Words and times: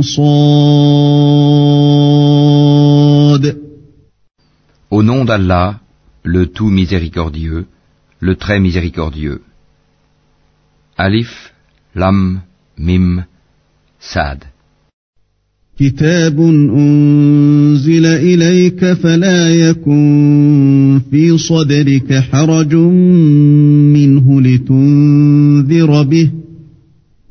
صاد 0.02 0.22
Au 4.90 5.02
nom 5.02 5.26
d'Allah, 5.26 5.80
le 6.24 6.46
tout 6.46 6.70
miséricordieux, 6.70 7.66
le 8.20 8.36
très 8.36 8.60
miséricordieux. 8.60 9.42
Alif, 10.96 11.52
Lam, 11.94 12.40
Mim, 12.78 13.26
Sad. 14.00 14.44
كتاب 15.78 16.40
أنزل 16.40 18.06
إليك 18.06 18.92
فلا 18.92 19.54
يكن 19.54 21.00
في 21.10 21.38
صدرك 21.38 22.14
حرج 22.14 22.74
منه 23.94 24.40
لتنذر 24.40 26.02
به 26.02 26.30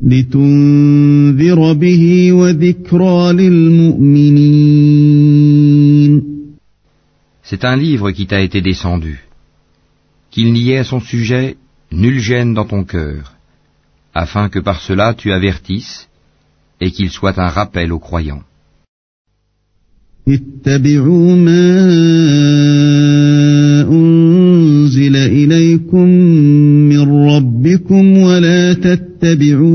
لتنذر 0.04 1.74
به 1.74 2.34
وذكرى 2.34 3.34
للمؤمنين 3.34 4.92
C'est 7.44 7.66
un 7.66 7.76
livre 7.76 8.12
qui 8.12 8.26
t'a 8.28 8.42
été 8.42 8.62
descendu. 8.62 9.20
Qu'il 10.32 10.54
n'y 10.54 10.72
ait 10.72 10.78
à 10.78 10.84
son 10.86 11.02
sujet 11.02 11.58
nulle 11.92 12.20
gêne 12.20 12.54
dans 12.54 12.66
ton 12.66 12.86
cœur, 12.86 13.34
afin 14.14 14.48
que 14.48 14.60
par 14.60 14.80
cela 14.82 15.14
tu 15.14 15.34
avertisses 15.34 16.08
et 16.81 16.91
qu'il 16.91 17.11
soit 17.11 17.39
un 17.39 17.49
rappel 17.49 17.93
aux 17.93 17.99
croyants. 17.99 18.45
اتبعوا 20.29 21.35
ما 21.37 21.67
أنزل 23.91 25.17
إليكم 25.17 26.09
من 26.89 27.29
ربكم 27.29 28.19
ولا 28.19 28.73
تتبعوا 28.73 29.66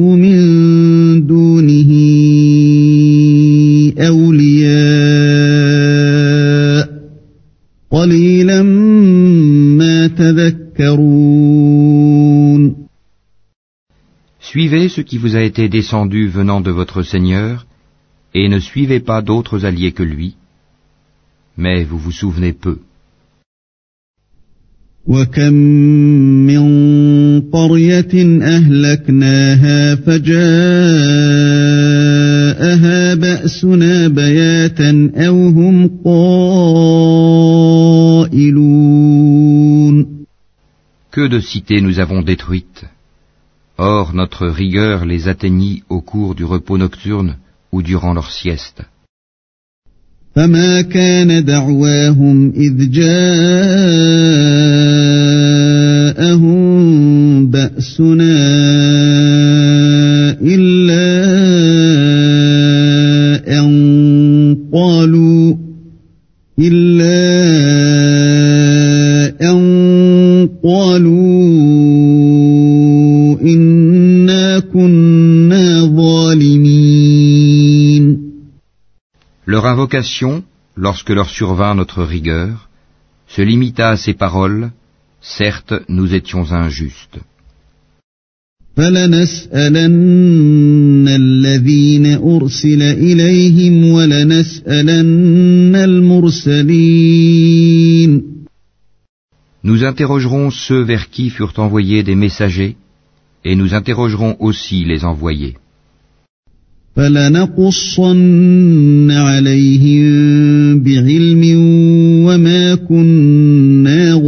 Suivez 14.50 14.88
ce 14.88 15.00
qui 15.00 15.18
vous 15.18 15.34
a 15.36 15.42
été 15.42 15.68
descendu 15.68 16.28
venant 16.28 16.60
de 16.60 16.70
votre 16.70 17.02
Seigneur, 17.02 17.66
et 18.34 18.48
ne 18.48 18.58
suivez 18.58 19.00
pas 19.00 19.22
d'autres 19.22 19.64
alliés 19.64 19.92
que 19.92 20.02
lui, 20.02 20.36
mais 21.56 21.84
vous 21.84 21.98
vous 21.98 22.12
souvenez 22.12 22.52
peu. 22.52 22.78
وكم 25.06 25.52
من 26.46 26.62
قرية 27.50 28.42
أهلكناها 28.42 29.94
فجاءها 29.94 30.34
بأسنا 33.14 34.08
بياتا 34.08 35.10
أو 35.16 35.48
هم 35.48 35.90
قائلون 36.04 36.86
Que 41.12 41.28
de 41.28 41.40
cités 41.40 41.80
nous 41.80 41.98
avons 41.98 42.22
détruites. 42.22 42.84
Or 43.80 44.14
notre 44.14 44.46
rigueur 44.46 45.04
les 45.04 45.28
atteignit 45.28 45.82
au 45.88 46.00
cours 46.00 46.34
du 46.34 46.44
repos 46.44 46.78
nocturne 46.78 47.36
ou 47.72 47.82
durant 47.82 48.14
leur 48.14 48.30
sieste. 48.30 48.82
فما 50.36 50.80
كان 50.82 51.44
دعواهم 51.44 52.52
إذ 52.56 52.90
جاءهم 52.90 53.16
بأسنا 57.50 58.29
invocation, 79.73 80.43
lorsque 80.75 81.13
leur 81.17 81.29
survint 81.29 81.73
notre 81.81 82.03
rigueur, 82.03 82.69
se 83.27 83.41
limita 83.41 83.89
à 83.91 83.97
ces 84.03 84.15
paroles, 84.25 84.71
certes 85.21 85.73
nous 85.87 86.09
étions 86.19 86.45
injustes. 86.51 87.19
Nous 99.63 99.83
interrogerons 99.91 100.49
ceux 100.49 100.81
vers 100.91 101.09
qui 101.09 101.29
furent 101.29 101.57
envoyés 101.57 102.03
des 102.03 102.15
messagers, 102.15 102.75
et 103.43 103.55
nous 103.55 103.73
interrogerons 103.73 104.33
aussi 104.39 104.85
les 104.85 105.03
envoyés. 105.03 105.55
فلنقصن 106.95 108.11
عليهم 109.11 110.79
بعلم 110.83 111.43
وما 112.25 112.75
كنا 112.75 114.21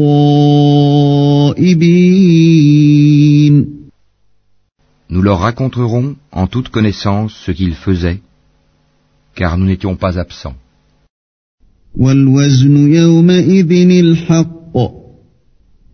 غائبين 1.45 2.23
Nous 5.09 5.21
leur 5.21 5.39
raconterons 5.41 6.15
en 6.31 6.47
toute 6.47 6.69
connaissance 6.69 7.33
ce 7.45 7.51
qu'ils 7.51 7.75
faisaient, 7.75 8.21
car 9.35 9.57
nous 9.57 9.67
n'étions 9.67 9.95
pas 9.95 10.17
absents. 10.17 10.55
والوزن 11.95 12.93
يومئذ 12.93 13.71
الحق 13.99 14.77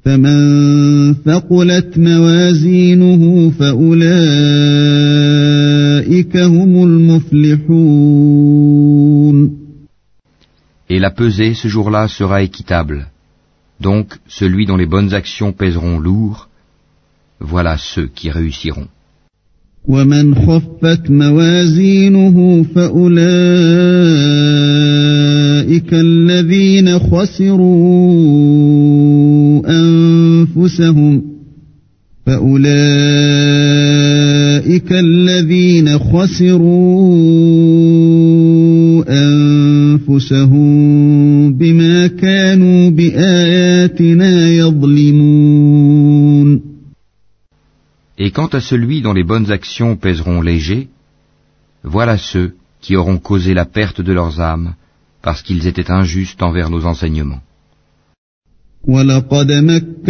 فمن 0.06 1.14
ثقلت 1.14 1.98
موازينه 1.98 3.50
فأولئك 3.60 5.49
Et 10.91 10.99
la 10.99 11.11
pesée 11.11 11.55
ce 11.55 11.69
jour-là 11.69 12.09
sera 12.09 12.43
équitable. 12.43 13.07
Donc 13.81 14.07
celui 14.29 14.67
dont 14.67 14.77
les 14.77 14.87
bonnes 14.87 15.13
actions 15.15 15.53
pèseront 15.53 15.99
lourd, 15.99 16.49
voilà 17.41 17.77
ceux 17.79 18.07
qui 18.07 18.31
réussiront. 18.31 18.89
ومن 19.89 20.35
خفت 20.35 21.11
موازينه 21.11 22.67
فأولئك 22.75 23.15
الذين 25.93 26.99
خسروا 26.99 28.03
أنفسهم 29.67 31.23
فأولئك 32.27 32.75
الذين 34.93 35.28
خسروا 36.09 37.45
أنفسهم 39.09 40.65
بما 41.53 42.07
كانوا 42.07 42.91
بآياتنا 42.91 44.49
يظلمون 44.49 45.95
Et 48.17 48.31
quant 48.31 48.47
à 48.47 48.61
celui 48.61 49.03
dont 49.03 49.13
les 49.13 49.25
bonnes 49.25 49.51
actions 49.51 49.97
pèseront 49.97 50.41
léger, 50.41 50.89
voilà 51.83 52.17
ceux 52.17 52.55
qui 52.81 52.97
auront 52.97 53.19
causé 53.19 53.55
la 53.55 53.65
perte 53.65 54.01
de 54.01 54.13
leurs 54.13 54.41
âmes 54.41 54.75
parce 55.21 55.43
qu'ils 55.43 55.67
étaient 55.67 55.91
injustes 55.91 56.43
envers 56.43 56.71
nos 56.71 56.85
enseignements. 56.87 57.43
ولقد 58.85 59.53
مكناكم 59.53 60.03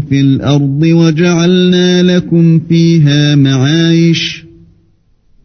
في 0.00 0.20
الأرض 0.20 0.82
وجعلنا 0.82 2.02
لكم 2.02 2.60
فيها 2.60 3.34
معايش 3.34 4.44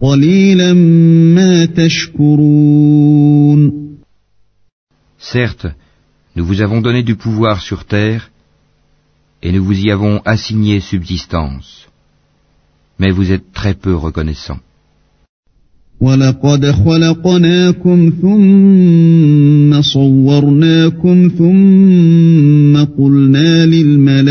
قليلا 0.01 0.73
ما 1.33 1.65
تشكرون 1.65 3.07
Certes, 5.19 5.67
nous 6.35 6.45
vous 6.45 6.61
avons 6.61 6.81
donné 6.81 7.03
du 7.03 7.15
pouvoir 7.15 7.61
sur 7.61 7.85
terre, 7.85 8.29
et 9.41 9.51
nous 9.51 9.63
vous 9.63 9.79
y 9.79 9.91
avons 9.91 10.21
assigné 10.25 10.79
subsistance. 10.79 11.87
Mais 12.99 13.11
vous 13.11 13.31
êtes 13.31 13.51
très 13.51 13.73
peu 13.73 13.93
reconnaissants. 13.95 14.59
ولقد 16.00 16.66
خلقناكم 16.66 18.12
ثم 18.22 19.82
صورناكم 19.82 21.30
ثم 21.38 22.76
قلنا 22.98 23.66
للملائكة 23.66 24.22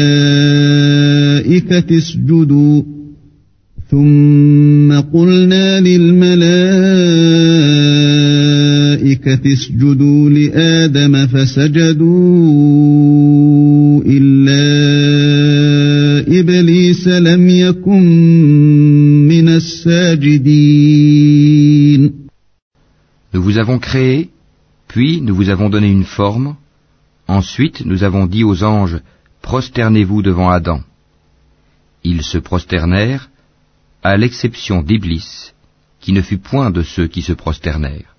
اسجدوا 1.98 2.82
ثم 3.92 4.94
قلنا 4.94 5.80
للملائكة 5.82 6.42
اسجدوا 9.54 10.30
لآدم 10.30 11.28
فسجدوا 11.28 12.42
إلا 14.06 14.62
إبليس 16.40 17.08
لم 17.08 17.50
يكن 17.50 18.04
من 19.28 19.48
الساجدين 19.50 20.71
créé, 23.91 24.31
puis 24.89 25.21
nous 25.21 25.35
vous 25.35 25.51
avons 25.51 25.69
donné 25.69 25.89
une 25.89 26.05
forme, 26.05 26.57
ensuite 27.29 27.85
nous 27.85 28.05
avons 28.05 28.27
dit 28.27 28.45
aux 28.45 28.63
anges, 28.65 28.99
prosternez-vous 29.43 30.23
devant 30.23 30.51
Adam. 30.51 30.81
Ils 32.05 32.23
se 32.23 32.39
prosternèrent, 32.39 33.29
à 34.03 34.17
l'exception 34.17 34.83
d'Iblis, 34.83 35.53
qui 36.01 36.13
ne 36.13 36.23
fut 36.23 36.39
point 36.39 36.71
de 36.71 36.83
ceux 36.83 37.09
qui 37.09 37.23
se 37.23 37.33
prosternèrent. 37.33 38.13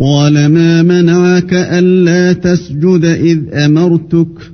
قال 0.00 0.46
ما 0.46 0.82
منعك 0.82 1.52
ألا 1.52 2.32
تسجد 2.32 3.04
إذ 3.04 3.54
أمرتك 3.54 4.52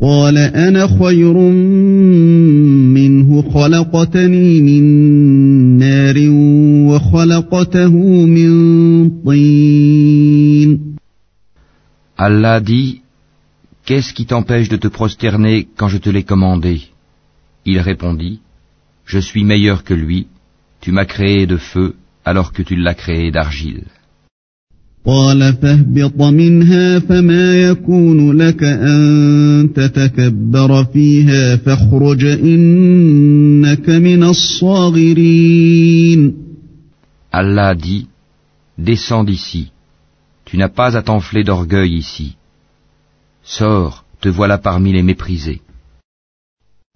قال 0.00 0.38
أنا 0.38 0.86
خير 0.86 1.34
منه 2.94 3.42
خلقتني 3.42 4.60
من 4.60 4.84
نار 5.78 6.14
وخلقته 6.18 6.28
من 6.28 6.38
طين 6.38 6.41
Allah 12.16 12.60
dit, 12.60 13.00
Qu'est-ce 13.86 14.12
qui 14.12 14.26
t'empêche 14.26 14.68
de 14.68 14.76
te 14.76 14.88
prosterner 14.88 15.68
quand 15.76 15.88
je 15.88 15.98
te 15.98 16.10
l'ai 16.10 16.24
commandé 16.24 16.82
Il 17.64 17.78
répondit, 17.78 18.40
Je 19.06 19.18
suis 19.18 19.44
meilleur 19.44 19.82
que 19.82 19.94
lui, 19.94 20.26
tu 20.82 20.92
m'as 20.92 21.06
créé 21.06 21.46
de 21.46 21.56
feu 21.56 21.94
alors 22.24 22.52
que 22.52 22.62
tu 22.62 22.76
l'as 22.76 22.94
créé 22.94 23.30
d'argile. 23.30 23.84
قال 25.06 25.54
فاهبط 25.62 26.22
منها 26.22 26.98
فما 26.98 27.62
يكون 27.62 28.32
لك 28.32 28.64
أن 28.64 29.70
تتكبر 29.74 30.84
فيها 30.84 31.56
فاخرج 31.56 32.24
إنك 32.24 33.90
من 33.90 34.22
الصاغرين 34.22 35.68
Allah 37.32 37.74
dit, 37.74 38.06
Descends 38.78 39.24
d'ici, 39.24 39.72
tu 40.44 40.56
n'as 40.56 40.68
pas 40.68 40.96
à 40.96 41.02
t'enfler 41.02 41.42
d'orgueil 41.44 41.94
ici. 41.94 42.36
Sors, 43.42 44.04
te 44.20 44.28
voilà 44.28 44.58
parmi 44.58 44.92
les 44.92 45.02
méprisés. 45.02 45.60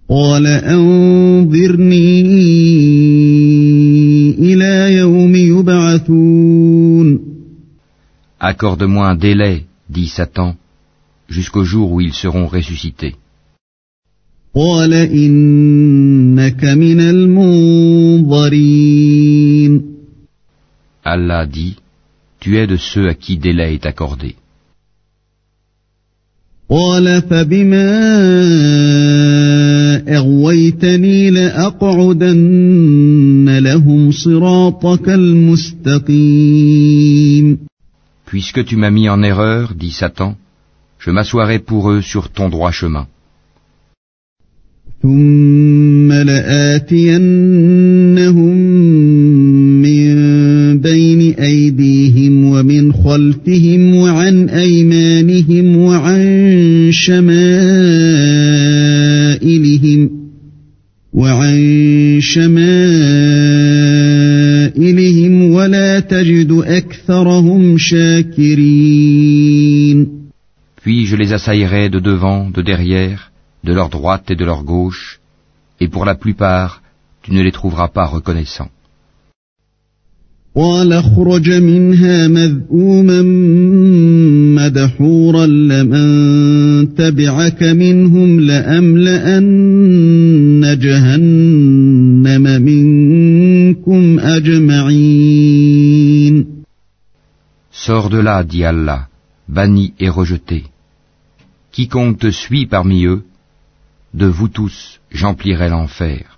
قال 0.09 0.47
أنظرني 0.47 2.21
إلى 4.39 4.97
يوم 4.97 5.35
يبعثون 5.35 7.19
Accorde-moi 8.41 9.07
un 9.07 9.15
délai, 9.15 9.65
dit 9.89 10.09
Satan, 10.09 10.57
jusqu'au 11.29 11.65
jour 11.65 11.93
où 11.93 12.01
ils 12.01 12.15
seront 12.15 12.47
ressuscités. 12.47 13.15
قال 14.55 14.93
إنك 14.95 16.65
من 16.65 17.01
المنظرين 17.01 18.63
Allah 21.07 21.47
dit, 21.47 21.77
Tu 22.41 22.59
es 22.59 22.67
de 22.67 22.77
ceux 22.77 23.09
à 23.09 23.15
qui 23.15 23.39
délai 23.39 23.75
est 23.75 23.87
accordé. 23.87 24.37
قال 26.71 27.23
فبما 27.23 27.93
أغويتني 30.09 31.31
لأقعدن 31.31 32.39
لهم 33.59 34.11
صراطك 34.11 35.09
المستقيم 35.09 36.53
Puisque 38.27 38.65
tu 38.65 38.77
m'as 38.77 38.91
mis 38.91 39.09
en 39.11 39.23
erreur, 39.23 39.75
dit 39.75 39.91
Satan, 39.91 40.37
je 40.99 41.11
m'assoirai 41.11 41.59
pour 41.59 41.91
eux 41.91 42.01
sur 42.01 42.31
ton 42.31 42.49
droit 42.49 42.73
chemin. 42.73 43.07
ثم 45.03 46.13
لآتينهم 46.13 47.33
خلفهم 53.17 53.95
وعن 53.95 54.49
أيمانهم 54.49 55.77
وعن 55.77 56.23
شمائلهم 56.93 58.23
وعن 61.13 62.19
شمائلهم 62.21 62.63
ولا 65.53 66.01
تجد 66.01 66.53
أكثرهم 66.53 67.79
شاكرين 67.79 69.03
Puis 70.83 71.07
je 71.07 71.15
les 71.17 71.33
assaillerai 71.33 71.89
de 71.91 72.01
devant, 72.01 72.51
de 72.51 72.61
derrière, 72.61 73.31
de 73.63 73.73
leur 73.73 73.89
droite 73.89 74.33
et 74.33 74.37
de 74.37 74.45
leur 74.45 74.65
gauche, 74.65 75.21
et 75.81 75.87
pour 75.87 76.05
la 76.05 76.17
plupart, 76.17 76.83
tu 77.23 77.33
ne 77.33 77.41
les 77.41 77.53
trouveras 77.53 77.89
pas 77.89 78.07
reconnaissants. 78.07 78.71
قال 80.58 80.94
اخرج 80.94 81.50
منها 81.50 82.28
مذءوما 82.28 83.22
مدحورا 84.58 85.46
لمن 85.46 86.96
تبعك 86.96 87.64
منهم 87.64 88.40
لأملأن 88.40 89.48
جهنم 90.82 92.62
منكم 92.62 94.20
أجمعين 94.20 95.68
Sors 97.72 98.10
de 98.10 98.18
là, 98.18 98.44
dit 98.44 98.64
Allah, 98.66 99.08
banni 99.48 99.94
et 100.00 100.10
rejeté. 100.10 100.64
Quiconque 101.72 102.18
te 102.18 102.32
suit 102.32 102.66
parmi 102.66 103.06
eux, 103.06 103.22
de 104.16 104.26
vous 104.26 104.48
tous, 104.48 105.00
j'emplirai 105.12 105.70
l'enfer. 105.70 106.37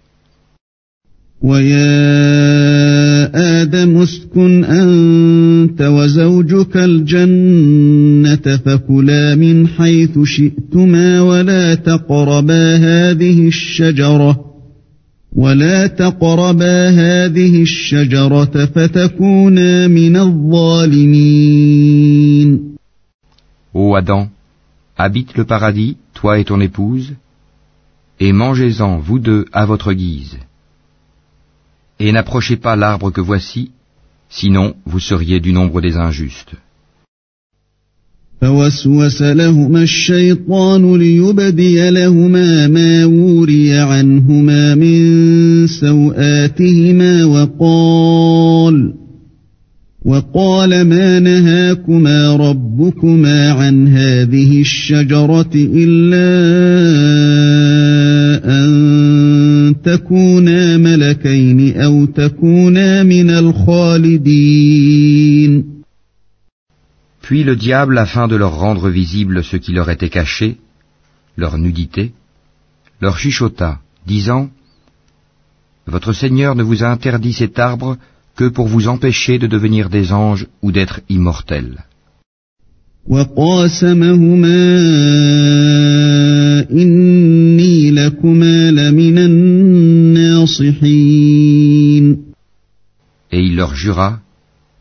ويا 1.41 3.31
آدم 3.62 3.97
اسكن 3.97 4.63
أنت 4.63 5.81
وزوجك 5.81 6.77
الجنة 6.77 8.57
فكلا 8.65 9.36
من 9.36 9.68
حيث 9.68 10.19
شئتما 10.24 11.21
ولا 11.21 11.75
تقربا 11.75 12.75
هذه 12.75 13.47
الشجرة 13.47 14.45
ولا 15.36 15.88
تقربا 15.88 16.89
هذه 16.89 17.62
الشجرة 17.62 18.65
فتكونا 18.65 19.88
من 19.88 20.15
الظالمين 20.17 21.60
Ô 23.72 23.96
Adam, 23.96 24.29
habite 24.98 25.38
le 25.38 25.46
paradis, 25.46 25.96
toi 26.15 26.39
et 26.39 26.43
ton 26.43 26.60
épouse, 26.60 27.13
et 28.19 28.34
mangez-en, 28.34 28.98
vous 28.98 29.19
deux, 29.19 29.46
à 29.53 29.67
votre 29.67 29.93
guise. 29.93 30.39
Et 32.00 32.12
n'approchez 32.12 32.57
pas 32.57 32.76
l'arbre 32.76 33.11
que 33.11 33.21
voici, 33.21 33.71
sinon 34.28 34.75
vous 34.85 35.00
seriez 35.00 35.40
du 35.40 35.52
nombre 35.52 35.81
des 35.81 35.97
injustes. 35.97 36.54
فوسوس 38.40 39.23
لهما 39.23 39.83
الشيطان 39.83 40.97
ليبدي 40.97 41.90
لهما 41.90 42.69
ما 42.69 43.04
وري 43.04 43.73
عنهما 43.73 44.75
من 44.75 45.66
سوآتهما 45.66 47.25
وقال 47.25 48.95
وقال 50.04 50.83
ما 50.83 51.21
نهاكما 51.21 52.37
ربكما 52.37 53.50
عن 53.50 53.88
هذه 53.88 54.61
الشجرة 54.61 55.50
إلا 55.54 56.28
أن 58.45 59.75
تكونا 59.85 60.76
ملكين 61.09 61.81
أو 61.81 62.04
تكونا 62.04 63.02
من 63.02 63.31
الخالدين 63.31 64.64
Puis 67.23 67.43
le 67.43 67.57
diable, 67.57 67.97
afin 67.99 68.28
de 68.28 68.37
leur 68.37 68.54
rendre 68.64 68.90
visible 68.90 69.43
ce 69.43 69.57
qui 69.57 69.73
leur 69.73 69.88
était 69.88 70.11
caché, 70.11 70.59
leur 71.38 71.57
nudité, 71.57 72.12
leur 73.00 73.16
chuchota, 73.19 73.81
disant 74.07 74.50
Votre 75.87 76.12
Seigneur 76.12 76.54
ne 76.54 76.62
vous 76.62 76.85
a 76.85 76.88
interdit 76.88 77.33
cet 77.33 77.59
arbre 77.59 77.97
que 78.37 78.49
pour 78.49 78.69
vous 78.69 78.88
empêcher 78.88 79.38
de 79.38 79.47
devenir 79.47 79.88
des 79.88 80.12
anges 80.12 80.47
ou 80.62 80.71
d'être 80.71 81.00
immortels. 81.09 81.78
وقاسمهما 83.07 84.81
إني 86.71 87.90
لكما 87.90 88.71
لمن 88.71 89.19
الناصحين 89.19 89.48
Et 93.32 93.39
il 93.39 93.56
leur 93.56 93.75
jura 93.75 94.20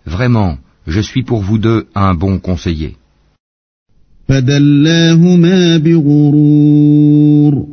Vraiment, 0.06 0.58
je 0.86 1.00
suis 1.00 1.22
pour 1.22 1.42
vous 1.42 1.58
deux 1.58 1.86
un 1.94 2.14
bon 2.14 2.38
conseiller. 2.38 2.96
فدلاهما 4.28 5.76
بغرور. 5.76 7.66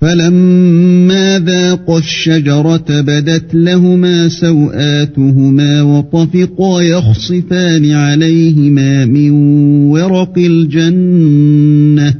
فلما 0.00 1.38
ذاقا 1.38 1.98
الشجرة 1.98 3.00
بدت 3.00 3.54
لهما 3.54 4.28
سوآتهما 4.28 5.82
وطفقا 5.82 6.80
يخصفان 6.82 7.90
عليهما 7.90 9.04
من 9.04 9.30
ورق 9.90 10.38
الجنة. 10.38 12.14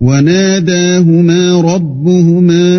وناداهما 0.00 1.60
ربهما 1.60 2.78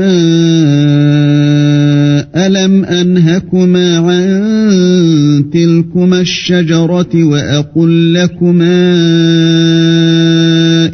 ألم 2.35 2.85
أنهكما 2.85 3.99
عن 3.99 5.50
تلكما 5.52 6.21
الشجرة 6.21 7.25
وأقل 7.25 8.14
لكما 8.14 8.94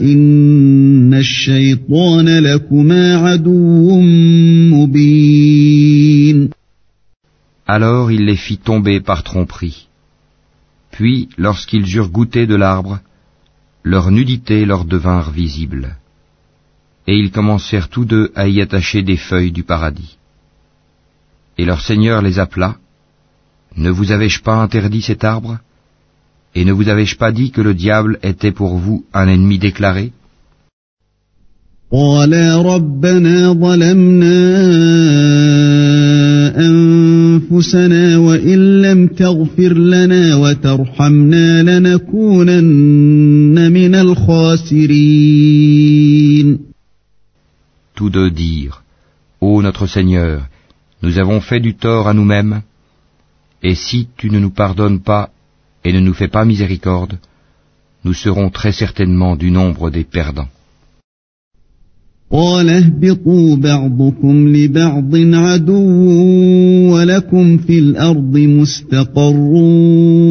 إن 0.01 1.15
الشيطان 1.15 2.29
لكما 2.39 3.17
عدو 3.17 4.01
مبين 4.71 6.51
Alors 7.67 8.11
il 8.11 8.25
les 8.25 8.35
fit 8.35 8.59
tomber 8.59 9.01
par 9.01 9.23
tromperie. 9.23 9.87
Puis, 10.91 11.29
lorsqu'ils 11.39 11.97
eurent 11.97 12.11
goûté 12.11 12.49
de 12.49 12.57
l'arbre, 12.57 12.99
leur 13.85 14.11
nudité 14.11 14.65
leur 14.65 14.85
devinrent 14.85 15.31
visibles. 15.31 15.97
Et 17.07 17.17
ils 17.17 17.31
commencèrent 17.31 17.89
tous 17.89 18.05
deux 18.05 18.33
à 18.35 18.49
y 18.49 18.61
attacher 18.61 19.03
des 19.03 19.17
feuilles 19.17 19.53
du 19.53 19.63
paradis. 19.63 20.17
Et 21.59 21.65
leur 21.65 21.81
Seigneur 21.81 22.23
les 22.23 22.39
appela. 22.39 22.77
Ne 23.77 23.91
vous 23.91 24.13
avais-je 24.13 24.43
pas 24.43 24.57
interdit 24.57 25.03
cet 25.03 25.25
arbre 25.25 25.59
Et 26.55 26.65
ne 26.65 26.73
vous 26.73 26.89
avais-je 26.89 27.17
pas 27.17 27.33
dit 27.33 27.51
que 27.51 27.61
le 27.61 27.75
diable 27.75 28.19
était 28.23 28.53
pour 28.53 28.77
vous 28.77 29.05
un 29.13 29.29
ennemi 29.29 29.59
déclaré 29.59 30.13
قالا 31.93 32.63
ربنا 32.63 33.53
ظلمنا 33.53 34.57
أنفسنا 36.59 38.17
وإن 38.17 38.83
لم 38.83 39.07
تغفر 39.07 39.73
لنا 39.73 40.35
وترحمنا 40.35 41.63
لنكونن 41.63 43.73
من 43.73 43.95
الخاسرين 43.95 45.51
Tous 47.97 48.11
deux 48.11 48.31
dirent, 48.31 48.83
Ô 49.41 49.63
notre 49.63 49.87
Seigneur, 49.87 50.43
nous 51.05 51.19
avons 51.19 51.41
fait 51.41 51.61
du 51.61 51.75
tort 51.75 52.09
à 52.09 52.15
nous-mêmes, 52.15 52.63
et 53.63 53.75
si 53.75 54.09
tu 54.17 54.31
ne 54.31 54.39
nous 54.39 54.51
pardonnes 54.51 55.01
pas 55.01 55.31
et 55.85 55.93
ne 55.93 56.01
nous 56.01 56.15
fais 56.15 56.29
pas 56.29 56.45
miséricorde, 56.45 57.19
nous 58.05 58.15
serons 58.15 58.51
très 58.51 58.73
certainement 58.73 59.37
du 59.37 59.51
nombre 59.51 59.91
des 59.91 60.05
perdants. 60.05 60.49
قال 62.33 62.69
اهبطوا 62.69 63.57
بعضكم 63.57 64.49
لبعض 64.49 65.17
عدو 65.17 65.75
ولكم 66.95 67.59
في 67.59 67.79
الأرض 67.79 68.39
مستقر 68.39 69.51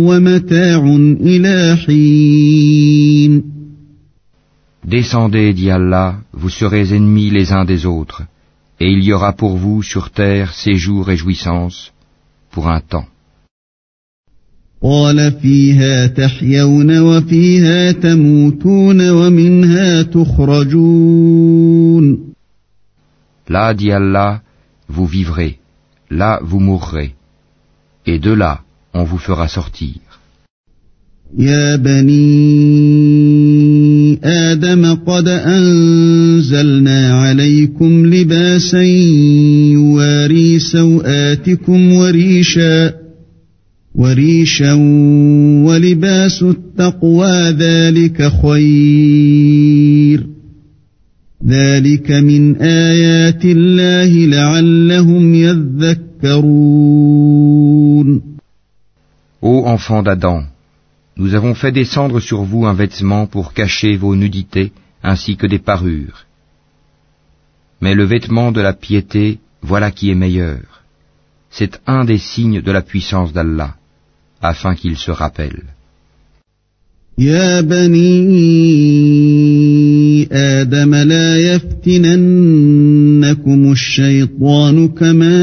ومتاع 0.08 0.96
إلى 1.22 1.78
حين 1.78 3.44
Descendez, 4.88 5.54
dit 5.54 5.70
Allah, 5.70 6.22
vous 6.34 6.50
serez 6.50 6.96
ennemis 6.96 7.30
les 7.30 7.52
uns 7.52 7.66
des 7.66 7.86
autres, 7.86 8.24
et 8.85 8.91
il 8.97 9.03
y 9.03 9.15
aura 9.15 9.33
pour 9.33 9.55
vous 9.57 9.83
sur 9.83 10.05
terre 10.11 10.53
séjour 10.53 11.03
et 11.11 11.17
jouissance 11.17 11.79
pour 12.53 12.65
un 12.69 12.83
temps. 12.93 13.09
Là, 23.55 23.67
dit 23.75 23.93
Allah, 24.01 24.43
vous 24.95 25.07
vivrez, 25.07 25.53
là 26.11 26.33
vous 26.43 26.61
mourrez, 26.69 27.11
et 28.05 28.19
de 28.19 28.33
là 28.33 28.55
on 28.93 29.05
vous 29.05 29.23
fera 29.29 29.47
sortir. 29.49 30.04
يا 31.39 31.77
بني 31.77 32.25
آدم 34.25 34.95
قد 34.95 35.29
أنزلنا 35.29 37.15
عليكم 37.15 38.07
لباسا 38.07 38.83
يواري 39.73 40.59
سوآتكم 40.59 41.93
وريشا 41.93 42.93
وريشا 43.95 44.73
ولباس 45.65 46.43
التقوى 46.43 47.51
ذلك 47.51 48.33
خير. 48.43 50.27
ذلك 51.47 52.11
من 52.11 52.57
آيات 52.57 53.45
الله 53.45 54.27
لعلهم 54.27 55.35
يذكرون. 55.35 56.75
Ô 59.43 59.67
enfants 59.67 60.03
d'Adam, 60.03 60.54
nous 61.18 61.36
avons 61.36 61.54
fait 61.54 61.72
descendre 61.72 62.20
sur 62.20 62.44
vous 62.44 62.66
un 62.66 62.74
vêtement 62.74 63.28
pour 63.28 63.54
cacher 63.54 63.98
vos 63.98 64.16
nudités 64.16 64.72
ainsi 65.04 65.36
que 65.36 65.48
des 65.48 65.60
parures. 65.60 66.26
Mais 67.82 67.94
le 67.94 68.06
vêtement 68.06 68.52
de 68.52 68.62
la 68.62 68.74
piété, 68.74 69.40
voilà 69.62 69.92
qui 69.92 70.10
est 70.12 70.16
meilleur. 70.16 70.84
C'est 71.50 71.80
un 71.88 72.06
des 72.06 72.18
signes 72.18 72.62
de 72.62 72.72
la 72.72 72.82
puissance 72.82 73.34
d'Allah, 73.34 73.76
afin 74.42 74.76
qu'ils 74.76 74.98
se 74.98 75.12
rappellent. 75.12 75.66
يا 77.20 77.62
بني 77.62 78.40
آدم 80.32 80.96
لا 80.96 81.38
يفتننكم 81.38 82.52
الشيطان 83.72 84.88
كما 84.88 85.38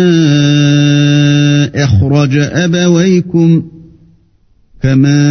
أخرج 1.85 2.37
أبويكم 2.39 3.63
كما 4.84 5.22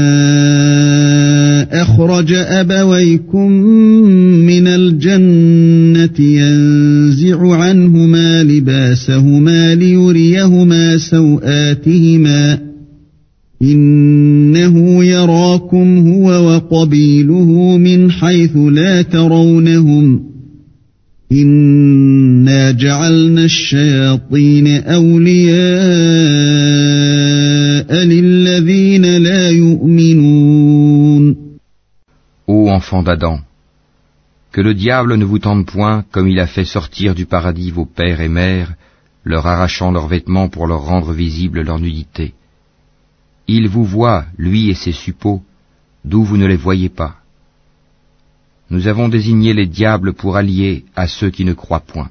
أخرج 1.83 2.33
أبويكم 2.33 3.53
من 4.47 4.67
الجنة 4.67 6.27
ينزع 6.27 7.55
عنهما 7.55 8.43
لباسهما 8.43 9.75
ليريهما 9.75 10.99
سوآتهما 10.99 12.59
إنه 13.63 15.05
يراكم 15.05 15.99
هو 15.99 16.29
وقبيله 16.29 17.79
من 17.79 18.11
حيث 18.11 18.57
لا 18.57 19.03
ترونهم 19.03 20.31
إنا 21.33 22.71
جعلنا 22.71 23.45
الشياطين 23.45 24.50
d'Adam, 33.03 33.41
que 34.53 34.61
le 34.61 34.75
diable 34.75 35.15
ne 35.15 35.25
vous 35.25 35.39
tente 35.39 35.67
point 35.67 36.05
comme 36.11 36.29
il 36.29 36.41
a 36.41 36.47
fait 36.47 36.65
sortir 36.65 37.15
du 37.15 37.25
paradis 37.25 37.71
vos 37.71 37.87
pères 37.87 38.21
et 38.21 38.29
mères, 38.29 38.75
leur 39.25 39.47
arrachant 39.47 39.93
leurs 39.93 40.09
vêtements 40.09 40.49
pour 40.49 40.67
leur 40.67 40.83
rendre 40.83 41.13
visible 41.13 41.63
leur 41.63 41.79
nudité. 41.79 42.35
Il 43.47 43.69
vous 43.69 43.85
voit, 43.85 44.25
lui 44.37 44.71
et 44.71 44.75
ses 44.75 44.93
suppôts, 44.93 45.43
d'où 46.05 46.25
vous 46.25 46.37
ne 46.37 46.47
les 46.47 46.57
voyez 46.57 46.89
pas. 46.89 47.17
Nous 48.71 48.89
avons 48.89 49.09
désigné 49.09 49.53
les 49.55 49.67
diables 49.67 50.13
pour 50.13 50.37
alliés 50.37 50.85
à 50.97 51.07
ceux 51.07 51.31
qui 51.31 51.45
ne 51.45 51.53
croient 51.53 51.81
point. 51.81 52.11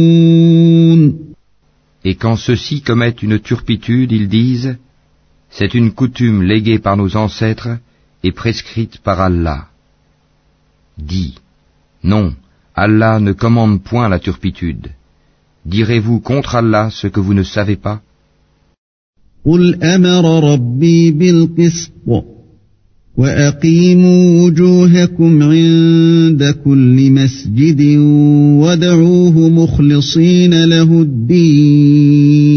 quand 2.21 2.35
ceux-ci 2.35 2.83
commettent 2.83 3.23
une 3.23 3.39
turpitude, 3.39 4.11
ils 4.11 4.29
disent, 4.29 4.77
c'est 5.49 5.73
une 5.73 5.91
coutume 5.91 6.43
léguée 6.43 6.77
par 6.77 6.95
nos 6.95 7.15
ancêtres 7.17 7.73
et 8.23 8.31
prescrite 8.31 8.99
par 8.99 9.19
Allah. 9.19 9.69
Dis, 10.99 11.33
non, 12.03 12.35
Allah 12.75 13.19
ne 13.19 13.31
commande 13.33 13.81
point 13.81 14.07
la 14.07 14.19
turpitude. 14.19 14.91
Direz-vous 15.65 16.19
contre 16.19 16.53
Allah 16.55 16.89
ce 16.91 17.07
que 17.07 17.19
vous 17.19 17.33
ne 17.33 17.43
savez 17.43 17.75
pas? 17.75 18.01
وأقيموا 23.16 24.42
وجوهكم 24.42 25.42
عند 25.42 26.54
كل 26.64 27.10
مسجد 27.10 27.80
وادعوه 28.60 29.48
مخلصين 29.48 30.64
له 30.64 31.02
الدين 31.02 32.56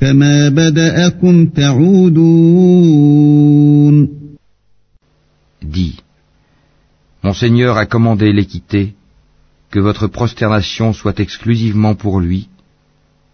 كما 0.00 0.48
بدأكم 0.48 1.46
تعودون 1.46 2.82
Dis, 5.64 5.94
Mon 7.22 7.32
Seigneur 7.32 7.76
a 7.78 7.86
commandé 7.86 8.32
l'équité, 8.32 8.94
que 9.70 9.78
votre 9.78 10.08
prosternation 10.08 10.92
soit 10.92 11.20
exclusivement 11.20 11.94
pour 11.94 12.20
lui, 12.20 12.48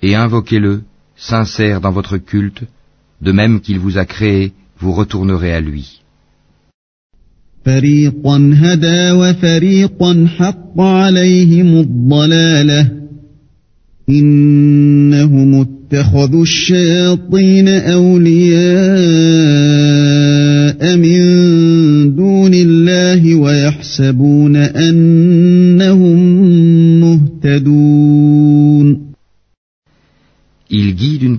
et 0.03 0.15
invoquez-le, 0.15 0.83
sincère 1.17 1.81
dans 1.81 1.91
votre 1.91 2.19
culte, 2.19 2.63
de 3.23 3.33
même 3.33 3.61
qu'il 3.61 3.79
vous 3.81 3.97
a 3.99 4.05
créé, 4.05 4.53
vous 4.80 4.92
retournerez 4.92 5.54
à 5.54 5.62
lui. 5.62 6.04
فريقا 7.66 8.54
هدى 8.56 9.12
وفريقا 9.12 10.28
حق 10.38 10.82
عليهم 10.82 11.80
الضلالة 11.80 12.88
إنهم 14.10 15.62
اتخذوا 15.62 16.44
الشياطين 16.44 17.68
أولياء 17.68 18.64
من 20.98 21.20
دون 22.16 22.54
الله 22.54 23.36
ويحسبون 23.36 24.56
انهم 24.56 24.93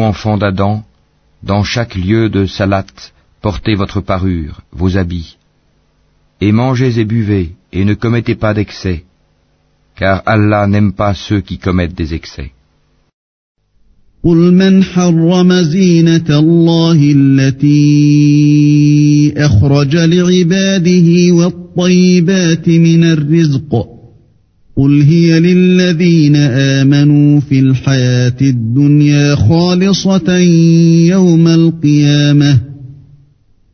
enfants 0.00 0.38
d'Adam, 0.38 0.84
dans 1.42 1.62
chaque 1.62 1.94
lieu 1.94 2.28
de 2.28 2.46
salat, 2.46 2.86
portez 3.42 3.74
votre 3.74 4.00
parure, 4.00 4.62
vos 4.72 4.96
habits, 4.96 5.36
et 6.40 6.52
mangez 6.52 6.98
et 6.98 7.04
buvez, 7.04 7.52
et 7.72 7.84
ne 7.84 7.94
commettez 7.94 8.34
pas 8.34 8.54
d'excès, 8.54 9.04
car 9.98 10.22
Allah 10.26 10.66
n'aime 10.66 10.92
pas 10.92 11.14
ceux 11.14 11.40
qui 11.40 11.58
commettent 11.58 11.94
des 11.94 12.14
excès. 12.14 12.52
قل 14.24 14.54
من 14.54 14.84
حرم 14.84 15.52
زينة 15.52 16.38
الله 16.38 17.12
التي 17.16 17.74
أخرج 19.36 19.96
لعباده 19.96 21.32
والطيبات 21.32 22.68
من 22.68 23.04
الرزق 23.04 23.86
قل 24.80 25.02
هي 25.02 25.40
للذين 25.40 26.36
آمنوا 26.36 27.40
في 27.40 27.60
الحياة 27.60 28.36
الدنيا 28.40 29.34
خالصة 29.34 30.38
يوم 31.08 31.48
القيامة 31.48 32.60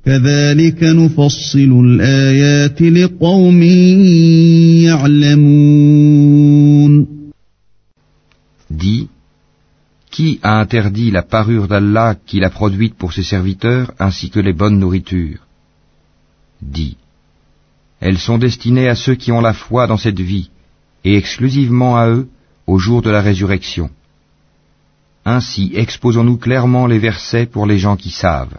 كذلك 0.04 0.83
نفصل 0.83 1.85
الآيات 1.85 2.83
لقوم 2.83 3.62
يعلمون 4.83 6.33
Dis, 8.71 9.09
qui 10.11 10.40
a 10.42 10.61
interdit 10.61 11.11
la 11.11 11.23
parure 11.23 11.69
d'Allah 11.69 12.14
qu'il 12.26 12.42
a 12.45 12.50
produite 12.50 12.95
pour 12.95 13.12
ses 13.12 13.23
serviteurs 13.23 13.92
ainsi 13.98 14.31
que 14.31 14.40
les 14.40 14.53
bonnes 14.53 14.79
nourritures 14.79 15.40
Dis, 16.62 16.96
elles 18.01 18.18
sont 18.18 18.38
destinées 18.38 18.88
à 18.88 18.94
ceux 18.94 19.16
qui 19.16 19.31
ont 19.33 19.40
la 19.40 19.53
foi 19.53 19.87
dans 19.88 19.98
cette 19.98 20.20
vie 20.20 20.48
et 21.05 21.16
exclusivement 21.16 21.96
à 21.96 22.09
eux 22.09 22.27
au 22.66 22.79
jour 22.79 23.03
de 23.03 23.11
la 23.11 23.20
résurrection. 23.20 23.90
Ainsi 25.25 25.72
exposons-nous 25.75 26.37
clairement 26.37 26.87
les 26.87 26.98
versets 26.98 27.46
pour 27.46 27.66
les 27.66 27.79
gens 27.79 27.96
qui 27.96 28.11
savent. 28.11 28.59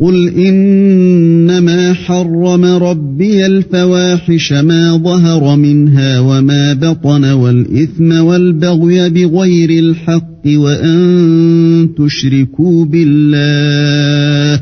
قل 0.00 0.28
إنما 0.28 1.94
حرم 1.94 2.64
ربي 2.64 3.46
الفواحش 3.46 4.52
ما 4.52 4.96
ظهر 4.96 5.56
منها 5.56 6.20
وما 6.20 6.74
بطن 6.74 7.24
والإثم 7.24 8.12
والبغي 8.12 9.10
بغير 9.10 9.70
الحق 9.70 10.46
وأن 10.46 11.88
تشركوا 11.98 12.84
بالله 12.84 14.60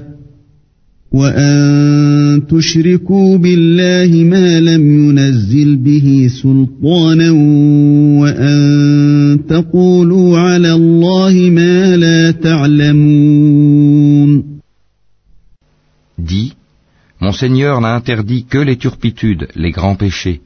وأن 1.12 2.42
تشركوا 2.50 3.38
بالله 3.38 4.24
ما 4.24 4.60
لم 4.60 5.08
ينزل 5.08 5.55
به 6.26 6.28
سلطانا 6.28 7.30
وأن 8.20 8.58
تقولوا 9.48 10.38
على 10.38 10.72
الله 10.72 11.50
ما 11.50 11.96
لا 11.96 12.30
تعلمون 12.30 13.72
Dis, 16.18 16.54
Mon 17.20 17.32
Seigneur 17.32 17.80
n'a 17.80 17.94
interdit 17.94 18.44
que 18.44 18.58
les 18.58 18.76
turpitudes, 18.76 19.48
les 19.54 19.70
grands 19.70 19.96
péchés, 19.96 20.40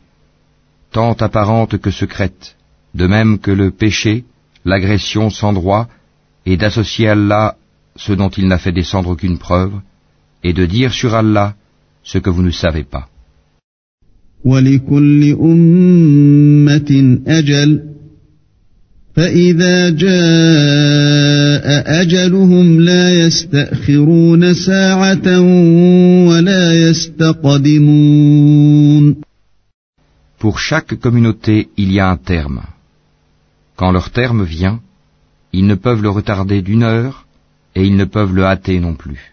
tant 0.92 1.14
apparentes 1.28 1.78
que 1.78 1.90
secrètes, 1.90 2.56
de 2.94 3.06
même 3.06 3.38
que 3.38 3.50
le 3.50 3.70
péché, 3.70 4.24
l'agression 4.64 5.30
sans 5.30 5.52
droit, 5.52 5.88
et 6.44 6.56
d'associer 6.56 7.08
Allah 7.08 7.56
ce 7.96 8.12
dont 8.12 8.28
il 8.28 8.46
n'a 8.46 8.58
fait 8.58 8.72
descendre 8.72 9.10
aucune 9.10 9.38
preuve, 9.38 9.74
et 10.44 10.52
de 10.52 10.64
dire 10.66 10.92
sur 10.92 11.14
Allah 11.14 11.54
ce 12.02 12.18
que 12.18 12.30
vous 12.30 12.42
ne 12.42 12.50
savez 12.50 12.84
pas. 12.84 13.08
ولكل 14.44 15.36
أمة 15.40 17.18
أجل 17.26 17.82
فإذا 19.16 19.90
جاء 19.90 21.66
أجلهم 22.02 22.80
لا 22.80 23.26
يستأخرون 23.26 24.54
ساعة 24.54 25.40
ولا 26.28 26.88
يستقدمون 26.88 28.36
Pour 30.38 30.58
chaque 30.58 30.94
communauté, 31.00 31.68
il 31.78 31.92
y 31.92 31.98
a 31.98 32.10
un 32.10 32.18
terme. 32.18 32.60
Quand 33.74 33.90
leur 33.90 34.10
terme 34.10 34.44
vient, 34.44 34.80
ils 35.52 35.66
ne 35.66 35.74
peuvent 35.74 36.02
le 36.02 36.10
retarder 36.10 36.60
d'une 36.60 36.82
heure, 36.82 37.26
et 37.74 37.84
ils 37.84 37.96
ne 37.96 38.04
peuvent 38.04 38.34
le 38.34 38.44
hâter 38.44 38.78
non 38.80 38.94
plus. 38.94 39.32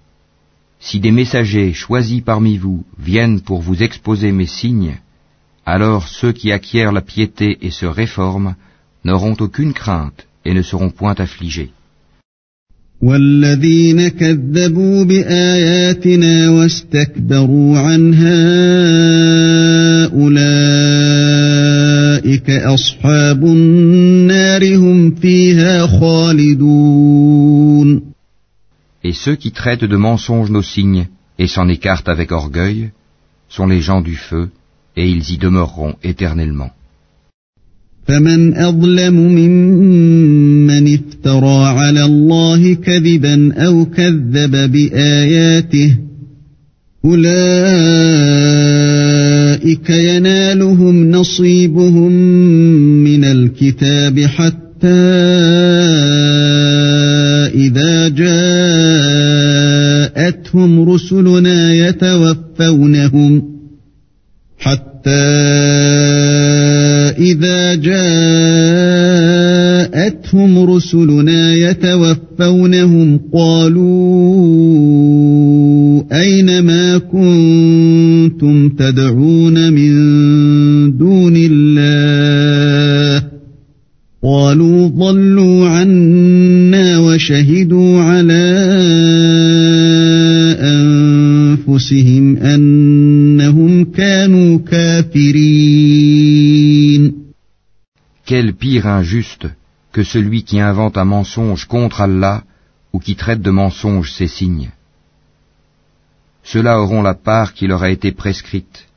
si 0.80 1.00
des 1.00 1.10
messagers 1.10 1.72
choisis 1.72 2.22
parmi 2.22 2.58
vous 2.58 2.84
viennent 2.98 3.40
pour 3.40 3.60
vous 3.60 3.82
exposer 3.82 4.30
mes 4.32 4.46
signes, 4.46 4.96
alors 5.64 6.06
ceux 6.08 6.32
qui 6.32 6.52
acquièrent 6.52 6.92
la 6.92 7.00
piété 7.00 7.58
et 7.62 7.70
se 7.70 7.86
réforment 7.86 8.54
n'auront 9.04 9.36
aucune 9.40 9.72
crainte 9.72 10.26
et 10.44 10.54
ne 10.54 10.62
seront 10.62 10.90
point 10.90 11.14
affligés. 11.18 11.70
والذين 13.02 14.08
كذبوا 14.08 15.04
بآياتنا 15.04 16.50
واستكبروا 16.50 17.78
عنها 17.78 18.44
أولئك 20.14 21.30
أصحاب 22.50 23.44
النار 23.44 24.76
هم 24.76 25.10
فيها 25.10 25.86
خالدون 25.86 27.39
Et 29.10 29.12
ceux 29.12 29.36
qui 29.36 29.52
traitent 29.52 29.84
de 29.84 29.96
mensonges 29.96 30.50
nos 30.50 30.62
signes 30.62 31.06
et 31.38 31.46
s'en 31.46 31.68
écartent 31.68 32.08
avec 32.08 32.32
orgueil 32.32 32.90
sont 33.48 33.66
les 33.66 33.80
gens 33.80 34.00
du 34.00 34.16
feu, 34.16 34.48
et 34.96 35.08
ils 35.08 35.30
y 35.30 35.38
demeureront 35.38 35.94
éternellement. 36.02 36.70
فمن 38.06 38.54
أظلم 38.54 39.14
ممن 39.14 40.94
افترى 40.94 41.66
على 41.66 42.04
الله 42.04 42.74
كذبا 42.74 43.54
أو 43.54 43.86
كذب 43.86 44.72
بآياته 44.72 45.96
أولئك 47.04 47.40
ينالهم 49.90 51.10
نصيبهم 51.10 52.12
من 53.04 53.24
الكتاب 53.24 54.20
حتى 54.20 54.66
جاءتهم 60.51 60.89
رسلنا 60.89 61.73
يتوفونهم 61.73 63.43
حتى 64.59 65.09
إذا 67.17 67.75
جاءتهم 67.75 68.09
رسلنا 70.59 71.53
يتوفونهم 71.55 73.19
قالوا 73.33 73.91
أين 76.11 76.59
ما 76.59 76.97
كنتم 76.97 78.69
تدعون 78.69 79.60
Pire 98.81 98.87
injuste 98.87 99.47
que 99.91 100.01
celui 100.01 100.43
qui 100.43 100.59
invente 100.59 100.97
un 100.97 101.05
mensonge 101.05 101.65
contre 101.65 102.01
Allah 102.01 102.43
ou 102.93 102.97
qui 102.97 103.15
traite 103.15 103.43
de 103.43 103.51
mensonge 103.51 104.11
ses 104.11 104.25
signes. 104.25 104.71
Ceux-là 106.41 106.81
auront 106.81 107.03
la 107.03 107.13
part 107.13 107.53
qui 107.53 107.67
leur 107.67 107.83
a 107.83 107.91
été 107.91 108.11
prescrite, 108.11 108.87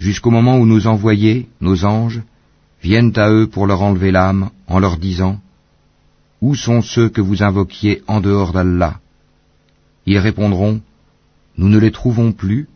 jusqu'au 0.00 0.32
moment 0.32 0.58
où 0.58 0.66
nos 0.66 0.88
envoyés, 0.88 1.48
nos 1.60 1.84
anges, 1.84 2.22
viennent 2.82 3.16
à 3.16 3.30
eux 3.30 3.46
pour 3.46 3.68
leur 3.68 3.82
enlever 3.82 4.10
l'âme 4.10 4.50
en 4.66 4.80
leur 4.80 4.96
disant 4.96 5.38
Où 6.40 6.56
sont 6.56 6.82
ceux 6.82 7.08
que 7.08 7.20
vous 7.20 7.44
invoquiez 7.44 8.02
en 8.08 8.20
dehors 8.20 8.52
d'Allah? 8.52 8.98
Ils 10.06 10.18
répondront 10.18 10.80
Nous 11.56 11.68
ne 11.68 11.78
les 11.78 11.92
trouvons 11.92 12.32
plus, 12.32 12.68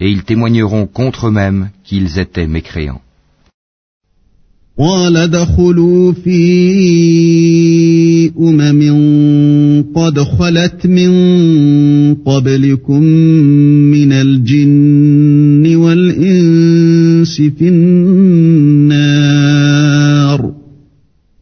et 0.00 0.10
ils 0.10 0.24
témoigneront 0.24 0.86
contre 0.86 1.28
eux-mêmes 1.28 1.70
qu'ils 1.82 2.18
étaient 2.18 2.46
mécréants. 2.46 3.00
قال 4.80 5.16
ادخلوا 5.16 6.12
في 6.12 6.30
أمم 8.38 9.84
قد 9.94 10.20
خلت 10.20 10.86
من 10.86 11.10
قبلكم 12.14 13.02
من 13.92 14.12
الجن 14.12 15.76
والإنس 15.76 17.36
في 17.58 17.68
النار. 17.68 19.00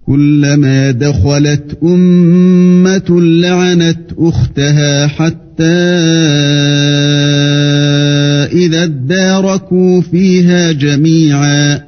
كلما 0.06 0.90
دخلت 0.90 1.78
أمة 1.82 3.20
لعنت 3.20 4.00
أختها 4.18 5.06
حتى 5.06 5.64
إذا 8.52 8.84
اداركوا 8.84 10.00
فيها 10.00 10.72
جميعا. 10.72 11.87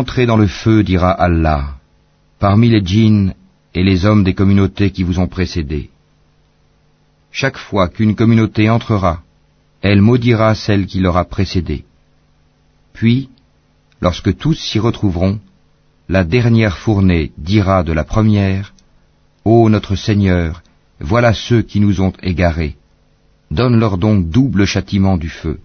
Entrez 0.00 0.24
dans 0.24 0.38
le 0.38 0.46
feu, 0.46 0.82
dira 0.82 1.10
Allah, 1.10 1.74
parmi 2.38 2.70
les 2.70 2.82
djinns 2.82 3.34
et 3.74 3.84
les 3.84 4.06
hommes 4.06 4.24
des 4.24 4.32
communautés 4.32 4.92
qui 4.92 5.02
vous 5.02 5.18
ont 5.18 5.26
précédés. 5.36 5.90
Chaque 7.30 7.58
fois 7.58 7.86
qu'une 7.90 8.14
communauté 8.14 8.70
entrera, 8.70 9.20
elle 9.82 10.00
maudira 10.00 10.54
celle 10.54 10.86
qui 10.86 11.00
l'aura 11.00 11.26
précédée. 11.26 11.84
Puis, 12.94 13.28
lorsque 14.00 14.34
tous 14.38 14.54
s'y 14.54 14.78
retrouveront, 14.78 15.38
la 16.08 16.24
dernière 16.24 16.78
fournée 16.78 17.32
dira 17.36 17.82
de 17.82 17.92
la 17.92 18.04
première, 18.04 18.72
Ô 19.44 19.68
notre 19.68 19.96
Seigneur, 19.96 20.62
voilà 20.98 21.34
ceux 21.34 21.60
qui 21.60 21.78
nous 21.78 22.00
ont 22.00 22.14
égarés. 22.22 22.74
Donne-leur 23.50 23.98
donc 23.98 24.30
double 24.30 24.64
châtiment 24.64 25.18
du 25.18 25.28
feu. 25.28 25.60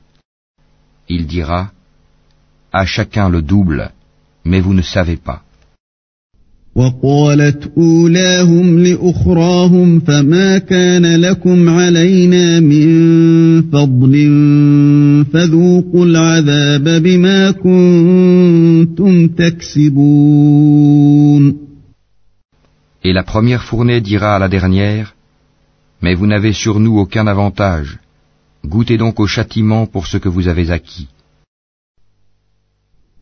Il 1.07 1.25
dira, 1.25 1.71
À 2.73 2.85
chacun 2.85 3.29
le 3.29 3.41
double, 3.41 3.93
mais 4.44 4.60
vous 4.60 4.74
ne 4.74 4.82
savez 4.82 5.16
pas. 5.16 5.42
وقالت 6.74 7.72
أولاهم 7.78 8.78
لأخراهم 8.78 10.00
فما 10.00 10.58
كان 10.58 11.20
لكم 11.20 11.68
علينا 11.68 12.60
من 12.60 12.88
فضل 13.62 14.12
فذوقوا 15.32 16.06
العذاب 16.06 17.02
بما 17.02 17.50
كنتم 17.50 19.28
تكسبون 19.28 20.50
Et 23.02 23.12
la 23.12 23.22
première 23.22 23.64
fournée 23.64 24.00
dira 24.00 24.36
à 24.36 24.38
la 24.38 24.48
dernière, 24.48 25.14
Mais 26.02 26.14
vous 26.14 26.26
n'avez 26.26 26.52
sur 26.52 26.80
nous 26.80 26.98
aucun 26.98 27.26
avantage. 27.26 27.98
Goûtez 28.64 28.96
donc 28.96 29.20
au 29.20 29.26
châtiment 29.26 29.86
pour 29.86 30.06
ce 30.06 30.16
que 30.16 30.28
vous 30.28 30.48
avez 30.48 30.70
acquis. 30.70 31.08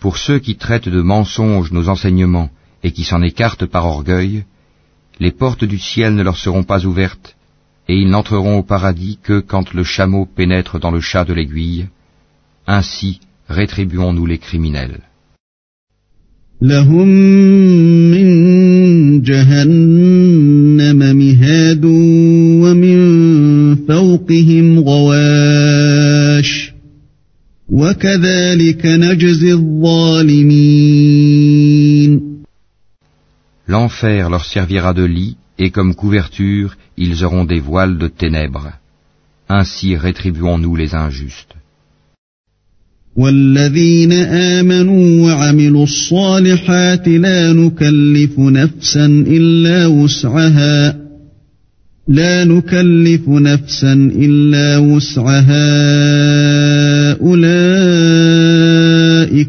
Pour 0.00 0.18
ceux 0.18 0.38
qui 0.38 0.56
traitent 0.56 0.90
de 0.90 1.00
mensonges 1.00 1.72
nos 1.72 1.88
enseignements 1.88 2.50
et 2.82 2.92
qui 2.92 3.04
s'en 3.04 3.22
écartent 3.22 3.64
par 3.64 3.86
orgueil, 3.86 4.44
les 5.18 5.30
portes 5.30 5.64
du 5.64 5.78
ciel 5.78 6.14
ne 6.14 6.22
leur 6.22 6.36
seront 6.36 6.62
pas 6.62 6.84
ouvertes, 6.84 7.36
et 7.88 7.96
ils 7.96 8.10
n'entreront 8.10 8.58
au 8.58 8.62
paradis 8.62 9.18
que 9.22 9.40
quand 9.40 9.72
le 9.72 9.82
chameau 9.82 10.26
pénètre 10.26 10.78
dans 10.78 10.90
le 10.90 11.00
chat 11.00 11.24
de 11.24 11.32
l'aiguille. 11.32 11.86
Ainsi 12.66 13.18
rétribuons-nous 13.48 14.26
les 14.26 14.38
criminels. 14.38 15.00
فوقهم 24.22 24.78
غواش 24.78 26.72
وكذلك 27.68 28.86
نجزي 28.86 29.52
الظالمين 29.52 30.82
L'enfer 33.68 34.28
leur 34.28 34.44
servira 34.44 34.92
de 34.92 35.04
lit, 35.04 35.36
et 35.58 35.70
comme 35.70 35.94
couverture, 35.94 36.76
ils 36.98 37.24
auront 37.24 37.44
des 37.44 37.60
voiles 37.60 37.96
de 37.96 38.08
ténèbres. 38.08 38.72
Ainsi 39.48 39.96
rétribuons-nous 39.96 40.76
les 40.76 40.94
injustes. 40.94 41.54
والذين 43.16 44.12
آمنوا 44.12 45.26
وعملوا 45.26 45.84
الصالحات 45.84 47.08
لا 47.08 47.52
نكلف 47.52 48.38
نفسا 48.38 49.06
إلا 49.06 49.86
وسعها 49.86 51.01
لا 52.11 52.43
نكلف 52.45 53.29
نفسا 53.29 53.93
إلا 54.15 54.77
وسعها 54.77 55.61
أولئك 57.21 58.27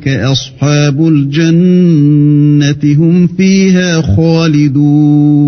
أصحاب 0.09 1.09
الجنة 1.09 2.95
هم 2.99 3.27
فيها 3.27 4.03
خالدون 4.03 5.39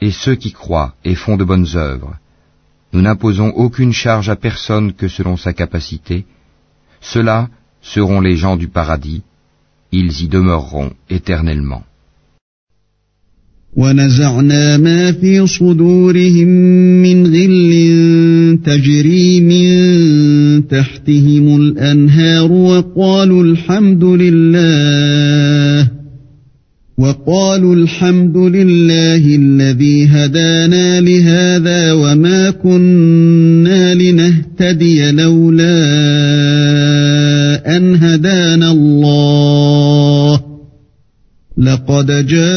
Et 0.00 0.10
ceux 0.10 0.34
qui 0.34 0.52
croient 0.52 0.94
et 1.04 1.14
font 1.14 1.36
de 1.36 1.44
bonnes 1.44 1.76
œuvres, 1.76 2.16
nous 2.92 3.00
n'imposons 3.02 3.50
aucune 3.56 3.92
charge 3.92 4.28
à 4.28 4.36
personne 4.36 4.92
que 4.92 5.08
selon 5.08 5.36
sa 5.36 5.52
capacité, 5.52 6.26
Ceux-là 7.12 7.48
seront 7.82 8.20
les 8.20 8.36
gens 8.36 8.56
du 8.56 8.68
paradis, 8.68 9.22
ils 9.92 10.22
y 10.22 10.28
demeureront 10.28 10.92
éternellement. 11.10 11.84
ونزعنا 13.75 14.77
ما 14.77 15.11
في 15.11 15.47
صدورهم 15.47 16.47
من 17.01 17.27
غل 17.27 18.59
تجري 18.65 19.41
من 19.41 20.67
تحتهم 20.67 21.61
الأنهار 21.61 22.51
وقالوا 22.51 23.43
الحمد 23.43 24.03
لله 24.03 25.87
وقالوا 26.97 27.75
الحمد 27.75 28.37
لله 28.37 29.35
الذي 29.35 30.05
هدانا 30.05 31.01
لهذا 31.01 31.93
وما 31.93 32.49
كنا 32.49 33.93
لنهتدي 33.95 35.11
لولا 35.11 35.48
لقد 41.88 42.26
جاءت 42.26 42.52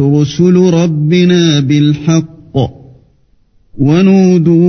رسل 0.00 0.56
ربنا 0.56 1.60
بالحق 1.60 2.32
ونودوا 3.78 4.62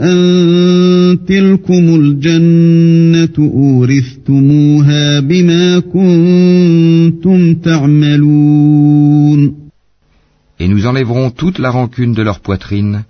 أن 0.00 1.18
تلكم 1.28 1.94
الجنة 1.94 3.36
أورثتموها 3.38 5.20
بما 5.20 5.78
كنتم 5.78 7.54
تعملون 7.54 9.62
Et 10.60 10.68
nous 10.68 10.86
enlèverons 10.86 11.30
toute 11.30 11.58
la 11.58 11.70
rancune 11.70 12.14
de 12.14 12.22
leur 12.22 12.38
poitrine, 12.38 13.02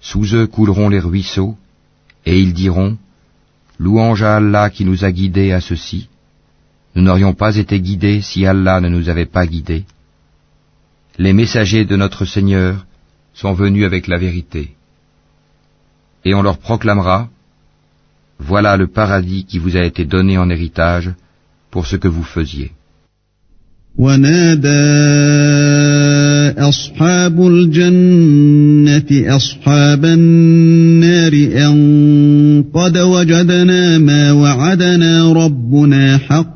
sous 0.00 0.36
eux 0.36 0.46
couleront 0.46 0.88
les 0.88 1.00
ruisseaux, 1.00 1.56
et 2.26 2.38
ils 2.38 2.52
diront, 2.52 2.96
Louange 3.80 4.22
à 4.22 4.36
Allah 4.36 4.70
qui 4.70 4.84
nous 4.84 5.04
a 5.04 5.10
guidés 5.10 5.50
à 5.50 5.60
ceci. 5.60 6.06
Nous 6.96 7.02
n'aurions 7.02 7.34
pas 7.34 7.56
été 7.56 7.80
guidés 7.80 8.20
si 8.20 8.46
Allah 8.46 8.80
ne 8.80 8.88
nous 8.88 9.08
avait 9.08 9.32
pas 9.36 9.46
guidés. 9.46 9.84
Les 11.18 11.32
messagers 11.32 11.84
de 11.84 11.96
notre 11.96 12.24
Seigneur 12.24 12.86
sont 13.34 13.54
venus 13.54 13.84
avec 13.84 14.06
la 14.06 14.18
vérité. 14.18 14.74
Et 16.24 16.34
on 16.34 16.42
leur 16.42 16.58
proclamera, 16.58 17.28
Voilà 18.38 18.76
le 18.76 18.88
paradis 18.88 19.44
qui 19.44 19.58
vous 19.58 19.76
a 19.76 19.84
été 19.84 20.04
donné 20.04 20.36
en 20.36 20.50
héritage 20.50 21.10
pour 21.70 21.86
ce 21.86 21.96
que 21.96 22.08
vous 22.08 22.24
faisiez. 22.24 22.72
حقا 36.30 36.55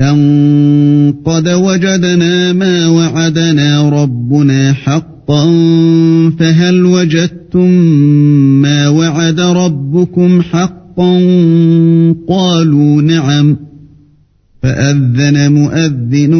أن 0.00 1.14
قد 1.24 1.48
وجدنا 1.48 2.52
ما 2.52 2.86
وعدنا 2.86 3.88
ربنا 3.88 4.72
حقا 4.72 5.44
فهل 6.38 6.84
وجدتم 6.84 7.68
ما 8.62 8.88
وعد 8.88 9.40
ربكم 9.40 10.42
حقا؟ 10.42 10.82
قالوا 12.28 13.02
نعم. 13.02 13.56
فأذن 14.62 15.52
مؤذن 15.52 16.34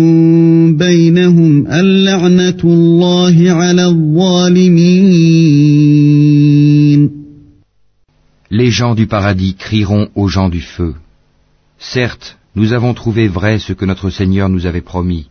بينهم 0.76 1.66
اللعنة 1.66 2.56
الله 2.64 3.50
على 3.50 3.86
الظالمين. 3.86 5.12
Les 8.50 8.70
gens 8.70 8.94
du 8.94 9.06
paradis 9.06 9.54
crieront 9.54 10.08
aux 10.14 10.28
gens 10.28 10.50
du 10.50 10.60
feu. 10.60 10.94
Certes, 11.82 12.38
nous 12.54 12.72
avons 12.72 12.94
trouvé 12.94 13.26
vrai 13.26 13.58
ce 13.58 13.72
que 13.72 13.84
notre 13.84 14.08
Seigneur 14.08 14.48
nous 14.48 14.66
avait 14.66 14.80
promis. 14.80 15.28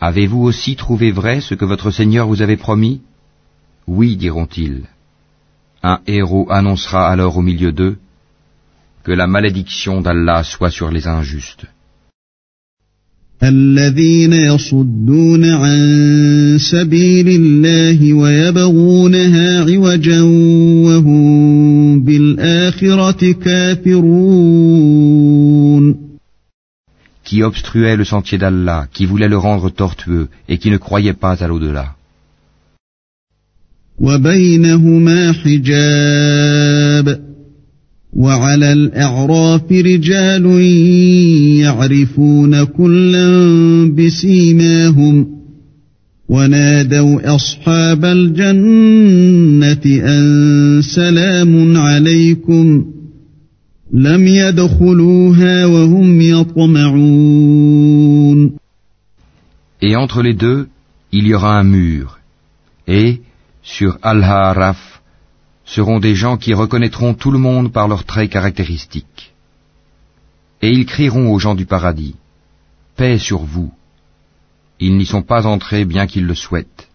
Avez-vous 0.00 0.42
aussi 0.42 0.76
trouvé 0.76 1.12
vrai 1.12 1.42
ce 1.42 1.54
que 1.54 1.66
votre 1.66 1.90
Seigneur 1.90 2.26
vous 2.26 2.40
avait 2.40 2.56
promis? 2.56 3.02
Oui, 3.86 4.16
diront-ils. 4.16 4.84
Un 5.82 6.00
héros 6.06 6.50
annoncera 6.50 7.06
alors 7.06 7.36
au 7.36 7.42
milieu 7.42 7.70
d'eux 7.70 7.98
que 9.04 9.12
la 9.12 9.26
malédiction 9.26 10.00
d'Allah 10.00 10.42
soit 10.42 10.70
sur 10.70 10.90
les 10.90 11.06
injustes. 11.06 11.66
Qui 27.24 27.42
obstruait 27.42 27.96
le 27.96 28.04
sentier 28.04 28.38
d'Allah, 28.38 28.86
qui 28.92 29.04
voulait 29.04 29.28
le 29.28 29.36
rendre 29.36 29.68
tortueux 29.70 30.28
et 30.48 30.58
qui 30.58 30.70
ne 30.70 30.78
croyait 30.78 31.12
pas 31.12 31.42
à 31.42 31.48
l'au-delà. 31.48 31.96
وعلى 38.16 38.72
الأعراف 38.72 39.72
رجال 39.72 40.46
يعرفون 41.60 42.64
كلا 42.64 43.28
بسيماهم 43.94 45.26
ونادوا 46.28 47.34
أصحاب 47.34 48.04
الجنة 48.04 49.82
أن 49.86 50.82
سلام 50.82 51.76
عليكم 51.76 52.84
لم 53.92 54.26
يدخلوها 54.26 55.66
وهم 55.66 56.20
يطمعون 56.20 57.76
Et 59.82 59.94
entre 59.94 60.22
les 60.22 60.32
deux, 60.32 60.68
il 61.12 61.26
y 61.26 61.34
aura 61.34 61.58
un 61.58 61.64
mur. 61.64 62.18
Et, 62.88 63.20
sur 63.62 63.98
Al-Haraf, 64.02 64.95
seront 65.66 65.98
des 65.98 66.14
gens 66.14 66.36
qui 66.36 66.54
reconnaîtront 66.54 67.14
tout 67.14 67.30
le 67.30 67.38
monde 67.38 67.72
par 67.72 67.88
leurs 67.88 68.04
traits 68.04 68.30
caractéristiques. 68.30 69.32
Et 70.62 70.70
ils 70.70 70.86
crieront 70.86 71.32
aux 71.32 71.38
gens 71.38 71.54
du 71.54 71.66
paradis, 71.66 72.14
Paix 72.96 73.18
sur 73.18 73.40
vous. 73.40 73.70
Ils 74.80 74.96
n'y 74.96 75.06
sont 75.06 75.22
pas 75.22 75.46
entrés 75.46 75.84
bien 75.84 76.06
qu'ils 76.06 76.24
le 76.24 76.34
souhaitent. 76.34 76.88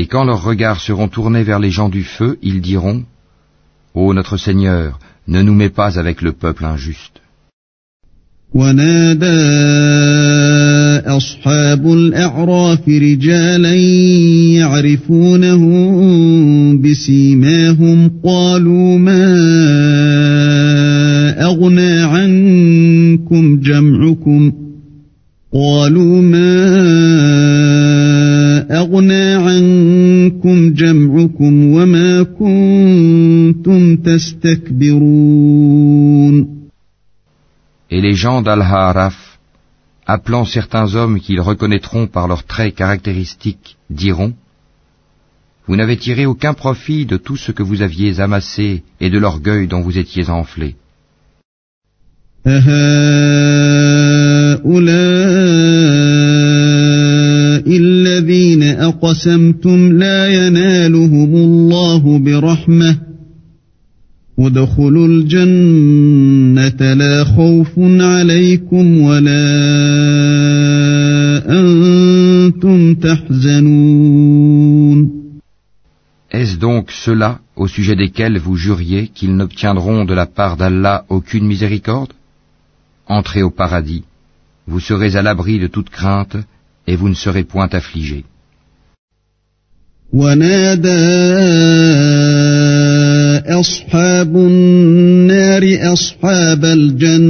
Et 0.00 0.06
quand 0.06 0.24
leurs 0.24 0.42
regards 0.42 0.80
seront 0.80 1.08
tournés 1.08 1.42
vers 1.42 1.58
les 1.58 1.72
gens 1.78 1.90
du 1.90 2.04
feu, 2.04 2.38
ils 2.40 2.62
diront 2.62 3.04
Ô 3.92 4.14
notre 4.14 4.38
Seigneur, 4.38 4.98
ne 5.28 5.42
nous 5.42 5.52
mets 5.52 5.74
pas 5.80 5.98
avec 5.98 6.22
le 6.22 6.32
peuple 6.32 6.64
injuste. 6.64 7.16
Et 37.90 38.00
les 38.00 38.14
gens 38.14 38.42
d'Al-Haraf, 38.42 39.38
appelant 40.06 40.44
certains 40.44 40.94
hommes 40.94 41.20
qu'ils 41.20 41.40
reconnaîtront 41.40 42.06
par 42.06 42.26
leurs 42.28 42.44
traits 42.44 42.74
caractéristiques, 42.74 43.76
diront 43.90 44.32
Vous 45.66 45.76
n'avez 45.76 45.96
tiré 45.96 46.26
aucun 46.26 46.54
profit 46.54 47.06
de 47.06 47.16
tout 47.16 47.36
ce 47.36 47.52
que 47.52 47.62
vous 47.62 47.82
aviez 47.82 48.20
amassé 48.20 48.82
et 49.00 49.10
de 49.10 49.18
l'orgueil 49.18 49.66
dont 49.68 49.82
vous 49.82 49.98
étiez 49.98 50.28
enflé. 50.30 50.76
الذين 58.99 58.99
أقسمتم 58.99 59.97
لا 59.97 60.27
ينالهم 60.27 61.35
الله 61.35 62.19
برحمة 62.19 62.97
ودخلوا 64.37 65.07
الجنة 65.07 66.93
لا 66.93 67.23
خوف 67.23 67.71
عليكم 67.79 69.01
ولا 69.01 69.45
أنتم 71.49 72.95
تحزنون 72.95 74.35
Est-ce 76.31 76.57
donc 76.57 76.91
ceux-là 76.91 77.39
au 77.55 77.67
sujet 77.67 77.95
desquels 77.95 78.37
vous 78.37 78.57
juriez 78.57 79.07
qu'ils 79.07 79.37
n'obtiendront 79.37 80.03
de 80.03 80.13
la 80.13 80.25
part 80.25 80.57
d'Allah 80.57 81.05
aucune 81.07 81.45
miséricorde 81.45 82.11
Entrez 83.07 83.41
au 83.41 83.51
paradis, 83.51 84.03
vous 84.67 84.81
serez 84.81 85.15
à 85.15 85.21
l'abri 85.21 85.59
de 85.59 85.67
toute 85.67 85.89
crainte 85.89 86.35
et 86.87 86.97
vous 86.97 87.07
ne 87.07 87.13
serez 87.13 87.43
point 87.45 87.69
affligés. 87.71 88.25
أصحاب 93.60 94.36
النار 94.36 95.92
أصحاب 95.92 96.64
الجنة 96.64 97.28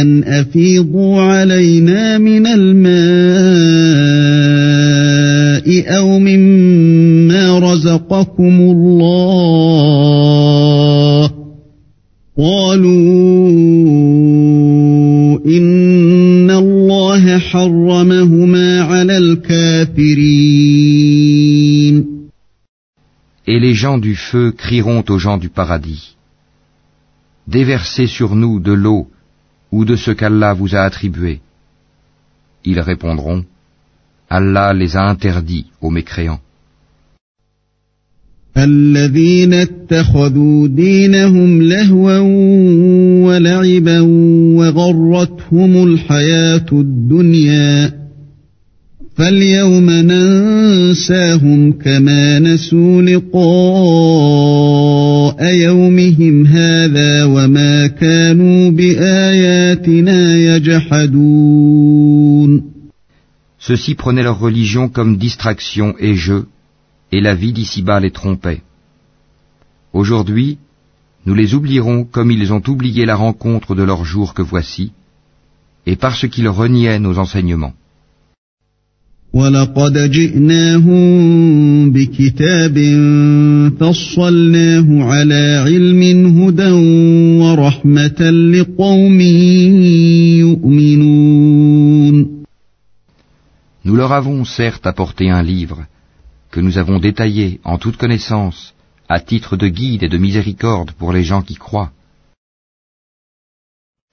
أن 0.00 0.24
أفيضوا 0.24 1.20
علينا 1.20 2.18
من 2.18 2.46
الماء 2.46 3.22
أو 5.98 6.18
مما 6.18 7.58
رزقكم 7.58 8.60
الله 8.60 9.31
gens 23.84 23.98
du 24.08 24.14
feu 24.28 24.46
crieront 24.62 25.04
aux 25.12 25.20
gens 25.26 25.38
du 25.44 25.48
paradis. 25.58 26.04
Déversez 27.58 28.06
sur 28.16 28.30
nous 28.42 28.56
de 28.68 28.74
l'eau 28.82 29.02
ou 29.74 29.78
de 29.90 29.96
ce 30.04 30.12
qu'Allah 30.18 30.52
vous 30.60 30.70
a 30.78 30.82
attribué. 30.88 31.34
Ils 32.70 32.82
répondront, 32.90 33.40
Allah 34.38 34.68
les 34.80 34.92
a 35.00 35.04
interdits 35.14 35.66
aux 35.80 35.92
mécréants. 35.98 36.42
فاليوم 49.17 49.89
ننساهم 49.89 51.71
كما 51.71 52.39
نسوا 52.39 53.01
لقاء 53.01 53.37
يومهم 55.53 56.45
هذا 56.45 57.23
وما 57.23 57.87
كانوا 57.87 58.71
بآياتنا 58.71 60.35
يجحدون 60.55 61.97
Ceux-ci 63.59 63.95
prenaient 63.95 64.23
leur 64.23 64.39
religion 64.39 64.87
comme 64.87 65.17
distraction 65.17 65.95
et 65.99 66.15
jeu, 66.15 66.45
et 67.11 67.19
la 67.21 67.33
vie 67.33 67.53
d'ici-bas 67.53 67.99
les 67.99 68.11
trompait. 68.11 68.61
Aujourd'hui, 69.93 70.59
nous 71.25 71.33
les 71.33 71.55
oublierons 71.55 72.03
comme 72.05 72.31
ils 72.31 72.53
ont 72.53 72.61
oublié 72.67 73.05
la 73.05 73.15
rencontre 73.15 73.73
de 73.75 73.83
leur 73.83 74.05
jour 74.05 74.35
que 74.35 74.43
voici, 74.43 74.91
et 75.87 75.95
parce 75.95 76.27
qu'ils 76.29 76.49
reniaient 76.49 76.99
nos 76.99 77.17
enseignements. 77.17 77.73
ولقد 79.33 80.11
جئناهم 80.11 81.91
بكتاب 81.91 82.75
فصلناه 83.79 85.03
على 85.03 85.63
علم 85.65 86.01
هدى 86.41 86.71
ورحمة 87.41 88.21
لقوم 88.53 89.21
يؤمنون 90.41 92.37
Nous 93.85 93.95
leur 93.95 94.11
avons 94.11 94.43
certes 94.43 94.85
apporté 94.85 95.29
un 95.29 95.43
livre 95.43 95.85
que 96.51 96.59
nous 96.59 96.77
avons 96.77 96.99
détaillé 96.99 97.61
en 97.63 97.77
toute 97.77 97.97
connaissance 97.97 98.73
à 99.07 99.19
titre 99.19 99.55
de 99.55 99.67
guide 99.67 100.03
et 100.03 100.09
de 100.09 100.17
miséricorde 100.17 100.91
pour 100.91 101.13
les 101.13 101.23
gens 101.23 101.41
qui 101.41 101.55
croient. 101.55 101.91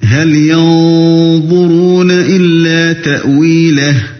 هل 0.02 0.34
ينظرون 0.34 2.10
إلا 2.10 2.92
تأويله 2.92 4.17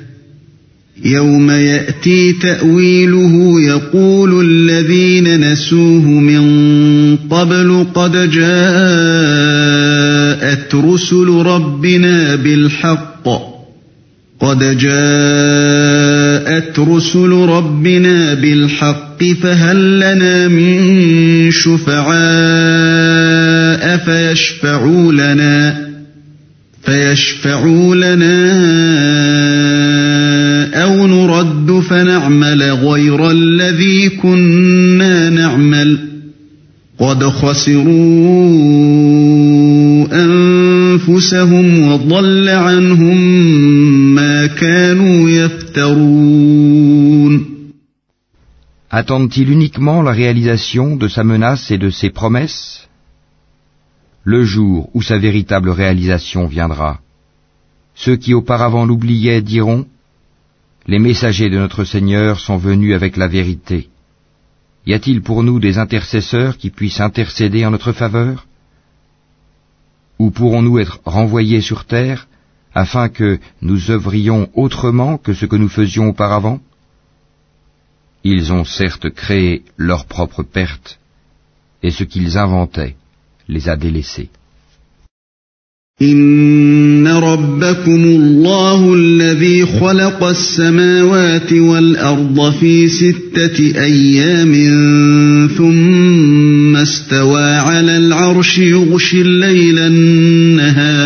يوم 1.06 1.52
يأتي 1.52 2.34
تأويله 2.34 3.62
يقول 3.62 4.46
الذين 4.46 5.52
نسوه 5.52 6.02
من 6.02 7.18
قبل 7.18 7.86
قد 7.96 8.32
جاءت 8.32 8.40
رسل 10.76 11.28
ربنا 11.28 12.36
بالحق. 12.36 13.50
قد 14.40 14.78
جاءت 14.78 16.80
رسل 16.80 17.30
ربنا 17.30 18.34
بالحق 18.34 19.24
فهل 19.44 20.00
لنا 20.00 20.48
من 20.48 21.52
شفعاء 21.52 22.10
فيشفعوا 23.98 25.12
لنا 25.12 25.90
فيشفعوا 26.84 27.96
لنا 27.96 28.60
فنعمل 31.89 32.63
غير 32.63 33.31
الذي 33.31 34.09
كنا 34.09 35.31
نعمل 35.31 35.99
قد 36.99 37.25
خسروا 37.25 37.85
أنفسهم 40.13 41.89
وضل 41.89 42.49
عنهم 42.49 43.17
ما 44.15 44.47
كانوا 44.47 45.31
يفترون 45.31 46.75
Attendent-ils 48.91 49.51
uniquement 49.51 50.03
la 50.03 50.13
réalisation 50.13 50.95
de 50.95 51.09
sa 51.09 51.25
menace 51.25 51.73
et 51.73 51.79
de 51.79 51.91
ses 51.91 52.11
promesses 52.11 52.89
Le 54.23 54.45
jour 54.45 54.89
où 54.95 55.03
sa 55.03 55.19
véritable 55.19 55.71
réalisation 55.71 56.47
viendra, 56.47 57.01
ceux 57.95 58.17
qui 58.17 58.33
auparavant 58.35 58.87
l'oubliaient 58.87 59.43
diront 59.43 59.87
les 60.88 61.00
messagers 61.00 61.50
de 61.50 61.58
notre 61.58 61.84
Seigneur 61.84 62.40
sont 62.40 62.58
venus 62.58 62.96
avec 62.96 63.18
la 63.18 63.28
vérité. 63.28 63.90
Y 64.86 64.94
a-t-il 64.94 65.22
pour 65.22 65.44
nous 65.44 65.60
des 65.60 65.78
intercesseurs 65.78 66.58
qui 66.58 66.70
puissent 66.70 67.02
intercéder 67.02 67.66
en 67.66 67.72
notre 67.72 67.92
faveur? 67.92 68.48
Ou 70.18 70.32
pourrons-nous 70.32 70.80
être 70.80 71.00
renvoyés 71.06 71.62
sur 71.62 71.86
terre 71.86 72.28
afin 72.74 73.10
que 73.10 73.40
nous 73.62 73.92
œuvrions 73.92 74.50
autrement 74.54 75.18
que 75.18 75.34
ce 75.34 75.46
que 75.46 75.56
nous 75.56 75.70
faisions 75.70 76.10
auparavant? 76.10 76.60
Ils 78.24 78.52
ont 78.52 78.66
certes 78.66 79.10
créé 79.10 79.64
leur 79.78 80.06
propre 80.06 80.44
perte, 80.44 81.00
et 81.84 81.92
ce 81.92 82.04
qu'ils 82.04 82.38
inventaient 82.38 82.96
les 83.48 83.70
a 83.70 83.76
délaissés. 83.78 84.30
إن 86.02 87.08
ربكم 87.08 88.04
الله 88.04 88.94
الذي 88.94 89.66
خلق 89.66 90.24
السماوات 90.24 91.54
والأرض 91.54 92.54
في 92.60 92.88
ستة 92.88 93.82
أيام 93.84 94.54
ثم 95.58 96.76
استوى 96.76 97.44
على 97.44 97.98
العرش 97.98 98.58
يغشي 98.58 99.22
الليل 99.22 99.80
النهار 99.80 101.00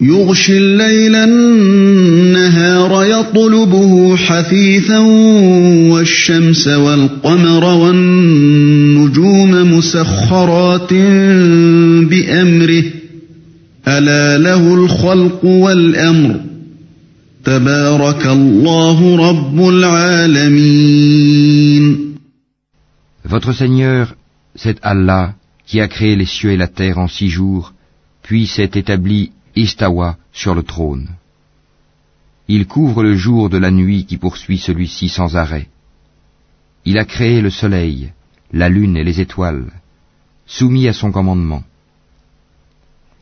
يغشي 0.00 0.58
الليل 0.58 1.14
النهار 1.14 3.04
يطلبه 3.04 4.16
حثيثا 4.16 4.98
والشمس 5.90 6.68
والقمر 6.68 7.64
والنجوم 7.64 8.99
مسخرات 9.79 10.93
بأمره 12.09 12.83
ألا 13.87 14.37
له 14.37 14.73
الخلق 14.73 15.45
والأمر 15.45 16.41
تبارك 17.45 18.25
الله 18.25 19.29
رب 19.29 19.67
العالمين 19.67 21.35
Votre 23.25 23.53
Seigneur, 23.53 24.15
c'est 24.55 24.77
Allah 24.83 25.33
qui 25.65 25.81
a 25.81 25.87
créé 25.87 26.15
les 26.15 26.25
cieux 26.25 26.51
et 26.51 26.57
la 26.57 26.67
terre 26.67 26.99
en 26.99 27.07
six 27.07 27.29
jours, 27.29 27.73
puis 28.21 28.45
s'est 28.45 28.71
établi 28.75 29.31
Istawa 29.55 30.17
sur 30.31 30.53
le 30.53 30.63
trône. 30.63 31.07
Il 32.47 32.67
couvre 32.67 33.01
le 33.03 33.15
jour 33.15 33.49
de 33.49 33.57
la 33.57 33.71
nuit 33.71 34.05
qui 34.05 34.17
poursuit 34.17 34.59
celui-ci 34.59 35.09
sans 35.09 35.35
arrêt. 35.35 35.67
Il 36.85 36.99
a 36.99 37.05
créé 37.05 37.41
le 37.41 37.49
soleil, 37.49 38.11
la 38.52 38.68
lune 38.68 38.96
et 38.96 39.04
les 39.04 39.20
étoiles, 39.20 39.66
soumis 40.46 40.88
à 40.88 40.92
son 40.92 41.12
commandement. 41.12 41.62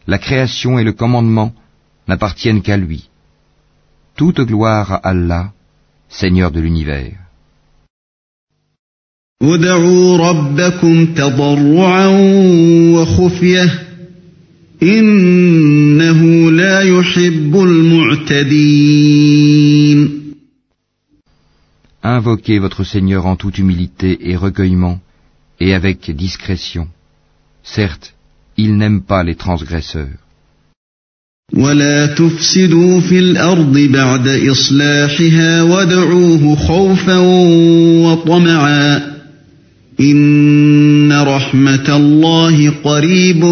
La 0.07 0.18
création 0.18 0.79
et 0.79 0.85
le 0.85 0.93
commandement 0.93 1.53
n'appartiennent 2.07 2.62
qu'à 2.62 2.76
lui. 2.76 3.09
Toute 4.16 4.41
gloire 4.41 4.93
à 4.93 4.97
Allah, 4.97 5.53
Seigneur 6.09 6.51
de 6.51 6.61
l'univers. 6.61 7.16
invoquez 22.03 22.59
votre 22.59 22.85
Seigneur 22.85 23.26
en 23.26 23.37
toute 23.37 23.59
humilité 23.59 24.31
et 24.31 24.37
recueillement, 24.37 24.99
et 25.59 25.74
avec 25.74 26.11
discrétion. 26.11 26.88
Certes, 27.63 28.13
il 28.57 28.78
n'aime 28.78 29.01
pas 29.01 29.24
les 29.24 29.36
transgresseurs. 29.36 30.19
ولا 31.53 32.05
تفسدوا 32.07 32.99
في 32.99 33.19
الأرض 33.19 33.78
بعد 33.78 34.28
إصلاحها 34.28 35.61
وادعوه 35.61 36.55
خوفا 36.55 37.17
وطمعا 38.03 39.13
إن 39.99 41.11
رحمة 41.11 41.95
الله 41.95 42.69
قريب 42.69 43.45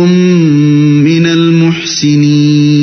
من 1.03 1.26
المحسنين 1.26 2.82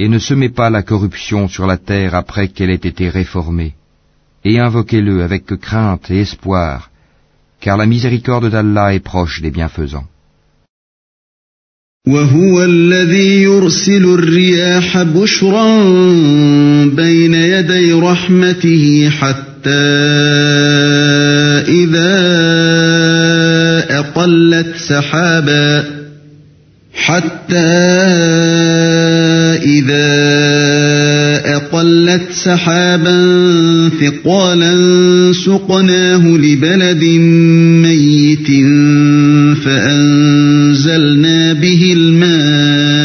Et 0.00 0.08
ne 0.08 0.18
semez 0.20 0.48
pas 0.48 0.70
la 0.70 0.82
corruption 0.82 1.48
sur 1.48 1.66
la 1.66 1.76
terre 1.76 2.14
après 2.14 2.48
qu'elle 2.48 2.70
ait 2.70 2.74
été 2.74 3.08
réformée, 3.08 3.74
et 4.44 4.60
invoquez-le 4.60 5.24
avec 5.24 5.46
crainte 5.60 6.08
et 6.10 6.20
espoir, 6.20 6.90
car 7.63 7.77
la 7.77 7.85
miséricorde 7.85 8.49
d'Allah 8.49 8.93
est 8.93 9.05
proche 9.11 9.41
des 9.41 9.51
bienfaisants. 9.51 10.07
وهو 12.07 12.63
الذي 12.63 13.43
يرسل 13.43 14.03
الرياح 14.03 15.03
بشرا 15.03 15.83
بين 16.85 17.33
يدي 17.33 17.93
رحمته 17.93 19.09
حتى 19.09 19.69
إذا 21.67 22.15
أقلت 23.99 24.75
سحابا 24.75 25.83
حتى 26.93 27.55
إذا 29.63 29.92
أقلت 31.83 32.31
سحابا 32.31 33.19
ثقالا 34.01 34.73
سقناه 35.45 36.27
لبلد 36.27 37.03
ميت 37.83 38.47
فأنزلنا 39.65 41.53
به 41.53 41.93
الماء 41.97 43.03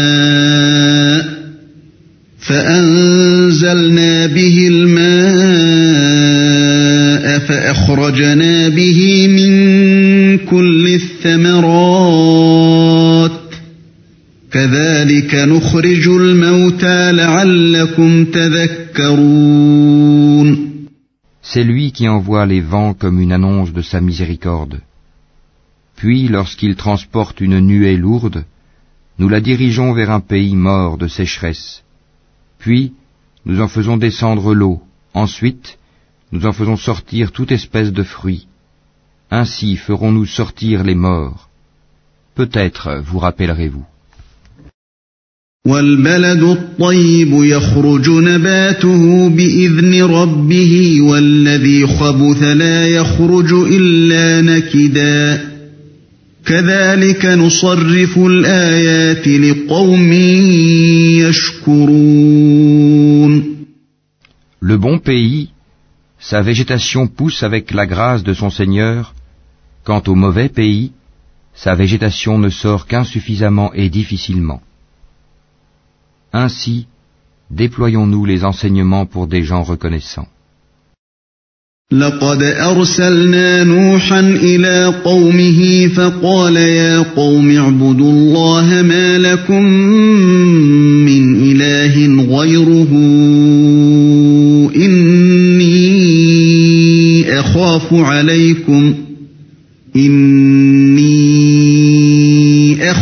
فأنزلنا 2.41 4.26
به 4.26 4.68
الماء 4.70 5.79
فأخرجنا 7.39 8.68
به 8.68 9.29
من 9.29 9.59
كل 10.39 10.89
الثمرات 10.89 11.78
كذلك 15.07 15.36
نخرج 15.36 16.07
الموتى 16.07 17.11
لعلكم 17.11 18.26
تذكرون 18.26 19.43
C'est 21.41 21.63
lui 21.63 21.91
qui 21.91 22.07
envoie 22.07 22.45
les 22.45 22.61
vents 22.61 22.93
comme 22.93 23.19
une 23.19 23.32
annonce 23.32 23.71
de 23.74 23.82
sa 23.82 24.01
miséricorde. 24.01 24.82
Puis, 25.95 26.28
lorsqu'il 26.28 26.76
transporte 26.76 27.39
une 27.41 27.59
nuée 27.59 27.97
lourde, 27.97 28.45
nous 29.19 29.30
la 29.30 29.39
dirigeons 29.39 29.93
vers 29.93 30.11
un 30.11 30.19
pays 30.19 30.55
mort 30.55 30.97
de 30.97 31.07
sécheresse. 31.07 31.84
Puis, 32.59 32.93
nous 33.45 33.61
en 33.61 33.69
faisons 33.69 33.97
descendre 33.97 34.53
l'eau. 34.53 34.82
Ensuite, 35.13 35.78
nous 36.34 36.45
en 36.45 36.53
faisons 36.59 36.78
sortir 36.89 37.32
toute 37.32 37.51
espèce 37.59 37.91
de 37.99 38.03
fruits. 38.03 38.47
Ainsi 39.32 39.69
ferons-nous 39.78 40.26
sortir 40.26 40.84
les 40.84 40.95
morts. 41.07 41.49
Peut-être 42.36 42.84
vous 43.07 43.19
rappellerez-vous. 43.19 43.86
والبلد 45.66 46.42
الطيب 46.42 47.32
يخرج 47.32 48.11
نباته 48.11 49.28
بإذن 49.28 50.02
ربه 50.02 51.00
والذي 51.00 51.86
خبث 51.86 52.42
لا 52.42 52.86
يخرج 52.86 53.52
إلا 53.52 54.40
نكدا 54.40 55.48
كذلك 56.46 57.26
نصرف 57.26 58.18
الآيات 58.18 59.28
لقوم 59.28 60.12
يشكرون 61.28 62.38
Le 64.61 64.76
bon 64.76 64.98
pays, 64.98 65.48
sa 66.18 66.42
végétation 66.42 67.06
pousse 67.06 67.42
avec 67.44 67.72
la 67.72 67.86
grâce 67.86 68.24
de 68.24 68.34
son 68.34 68.50
Seigneur. 68.50 69.14
Quant 69.84 70.02
au 70.09 70.16
mauvais 70.16 70.48
pays, 70.48 70.90
sa 71.54 71.74
végétation 71.76 72.38
ne 72.38 72.48
sort 72.48 72.86
qu'insuffisamment 72.86 73.72
et 73.72 73.88
difficilement. 73.88 74.61
Ainsi, 76.33 76.87
déployons-nous 77.51 78.24
les 78.24 78.45
enseignements 78.45 79.07
pour 79.07 79.26
des 79.26 79.43
gens 79.43 79.62
reconnaissants. 79.62 80.29
لقد 81.93 82.43
أرسلنا 82.43 83.64
نوحا 83.64 84.20
إلى 84.20 84.95
قومه 85.05 85.89
فقال 85.89 86.57
يا 86.57 86.99
قوم 86.99 87.51
اعبدوا 87.51 88.11
الله 88.11 88.83
ما 88.83 89.18
لكم 89.18 89.62
من 91.09 91.41
إله 91.41 92.24
غيره 92.39 92.89
إني 94.76 95.79
أخاف 97.41 97.95
عليكم 97.95 98.95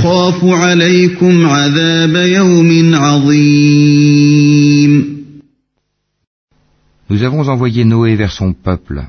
أخاف 0.05 0.45
عليكم 0.45 1.45
عذاب 1.45 2.15
يوم 2.15 2.95
عظيم 2.95 4.41
Nous 7.09 7.23
avons 7.23 7.49
envoyé 7.49 7.83
Noé 7.83 8.15
vers 8.15 8.31
son 8.31 8.53
peuple. 8.53 9.03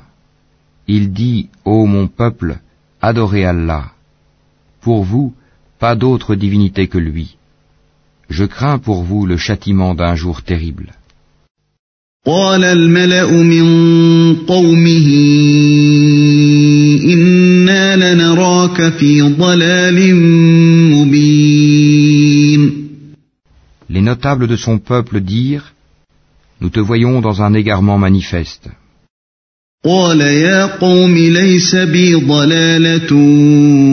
Il 0.87 1.13
dit, 1.13 1.49
Ô 1.63 1.85
mon 1.85 2.07
peuple, 2.07 2.57
adorez 3.01 3.45
Allah. 3.45 3.91
Pour 4.81 5.03
vous, 5.03 5.33
pas 5.79 5.95
d'autre 5.95 6.35
divinité 6.35 6.87
que 6.87 6.97
lui. 6.97 7.37
Je 8.29 8.45
crains 8.45 8.79
pour 8.79 9.03
vous 9.03 9.25
le 9.25 9.37
châtiment 9.37 9.95
d'un 9.95 10.15
jour 10.15 10.41
terrible. 10.41 10.91
قال 12.28 12.64
الملأ 12.64 13.30
من 13.30 13.66
قومه 14.34 15.06
إنا 17.14 18.14
لنراك 18.14 18.92
في 18.92 19.22
ضلال 19.22 20.14
مبين 20.94 22.08
Les 23.90 24.02
notables 24.02 24.46
de 24.46 24.56
son 24.56 24.78
peuple 24.78 25.20
dirent, 25.20 25.72
Nous 26.60 26.68
te 26.68 26.80
voyons 26.80 27.22
dans 27.22 27.40
un 27.40 27.54
égarement 27.54 27.98
manifeste. 27.98 28.68
قال 29.84 30.20
يا 30.20 30.66
قوم 30.66 31.14
ليس 31.18 31.76
بي 31.76 32.14
ضلالة 32.14 33.12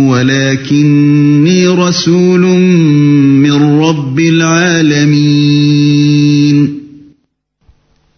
ولكني 0.10 1.68
رسول 1.68 2.42
من 2.42 3.80
رب 3.80 4.20
العالمين 4.20 6.05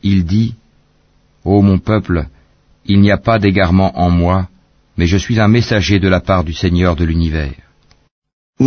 Il 0.03 0.25
dit, 0.25 0.53
Ô 1.43 1.61
mon 1.61 1.79
peuple, 1.79 2.27
il 2.85 2.99
n'y 2.99 3.11
a 3.11 3.17
pas 3.17 3.39
d'égarement 3.39 3.99
en 3.99 4.09
moi, 4.09 4.47
mais 4.97 5.07
je 5.07 5.17
suis 5.17 5.39
un 5.39 5.47
messager 5.47 5.99
de 5.99 6.07
la 6.07 6.19
part 6.19 6.43
du 6.43 6.53
Seigneur 6.53 6.95
de 6.95 7.05
l'univers. 7.05 7.53
Je 8.59 8.65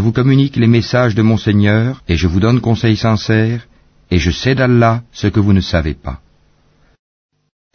vous 0.00 0.12
communique 0.12 0.56
les 0.56 0.66
messages 0.66 1.14
de 1.14 1.22
mon 1.22 1.36
Seigneur 1.36 2.02
et 2.08 2.16
je 2.16 2.26
vous 2.26 2.40
donne 2.40 2.60
conseil 2.60 2.96
sincère 2.96 3.68
et 4.10 4.18
je 4.18 4.32
sais 4.32 4.56
d'Allah 4.56 5.02
ce 5.12 5.28
que 5.28 5.38
vous 5.38 5.52
ne 5.52 5.60
savez 5.60 5.94
pas. 5.94 6.20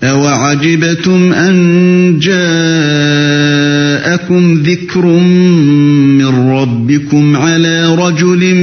أوعجبتم 0.03 1.33
أن 1.33 2.19
جاءكم 2.19 2.43
ذكر 4.53 5.05
من 5.05 6.25
ربكم 6.51 7.35
على 7.35 7.95
رجل 7.95 8.55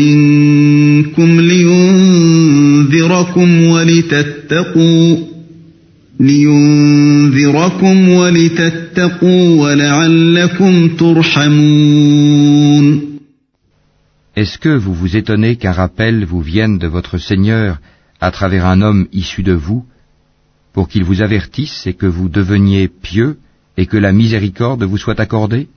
منكم 0.00 1.40
لينذركم 1.40 3.08
ولتتقوا 3.62 5.16
لينذركم 6.20 8.08
ولتتقوا 8.08 9.62
ولعلكم 9.62 10.88
ترحمون 10.88 12.38
Est-ce 14.36 14.58
que 14.58 14.68
vous 14.68 14.94
vous 14.94 15.16
étonnez 15.16 15.56
qu'un 15.56 15.72
rappel 15.72 16.24
vous 16.24 16.40
vienne 16.40 16.78
de 16.78 16.86
votre 16.86 17.18
Seigneur 17.18 17.80
à 18.20 18.30
travers 18.30 18.66
un 18.66 18.82
homme 18.82 19.08
issu 19.12 19.42
de 19.42 19.52
vous, 19.52 19.84
pour 20.77 20.87
qu'il 20.89 21.03
vous 21.03 21.21
avertisse 21.21 21.85
et 21.85 21.93
que 21.93 22.05
vous 22.05 22.29
deveniez 22.29 22.87
pieux 22.87 23.37
et 23.77 23.85
que 23.85 23.97
la 23.97 24.11
miséricorde 24.11 24.83
vous 24.83 24.97
soit 24.97 25.19
accordée 25.19 25.67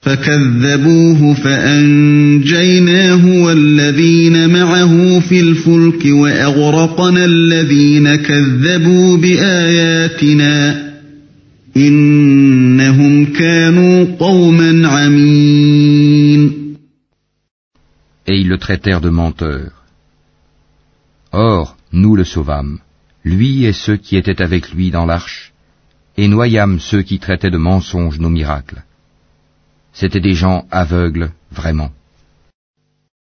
فكذبوه 0.00 1.34
فأنجيناه 1.34 3.26
والذين 3.42 4.50
معه 4.50 5.20
في 5.20 5.40
الفلك 5.40 6.06
وأغرقنا 6.06 7.24
الذين 7.24 8.14
كذبوا 8.14 9.16
بآياتنا 9.16 10.86
إنهم 11.76 13.26
كانوا 13.26 14.04
قوما 14.18 14.88
عمين 14.88 16.66
Et 18.28 18.40
ils 18.40 18.48
le 18.48 18.58
traitèrent 18.58 19.00
de 19.00 19.10
menteur. 19.10 19.70
Or, 21.32 21.76
nous 21.92 22.16
le 22.16 22.24
sauvâmes, 22.24 22.80
lui 23.24 23.64
et 23.64 23.72
ceux 23.72 23.96
qui 23.96 24.16
étaient 24.16 24.42
avec 24.42 24.72
lui 24.72 24.90
dans 24.90 25.06
l'arche, 25.06 25.52
et 26.16 26.28
noyâmes 26.28 26.78
ceux 26.80 27.02
qui 27.02 27.18
traitaient 27.18 27.50
de 27.50 27.58
mensonges 27.58 28.20
nos 28.20 28.30
miracles. 28.30 28.82
C'étaient 29.92 30.20
des 30.20 30.34
gens 30.34 30.66
aveugles, 30.70 31.30
vraiment. 31.50 31.90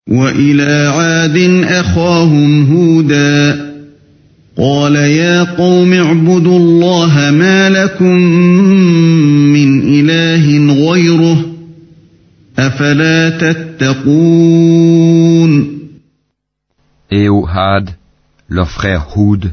وإلى 0.08 0.92
عاد 0.94 1.36
أخاهم 1.64 2.72
هودا 2.72 3.74
قال 4.56 4.96
يا 4.96 5.42
قوم 5.42 5.92
اعبدوا 5.92 6.58
الله 6.58 7.30
ما 7.30 7.70
لكم 7.70 8.18
من 9.56 9.80
إله 9.82 10.74
غيره 10.90 11.46
أفلا 12.58 13.30
تتقون 13.30 14.84
Et 17.10 17.28
au 17.28 17.46
Had, 17.46 17.90
leur 18.48 18.70
frère 18.70 19.16
Houd, 19.16 19.52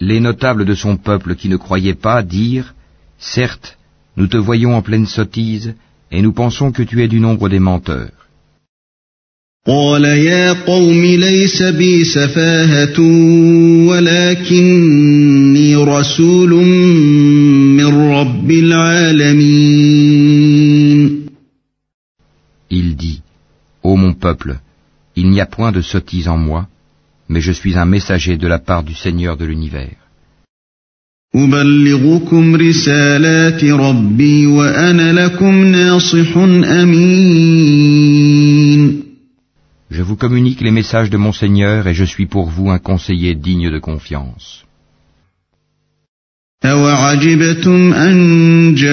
Les 0.00 0.20
notables 0.20 0.64
de 0.64 0.74
son 0.74 0.96
peuple 0.96 1.34
qui 1.36 1.48
ne 1.48 1.56
croyaient 1.56 1.94
pas 1.94 2.22
dirent, 2.22 2.74
Certes, 3.18 3.78
nous 4.16 4.26
te 4.26 4.36
voyons 4.36 4.74
en 4.74 4.82
pleine 4.82 5.06
sottise, 5.06 5.74
et 6.10 6.20
nous 6.22 6.32
pensons 6.32 6.72
que 6.72 6.82
tu 6.82 7.02
es 7.02 7.08
du 7.08 7.20
nombre 7.20 7.48
des 7.48 7.60
menteurs. 7.60 8.22
قال 9.66 10.04
يا 10.04 10.52
قوم 10.52 11.04
ليس 11.04 11.62
بي 11.62 12.04
سفاهة 12.04 13.00
ولكني 13.88 15.76
رسول 15.76 16.50
من 17.76 17.86
رب 18.12 18.50
العالمين 18.50 20.02
Il 22.70 22.96
dit, 22.96 23.20
Ô 23.84 23.96
mon 23.96 24.14
peuple, 24.14 24.58
il 25.14 25.30
n'y 25.30 25.40
a 25.40 25.46
point 25.46 25.70
de 25.70 25.80
sottise 25.80 26.26
en 26.26 26.38
moi, 26.38 26.66
mais 27.28 27.40
je 27.40 27.52
suis 27.52 27.76
un 27.76 27.86
messager 27.86 28.36
de 28.36 28.48
la 28.48 28.58
part 28.58 28.82
du 28.82 28.94
Seigneur 28.94 29.36
de 29.36 29.44
l'univers. 29.44 29.96
أبلغكم 31.34 32.56
رسالات 32.56 33.64
ربي 33.64 34.46
وأنا 34.46 35.12
لكم 35.12 35.64
ناصح 35.64 36.36
أمين 36.36 37.92
Je 39.90 40.02
vous 40.02 40.16
communique 40.16 40.60
les 40.62 40.70
messages 40.70 41.10
de 41.10 41.18
mon 41.18 41.32
Seigneur 41.32 41.86
et 41.86 41.94
je 41.94 42.04
suis 42.04 42.26
pour 42.26 42.48
vous 42.48 42.70
un 42.70 42.78
conseiller 42.78 43.34
digne 43.34 43.70
de 43.70 43.78
confiance. 43.78 44.64
أوعجبتم 46.64 47.92
أن 47.92 48.74
جاءكم 48.74 48.92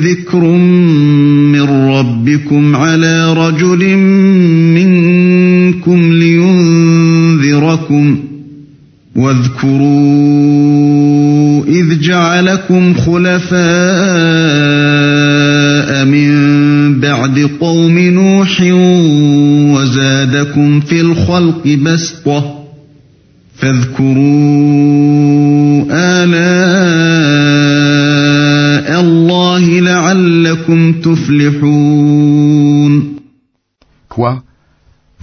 ذكر 0.00 0.44
من 1.54 1.62
ربكم 1.90 2.76
على 2.76 3.32
رجل 3.32 3.82
لينذركم 7.91 8.23
واذكروا 9.15 10.65
إذ 11.65 11.99
جعلكم 11.99 12.93
خلفاء 12.93 13.55
من 16.05 16.99
بعد 16.99 17.49
قوم 17.59 17.99
نوح 17.99 18.61
وزادكم 19.75 20.79
في 20.79 21.01
الخلق 21.01 21.67
بسطة 21.67 22.55
فاذكروا 23.55 24.15
آلاء 25.91 26.55
الله 29.01 29.79
لعلكم 29.79 30.93
تفلحون 30.93 32.35
Quoi? 34.15 34.44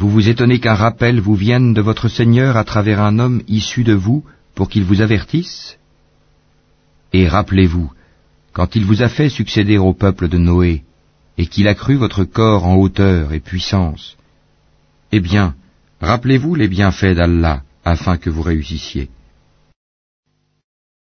Vous 0.03 0.11
vous 0.11 0.28
étonnez 0.28 0.59
qu'un 0.59 0.74
rappel 0.74 1.20
vous 1.20 1.36
vienne 1.36 1.74
de 1.74 1.80
votre 1.80 2.09
Seigneur 2.09 2.57
à 2.57 2.64
travers 2.64 2.98
un 2.98 3.20
homme 3.20 3.40
issu 3.46 3.84
de 3.84 3.92
vous 3.92 4.24
pour 4.57 4.68
qu'il 4.68 4.82
vous 4.82 5.00
avertisse? 5.00 5.78
Et 7.12 7.28
rappelez-vous, 7.28 7.88
quand 8.53 8.74
il 8.74 8.84
vous 8.84 9.05
a 9.05 9.09
fait 9.09 9.28
succéder 9.28 9.78
au 9.78 9.94
peuple 9.94 10.26
de 10.26 10.38
Noé, 10.38 10.82
et 11.38 11.46
qu'il 11.46 11.68
a 11.68 11.76
cru 11.76 11.94
votre 11.94 12.24
corps 12.24 12.66
en 12.66 12.74
hauteur 12.74 13.32
et 13.32 13.38
puissance, 13.38 14.16
eh 15.12 15.20
bien, 15.20 15.55
rappelez-vous 16.00 16.57
les 16.57 16.66
bienfaits 16.66 17.14
d'Allah 17.14 17.62
afin 17.84 18.16
que 18.16 18.28
vous 18.28 18.42
réussissiez. 18.42 19.09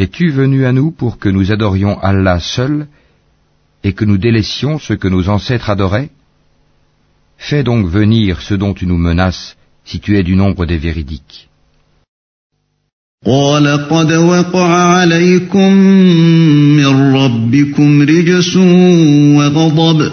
Es-tu 0.00 0.30
venu 0.30 0.66
à 0.66 0.72
nous 0.72 0.90
pour 0.90 1.18
que 1.18 1.28
nous 1.28 1.52
adorions 1.52 1.98
Allah 2.00 2.38
seul 2.40 2.86
et 3.82 3.92
que 3.94 4.04
nous 4.04 4.18
délaissions 4.18 4.78
ce 4.78 4.92
que 4.92 5.08
nos 5.08 5.28
ancêtres 5.28 5.70
adoraient 5.70 6.10
Fais 7.38 7.62
donc 7.62 7.86
venir 7.86 8.40
ce 8.40 8.54
dont 8.54 8.74
tu 8.74 8.86
nous 8.86 8.96
menaces 8.96 9.56
si 9.84 10.00
tu 10.00 10.16
es 10.18 10.22
du 10.22 10.36
nombre 10.36 10.66
des 10.66 10.78
véridiques. 10.78 11.48
قال 13.26 13.88
قد 13.88 14.12
وقع 14.12 14.68
عليكم 14.68 15.72
من 16.76 17.14
ربكم 17.16 18.02
رجس 18.02 18.56
وغضب 19.36 20.12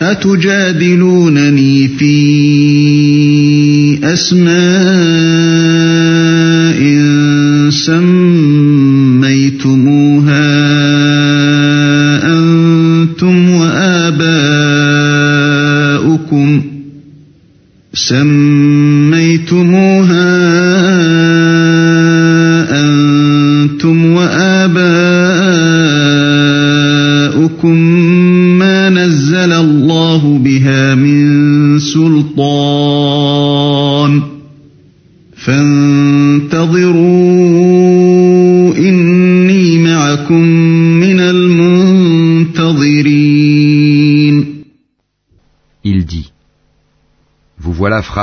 أتجادلونني 0.00 1.88
في 1.88 2.14
أسماء 4.04 5.52
سميتموها 7.70 8.45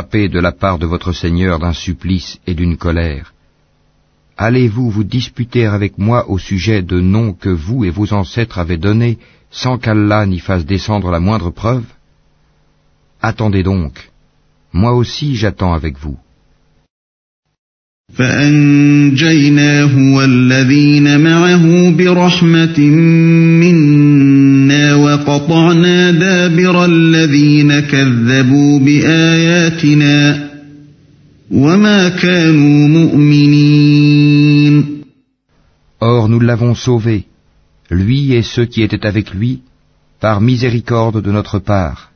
De 0.03 0.41
la 0.41 0.51
part 0.51 0.79
de 0.79 0.87
votre 0.87 1.13
Seigneur 1.13 1.61
d'un 1.61 1.73
supplice 1.73 2.39
et 2.49 2.55
d'une 2.55 2.77
colère. 2.77 3.33
Allez-vous 4.37 4.91
vous 4.91 5.05
disputer 5.05 5.67
avec 5.67 5.99
moi 5.99 6.29
au 6.29 6.39
sujet 6.39 6.83
de 6.83 6.99
noms 7.01 7.33
que 7.33 7.49
vous 7.49 7.85
et 7.85 7.91
vos 7.91 8.13
ancêtres 8.13 8.59
avez 8.59 8.77
donnés 8.77 9.19
sans 9.53 9.79
qu'Allah 9.79 10.27
n'y 10.27 10.41
fasse 10.41 10.67
descendre 10.67 11.11
la 11.13 11.21
moindre 11.21 11.51
preuve? 11.51 11.85
Attendez 13.23 13.63
donc, 13.63 14.11
moi 14.73 14.93
aussi 14.95 15.37
j'attends 15.37 15.75
avec 15.75 15.97
vous. 15.97 16.19
Or 36.01 36.29
nous 36.29 36.41
l'avons 36.41 36.75
sauvé, 36.75 37.25
lui 37.91 38.33
et 38.35 38.43
ceux 38.43 38.67
qui 38.67 38.83
étaient 38.83 39.07
avec 39.07 39.33
lui, 39.33 39.61
par 40.21 40.41
miséricorde 40.41 41.23
de 41.23 41.31
notre 41.31 41.59
part. 41.59 42.13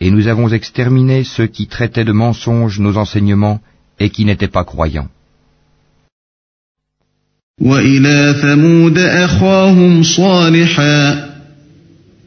Et 0.00 0.10
nous 0.10 0.28
avons 0.28 0.48
exterminé 0.48 1.24
ceux 1.24 1.46
qui 1.46 1.66
traitaient 1.66 2.04
de 2.04 2.12
mensonges 2.12 2.80
nos 2.80 2.96
enseignements 2.96 3.60
et 3.98 4.10
qui 4.10 4.24
n'étaient 4.24 4.54
pas 4.58 4.64
croyants. 4.64 5.08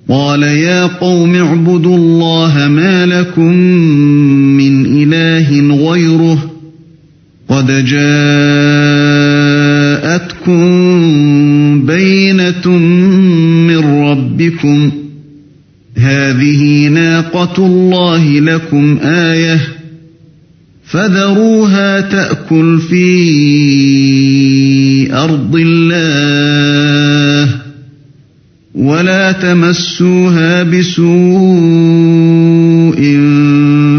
قال 0.10 0.44
يا 0.44 0.86
قوم 0.86 1.36
اعبدوا 1.36 1.98
الله 1.98 2.68
ما 2.68 3.06
لكم 3.06 3.54
من 4.58 4.86
إله 4.86 5.76
غيره 5.92 6.52
قد 7.50 7.86
جاءتكم 7.86 8.10
بينة 11.86 12.68
من 13.68 13.78
ربكم 13.78 14.92
هذه 15.98 16.88
ناقة 16.88 17.66
الله 17.66 18.40
لكم 18.40 18.98
آية 19.04 19.60
فذروها 20.86 22.02
تأكل 22.02 22.80
في 22.90 23.10
أرض 25.14 25.56
الله 25.56 27.59
ولا 28.79 29.33
تمسوها 29.33 30.63
بسوء 30.63 31.05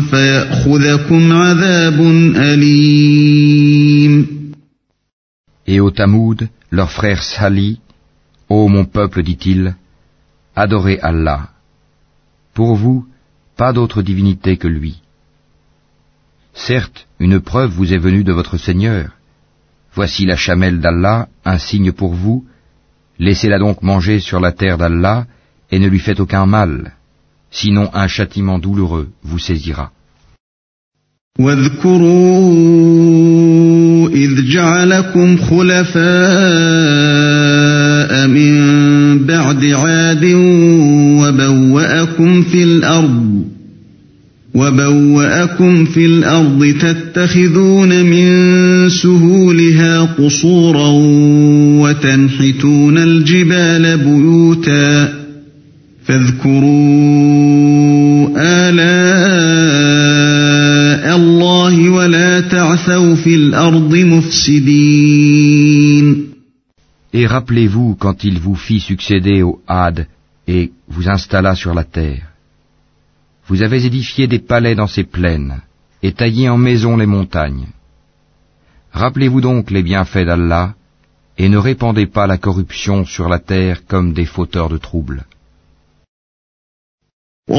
فيأخذكم 0.09 1.31
عذاب 1.31 2.01
أليم 2.35 4.25
Et 5.67 5.79
au 5.79 5.89
Tamoud, 5.89 6.47
leur 6.69 6.91
frère 6.91 7.23
Sali, 7.23 7.79
Ô 8.49 8.67
mon 8.67 8.85
peuple, 8.85 9.23
dit-il, 9.23 9.75
adorez 10.55 10.99
Allah. 11.01 11.49
Pour 12.53 12.75
vous, 12.75 13.07
pas 13.57 13.73
d'autre 13.73 14.03
divinité 14.03 14.57
que 14.57 14.67
lui. 14.67 15.01
Certes, 16.53 17.07
une 17.19 17.39
preuve 17.39 17.71
vous 17.71 17.91
est 17.93 17.97
venue 17.97 18.23
de 18.23 18.31
votre 18.31 18.57
Seigneur. 18.57 19.09
Voici 19.93 20.25
la 20.25 20.35
chamelle 20.35 20.79
d'Allah, 20.79 21.27
un 21.43 21.57
signe 21.57 21.91
pour 21.91 22.13
vous, 22.13 22.45
Laissez-la 23.19 23.59
donc 23.59 23.81
manger 23.81 24.19
sur 24.19 24.39
la 24.39 24.51
terre 24.51 24.77
d'Allah 24.77 25.25
et 25.71 25.79
ne 25.79 25.87
lui 25.87 25.99
faites 25.99 26.19
aucun 26.19 26.45
mal, 26.45 26.93
sinon 27.51 27.89
un 27.93 28.07
châtiment 28.07 28.59
douloureux 28.59 29.09
vous 29.23 29.39
saisira. 29.39 29.91
وبوأكم 41.19 42.41
في 42.41 42.63
الأرض 42.63 43.28
تتخذون 47.20 48.04
من 48.04 48.88
سهولها 48.88 50.00
قصورا 50.02 50.88
وتنحتون 51.82 52.98
الجبال 52.98 53.98
بيوتا 53.98 55.20
فاذكروا 56.04 56.70
آلاء 58.36 59.90
الله 61.16 61.90
ولا 61.90 62.40
تعثوا 62.40 63.14
في 63.14 63.34
الأرض 63.34 63.94
مفسدين 63.96 65.50
Et 67.12 67.26
rappelez-vous 67.26 67.96
quand 67.98 68.22
il 68.22 68.38
vous 68.38 68.54
fit 68.54 68.78
succéder 68.78 69.42
au 69.42 69.60
Had 69.66 70.06
et 70.46 70.70
vous 70.88 71.08
installa 71.08 71.56
sur 71.56 71.74
la 71.74 71.82
terre. 71.82 72.29
Vous 73.50 73.62
avez 73.62 73.84
édifié 73.84 74.28
des 74.28 74.38
palais 74.38 74.76
dans 74.76 74.86
ces 74.86 75.02
plaines, 75.02 75.56
et 76.04 76.12
taillé 76.12 76.48
en 76.48 76.56
maisons 76.56 76.96
les 76.96 77.10
montagnes. 77.16 77.66
Rappelez-vous 78.92 79.40
donc 79.40 79.72
les 79.72 79.82
bienfaits 79.82 80.24
d'Allah, 80.24 80.74
et 81.36 81.48
ne 81.48 81.58
répandez 81.58 82.06
pas 82.06 82.28
la 82.28 82.38
corruption 82.38 83.04
sur 83.04 83.28
la 83.28 83.40
terre 83.40 83.78
comme 83.88 84.12
des 84.12 84.24
fauteurs 84.24 84.68
de 84.68 84.76
troubles. 84.78 85.24
Les 87.48 87.56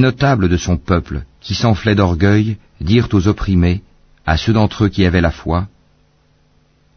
notables 0.00 0.48
de 0.48 0.56
son 0.56 0.76
peuple, 0.76 1.22
qui 1.40 1.54
s'enflaient 1.54 1.94
d'orgueil, 1.94 2.56
dirent 2.80 3.08
aux 3.12 3.28
opprimés, 3.28 3.82
à 4.24 4.36
ceux 4.36 4.52
d'entre 4.52 4.84
eux 4.84 4.88
qui 4.88 5.04
avaient 5.04 5.20
la 5.20 5.30
foi, 5.30 5.68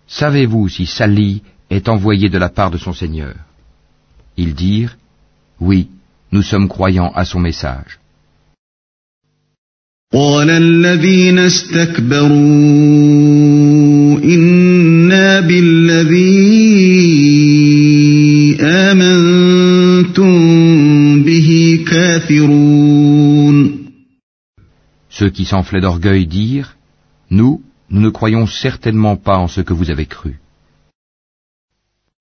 Savez-vous 0.09 0.67
si 0.69 0.87
Sali 0.87 1.43
est 1.69 1.87
envoyé 1.87 2.29
de 2.29 2.39
la 2.39 2.49
part 2.49 2.71
de 2.71 2.79
son 2.79 2.93
Seigneur 2.93 3.35
Ils 4.37 4.55
dirent, 4.55 4.97
Oui, 5.61 5.87
nous 6.31 6.41
sommes 6.41 6.67
croyants 6.67 7.11
à 7.15 7.25
son 7.25 7.39
message. 7.39 7.99
قال 10.13 10.49
الذين 10.49 11.39
استكبروا 11.39 12.29
إنا 14.23 15.39
بالذي 15.39 16.52
Ceux 25.09 25.29
qui 25.29 25.45
s'enflaient 25.45 25.81
d'orgueil 25.81 26.27
dirent, 26.27 26.75
Nous, 27.31 27.61
nous 27.89 28.01
ne 28.01 28.09
croyons 28.09 28.47
certainement 28.47 29.15
pas 29.15 29.37
en 29.37 29.47
ce 29.47 29.61
que 29.61 29.73
vous 29.73 29.89
avez 29.89 30.05
cru. 30.05 30.39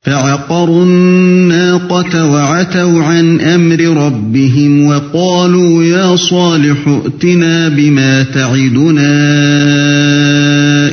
فعقروا 0.02 0.84
الناقة 0.84 2.30
وعتوا 2.30 3.02
عن 3.02 3.40
أمر 3.40 3.80
ربهم 3.80 4.86
وقالوا 4.86 5.84
يا 5.84 6.16
صالح 6.16 6.88
ائتنا 6.88 7.68
بما 7.68 8.22
تعدنا 8.22 9.16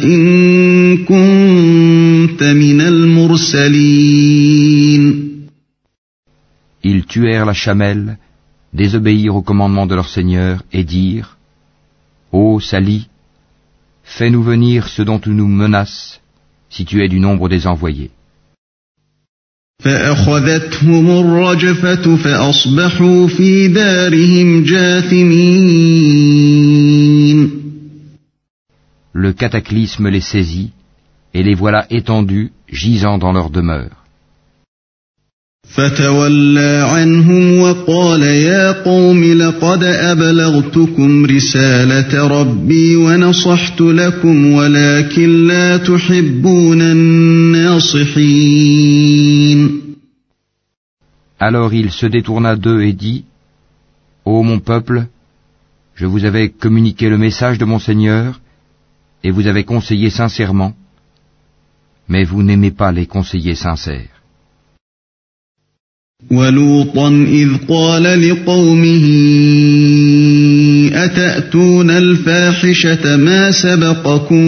إن 0.03 0.97
كنت 0.97 2.43
من 2.43 2.81
المرسلين 2.81 4.15
Ils 6.83 7.05
tuèrent 7.05 7.45
la 7.45 7.53
chamelle, 7.53 8.17
désobéir 8.72 9.34
au 9.36 9.42
commandement 9.42 9.86
de 9.86 9.94
leur 9.94 10.08
Seigneur 10.08 10.62
et 10.72 10.84
dire 10.84 11.36
Ô 12.32 12.60
Sali, 12.60 13.08
fais-nous 14.04 14.42
venir 14.42 14.88
ce 14.88 15.02
dont 15.02 15.18
tu 15.18 15.30
nous 15.30 15.48
menaces, 15.48 16.20
si 16.68 16.84
tu 16.84 17.02
es 17.04 17.08
du 17.08 17.20
nombre 17.20 17.48
des 17.48 17.66
envoyés. 17.66 18.10
Le 29.12 29.32
cataclysme 29.32 30.08
les 30.08 30.20
saisit, 30.20 30.72
et 31.32 31.42
les 31.42 31.54
voilà 31.54 31.86
étendus, 31.90 32.52
gisant 32.68 33.18
dans 33.18 33.32
leur 33.32 33.50
demeure. 33.50 33.99
فتولى 35.75 36.85
عنهم 36.89 37.59
وقال 37.59 38.23
يا 38.23 38.71
قوم 38.71 39.23
لقد 39.23 39.83
أبلغتكم 39.83 41.25
رسالة 41.25 42.27
ربي 42.27 42.95
ونصحت 42.95 43.81
لكم 43.81 44.51
ولكن 44.51 45.47
لا 45.47 45.77
تحبون 45.77 46.81
الناصحين 46.81 48.15
Alors 51.37 51.73
il 51.73 51.91
se 51.91 52.05
détourna 52.05 52.55
d'eux 52.55 52.81
et 52.83 52.93
dit, 52.93 53.25
Ô 54.23 54.41
mon 54.43 54.59
peuple, 54.59 55.07
je 55.95 56.05
vous 56.05 56.23
avais 56.23 56.47
communiqué 56.49 57.09
le 57.09 57.17
message 57.17 57.57
de 57.57 57.65
mon 57.65 57.79
Seigneur, 57.79 58.39
et 59.25 59.31
vous 59.31 59.45
avez 59.45 59.65
conseillé 59.65 60.09
sincèrement, 60.09 60.73
mais 62.07 62.23
vous 62.23 62.41
n'aimez 62.41 62.71
pas 62.71 62.93
les 62.93 63.05
conseillers 63.05 63.55
sincères. 63.55 64.15
ولوطا 66.31 67.09
إذ 67.09 67.49
قال 67.69 68.29
لقومه 68.29 69.05
أتأتون 70.93 71.89
الفاحشة 71.89 73.17
ما 73.17 73.51
سبقكم 73.51 74.45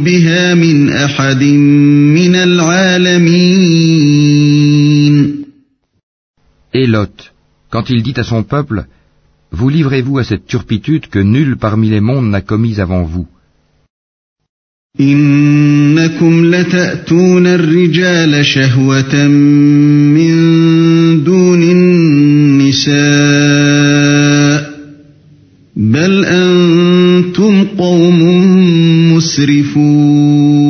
بها 0.00 0.54
من 0.54 0.88
أحد 0.88 1.42
من 2.14 2.34
العالمين 2.34 3.70
Et 6.72 6.86
Lot, 6.86 7.32
quand 7.68 7.90
il 7.90 8.02
dit 8.04 8.14
à 8.16 8.22
son 8.22 8.44
peuple, 8.44 8.84
Vous 9.52 9.68
livrez-vous 9.68 10.18
à 10.18 10.24
cette 10.24 10.46
turpitude 10.46 11.08
que 11.08 11.18
nul 11.18 11.56
parmi 11.56 11.88
les 11.90 12.00
mondes 12.00 12.30
n'a 12.30 12.40
commise 12.40 12.80
avant 12.80 13.02
vous. 13.02 13.26
إنكم 15.00 16.44
لتأتون 16.54 17.46
الرجال 17.46 18.46
شهوة 18.46 19.26
من 19.26 20.30
دون 20.30 20.93
النساء 21.62 23.00
بل 25.76 26.24
أنتم 26.24 27.64
قوم 27.64 28.22
مسرفون 29.14 30.60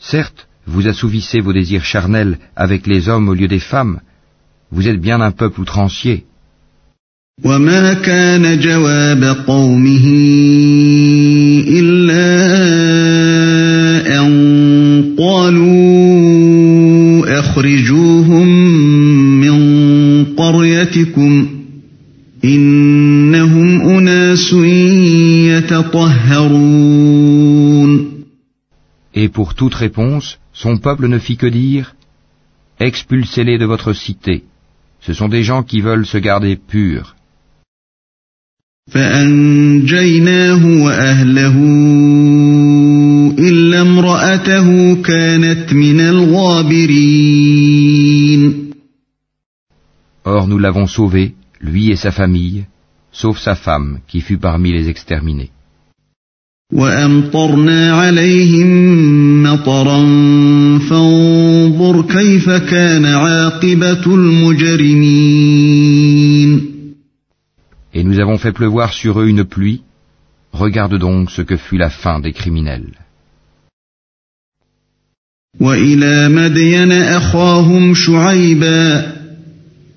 Certes, 0.00 0.48
vous 0.66 0.88
assouvissez 0.88 1.40
vos 1.40 1.52
désirs 1.52 1.84
charnels 1.84 2.38
avec 2.56 2.86
les 2.86 3.08
hommes 3.08 3.28
au 3.28 3.34
lieu 3.34 3.48
des 3.48 3.60
femmes. 3.60 4.00
Vous 4.72 4.88
êtes 4.88 5.00
bien 5.00 5.20
un 5.20 5.30
peuple 5.30 5.60
outrancier. 5.60 6.24
وما 7.44 7.92
كان 7.94 8.60
جواب 8.60 9.24
قومه 9.46 10.06
إلا 11.68 12.36
أن 14.20 15.14
قالوا 15.18 16.00
أخرجوهم 17.38 18.13
من 18.13 18.13
قريتكم 20.84 21.48
إنهم 22.44 23.80
أناس 23.80 24.52
يتطهرون 25.92 26.90
Et 29.12 29.28
pour 29.28 29.54
toute 29.54 29.74
réponse, 29.74 30.38
son 30.52 30.76
peuple 30.78 31.08
ne 31.08 31.18
fit 31.18 31.36
que 31.36 31.46
dire 31.46 31.94
Expulsez-les 32.78 33.58
de 33.58 33.64
votre 33.64 33.92
cité. 33.92 34.44
Ce 35.00 35.12
sont 35.12 35.28
des 35.28 35.42
gens 35.42 35.62
qui 35.62 35.80
veulent 35.80 36.06
se 36.06 36.18
garder 36.18 36.56
purs. 36.56 37.14
فأنجيناه 38.90 40.66
وأهله 40.84 41.56
إلا 43.38 43.80
امرأته 43.80 44.94
كانت 45.02 45.72
من 45.72 46.00
الغابرين 46.00 47.63
Or 50.24 50.46
nous 50.46 50.58
l'avons 50.58 50.86
sauvé, 50.86 51.34
lui 51.60 51.90
et 51.90 51.96
sa 51.96 52.10
famille, 52.10 52.66
sauf 53.12 53.38
sa 53.38 53.54
femme 53.54 54.00
qui 54.06 54.20
fut 54.20 54.38
parmi 54.38 54.72
les 54.72 54.88
exterminés. 54.88 55.50
وأمطرنا 56.72 57.92
عليهم 57.92 59.42
مطرا 59.42 59.98
فانظر 60.78 62.02
كيف 62.02 62.50
كان 62.50 63.04
عاقبة 63.04 64.06
المجرمين 64.06 65.40
Et 67.92 68.04
nous 68.04 68.20
avons 68.20 68.38
fait 68.38 68.52
pleuvoir 68.52 68.92
sur 68.92 69.20
eux 69.20 69.26
une 69.26 69.44
pluie. 69.44 69.82
Regarde 70.52 70.96
donc 70.96 71.30
ce 71.32 71.42
que 71.42 71.56
fut 71.56 71.76
la 71.76 71.90
fin 71.90 72.20
des 72.20 72.32
criminels. 72.32 72.94
وإلى 75.60 76.28
مدين 76.28 76.92
أخاهم 76.92 77.94
شعيبا 77.94 79.13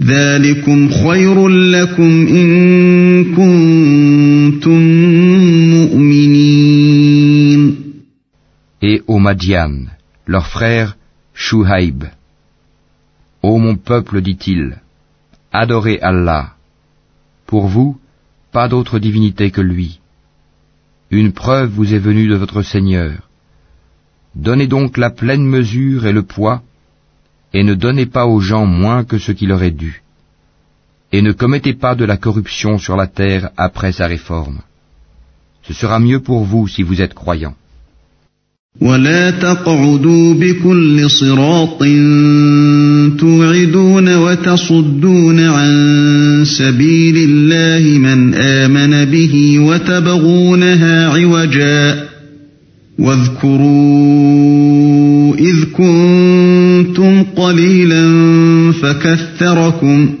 ذلكم 0.00 0.88
خير 0.88 1.48
لكم 1.48 2.26
إن 2.26 3.24
كنتم 3.24 4.80
مؤمنين 5.70 7.24
Et 8.82 9.02
aux 9.06 9.18
Madian, 9.18 9.86
leur 10.26 10.46
frère 10.46 10.96
Shuhaib. 11.32 12.04
Ô 13.42 13.58
mon 13.58 13.76
peuple, 13.76 14.20
dit-il, 14.20 14.76
adorez 15.52 15.98
Allah. 16.00 16.54
Pour 17.46 17.66
vous, 17.66 17.96
pas 18.52 18.68
d'autre 18.68 18.98
divinité 18.98 19.50
que 19.50 19.62
lui. 19.62 20.00
Une 21.10 21.32
preuve 21.32 21.70
vous 21.70 21.94
est 21.94 21.98
venue 21.98 22.28
de 22.28 22.34
votre 22.34 22.62
Seigneur. 22.62 23.28
Donnez 24.34 24.66
donc 24.66 24.98
la 24.98 25.10
pleine 25.10 25.46
mesure 25.46 26.06
et 26.06 26.12
le 26.12 26.24
poids, 26.24 26.62
et 27.52 27.62
ne 27.62 27.74
donnez 27.74 28.06
pas 28.06 28.26
aux 28.26 28.40
gens 28.40 28.66
moins 28.66 29.04
que 29.04 29.18
ce 29.18 29.32
qui 29.32 29.46
leur 29.46 29.62
est 29.62 29.78
dû. 29.84 30.02
Et 31.12 31.22
ne 31.22 31.32
commettez 31.32 31.74
pas 31.74 31.94
de 31.94 32.04
la 32.04 32.16
corruption 32.16 32.78
sur 32.78 32.96
la 32.96 33.06
terre 33.06 33.50
après 33.56 33.92
sa 33.92 34.06
réforme. 34.06 34.58
Ce 35.66 35.72
sera 35.72 35.98
mieux 36.00 36.20
pour 36.20 36.44
vous 36.44 36.66
si 36.68 36.82
vous 36.82 37.00
êtes 37.00 37.14
croyants. 37.14 37.56
ولا 38.80 39.30
تقعدوا 39.30 40.34
بكل 40.34 41.10
صراط 41.10 41.78
توعدون 43.18 44.14
وتصدون 44.16 45.40
عن 45.40 46.44
سبيل 46.44 47.16
الله 47.16 47.98
من 47.98 48.34
آمن 48.34 49.04
به 49.04 49.58
وتبغونها 49.58 51.08
عوجا 51.08 52.04
واذكروا 52.98 54.27
قليلا 57.48 58.02
فكثركم 58.72 60.14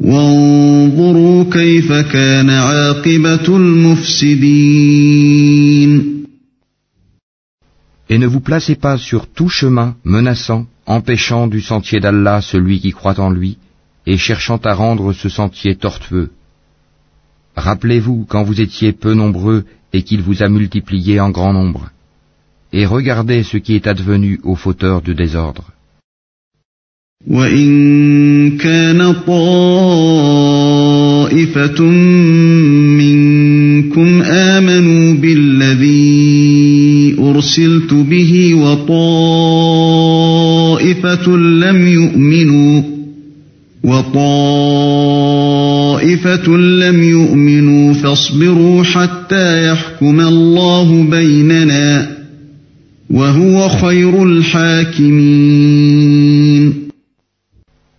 وانظروا 0.00 1.44
كيف 1.44 1.92
كان 1.92 2.50
عاقبة 2.50 3.56
المفسدين 3.56 4.90
Et 8.12 8.18
ne 8.18 8.26
vous 8.26 8.40
placez 8.40 8.74
pas 8.74 8.98
sur 8.98 9.28
tout 9.28 9.48
chemin 9.48 9.94
menaçant, 10.02 10.66
empêchant 10.86 11.46
du 11.46 11.60
sentier 11.60 12.00
d'Allah 12.00 12.40
celui 12.40 12.80
qui 12.80 12.90
croit 12.90 13.20
en 13.20 13.30
lui, 13.30 13.56
et 14.04 14.16
cherchant 14.16 14.60
à 14.64 14.74
rendre 14.74 15.12
ce 15.12 15.28
sentier 15.28 15.76
tortueux. 15.76 16.30
Rappelez-vous 17.56 18.26
quand 18.28 18.42
vous 18.42 18.60
étiez 18.60 18.90
peu 18.92 19.14
nombreux 19.14 19.64
et 19.92 20.02
qu'il 20.02 20.22
vous 20.22 20.42
a 20.42 20.48
multiplié 20.48 21.20
en 21.20 21.30
grand 21.30 21.52
nombre. 21.52 21.90
Et 22.72 22.84
regardez 22.86 23.42
ce 23.44 23.58
qui 23.58 23.74
est 23.76 23.86
advenu 23.86 24.40
aux 24.42 24.56
fauteurs 24.56 25.02
de 25.02 25.12
désordre. 25.12 25.70
وإن 27.27 28.57
كان 28.57 29.13
طائفة 29.27 29.35
منكم 33.01 34.21
آمنوا 34.21 35.13
بالذي 35.13 37.15
أرسلت 37.19 37.93
به 37.93 38.53
وطائفة 38.55 38.97
لم 41.37 41.87
يؤمنوا 41.87 42.81
وطائفة 43.83 44.17
لم 46.57 47.03
يؤمنوا 47.03 47.93
فاصبروا 47.93 48.83
حتى 48.83 49.71
يحكم 49.71 50.19
الله 50.19 51.03
بيننا 51.03 52.15
وهو 53.09 53.69
خير 53.69 54.23
الحاكمين 54.23 55.65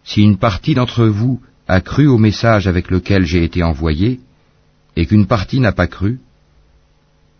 Si 0.06 0.22
une 0.22 0.38
partie 0.38 0.74
d'entre 0.74 1.06
vous 1.06 1.42
a 1.68 1.80
cru 1.82 2.08
au 2.08 2.18
message 2.18 2.68
avec 2.68 2.90
lequel 2.90 3.26
j'ai 3.26 3.44
été 3.44 3.64
envoyé, 3.64 4.20
et 4.98 5.06
qu'une 5.06 5.28
partie 5.28 5.60
n'a 5.60 5.72
pas 5.72 5.88
cru, 5.88 6.20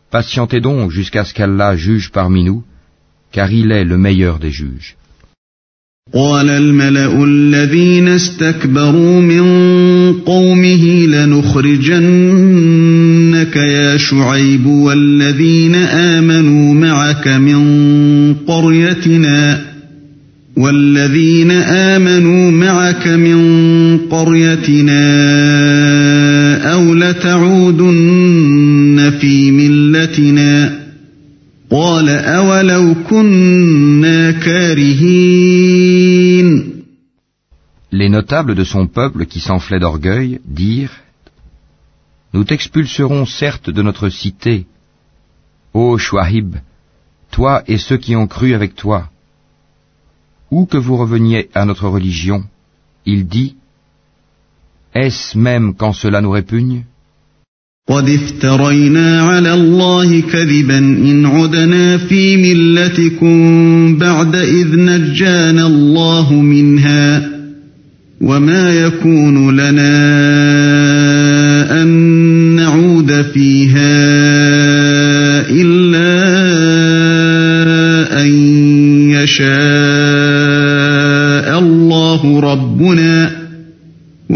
patientez 0.10 0.62
donc 0.62 0.92
jusqu'à 0.92 1.26
ce 1.26 1.34
qu'Allah 1.34 1.76
juge 1.76 2.12
parmi 2.12 2.44
nous, 2.44 2.64
car 3.32 3.52
il 3.52 3.72
est 3.72 3.84
le 3.84 3.98
meilleur 3.98 4.40
des 4.40 4.52
juges. 4.52 4.96
قال 6.14 6.50
الملأ 6.50 7.24
الذين 7.24 8.08
استكبروا 8.08 9.22
من 9.22 9.44
قومه 10.14 11.06
لنخرجنك 11.06 11.96
يا 13.56 13.98
شعيب 13.98 14.66
والذين 14.66 15.76
آمنوا 15.76 16.74
معك 16.74 17.28
من 17.28 18.34
قريتنا 18.34 19.65
والذين 20.58 21.52
آمنوا 21.52 22.52
معك 22.52 23.08
من 23.08 23.98
قريتنا 23.98 25.04
أو 26.74 26.94
لتعودن 26.94 28.32
في 29.22 29.52
ملتنا 29.52 30.82
قال 31.70 32.10
أولو 32.10 32.96
كنا 33.10 34.32
كارهين 34.32 35.92
Les 37.94 38.08
notables 38.10 38.56
de 38.56 38.64
son 38.64 38.88
peuple 38.88 39.26
qui 39.26 39.42
s'enflaient 39.42 39.80
d'orgueil 39.80 40.40
dirent 40.46 40.98
Nous 42.34 42.46
t'expulserons 42.46 43.26
certes 43.26 43.70
de 43.70 43.82
notre 43.82 44.08
cité, 44.08 44.66
ô 45.74 45.98
Chouahib, 45.98 46.56
toi 47.32 47.64
et 47.68 47.78
ceux 47.78 47.98
qui 47.98 48.16
ont 48.16 48.28
cru 48.28 48.54
avec 48.54 48.76
toi. 48.76 49.10
Ou 50.51 50.67
que 50.67 50.77
vous 50.77 50.97
reveniez 50.97 51.49
à 51.55 51.65
notre 51.65 51.89
religion, 51.89 52.45
il 53.05 53.27
dit 53.27 53.57
Est-ce 54.95 55.37
même 55.37 55.75
quand 55.75 55.93
cela 55.93 56.21
nous 56.21 56.31
répugne? 56.31 56.85
قد 57.89 58.09
افترينا 58.09 59.23
على 59.23 59.55
الله 59.55 60.21
كذبا 60.21 60.79
إن 60.79 61.27
عدنا 61.27 61.99
في 61.99 62.37
ملتكم 62.37 63.99
بعد 63.99 64.35
إذ 64.35 64.77
نجانا 64.77 65.67
الله 65.67 66.33
منها 66.35 67.31
وما 68.21 68.75
يكون 68.75 69.57
لنا 69.57 69.93
أن 71.83 71.89
نعود 72.57 73.23
فيها 73.23 74.36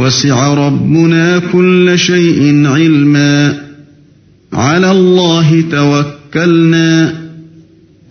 وسع 0.10 0.54
ربنا 0.54 1.40
كل 1.40 2.00
شيء 2.00 2.68
علما 2.68 3.66
على 4.54 4.92
الله 4.92 5.62
توكلنا 5.62 7.26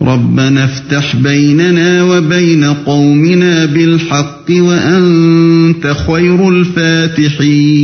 ربنا 0.01 0.63
افتح 0.65 1.15
بيننا 1.15 2.03
وبين 2.03 2.63
قومنا 2.63 3.65
بالحق 3.65 4.45
وأنت 4.49 5.95
خير 6.07 6.49
الفاتحين 6.49 7.75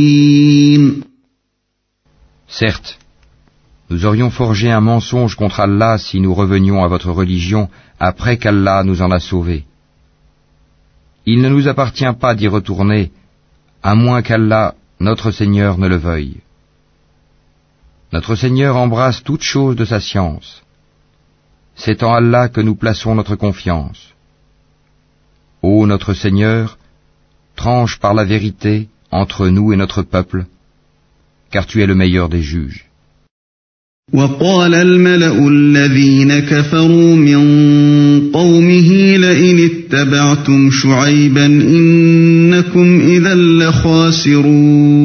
Certes, 2.60 2.98
nous 3.88 4.04
aurions 4.04 4.30
forgé 4.30 4.70
un 4.70 4.82
mensonge 4.82 5.36
contre 5.36 5.60
Allah 5.60 5.96
si 5.96 6.20
nous 6.20 6.34
revenions 6.34 6.84
à 6.84 6.88
votre 6.88 7.10
religion 7.10 7.70
après 7.98 8.36
qu'Allah 8.36 8.84
nous 8.84 9.00
en 9.00 9.10
a 9.10 9.20
sauvés. 9.20 9.64
Il 11.24 11.40
ne 11.40 11.48
nous 11.48 11.66
appartient 11.66 12.12
pas 12.20 12.34
d'y 12.34 12.46
retourner 12.48 13.10
à 13.89 13.95
moins 13.95 14.21
qu'Allah, 14.21 14.75
notre 14.99 15.31
Seigneur, 15.31 15.77
ne 15.77 15.87
le 15.87 15.95
veuille. 15.95 16.41
Notre 18.11 18.35
Seigneur 18.35 18.75
embrasse 18.75 19.23
toutes 19.23 19.47
choses 19.53 19.77
de 19.77 19.85
sa 19.85 20.01
science. 20.01 20.61
C'est 21.73 22.03
en 22.03 22.11
Allah 22.13 22.49
que 22.49 22.59
nous 22.59 22.75
plaçons 22.75 23.15
notre 23.15 23.37
confiance. 23.37 24.01
Ô 25.61 25.85
notre 25.85 26.13
Seigneur, 26.13 26.77
tranche 27.55 27.97
par 27.97 28.13
la 28.13 28.25
vérité 28.25 28.89
entre 29.09 29.47
nous 29.47 29.71
et 29.71 29.77
notre 29.77 30.01
peuple, 30.01 30.47
car 31.49 31.65
tu 31.65 31.81
es 31.81 31.85
le 31.85 31.95
meilleur 31.95 32.27
des 32.27 32.41
juges. 32.41 32.89
وقال 34.13 34.73
الملأ 34.73 35.47
الذين 35.47 36.39
كفروا 36.39 37.15
من 37.15 37.41
قومه 38.31 39.17
لئن 39.17 39.69
اتبعتم 39.69 40.69
شعيبا 40.71 41.45
إنكم 41.45 42.99
إذا 42.99 43.35
لخاسرون 43.35 44.97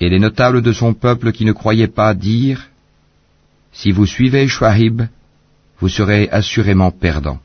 Et 0.00 0.08
les 0.08 0.18
notables 0.18 0.62
de 0.62 0.72
son 0.72 0.94
peuple 0.94 1.30
qui 1.32 1.44
ne 1.44 1.52
croyaient 1.52 1.94
pas 2.02 2.14
dirent, 2.14 2.70
Si 3.74 3.92
vous 3.92 4.06
suivez 4.06 4.48
Shuaib, 4.48 5.02
vous 5.78 5.90
serez 5.90 6.30
assurément 6.30 6.90
perdants. 6.90 7.40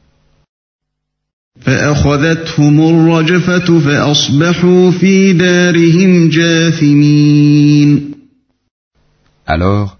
فأخذتهم 1.61 2.80
الرجفة 2.80 3.80
فأصبحوا 3.80 4.91
في 4.91 5.34
دارهم 5.34 6.30
جاثمين 6.30 8.14
Alors, 9.45 9.97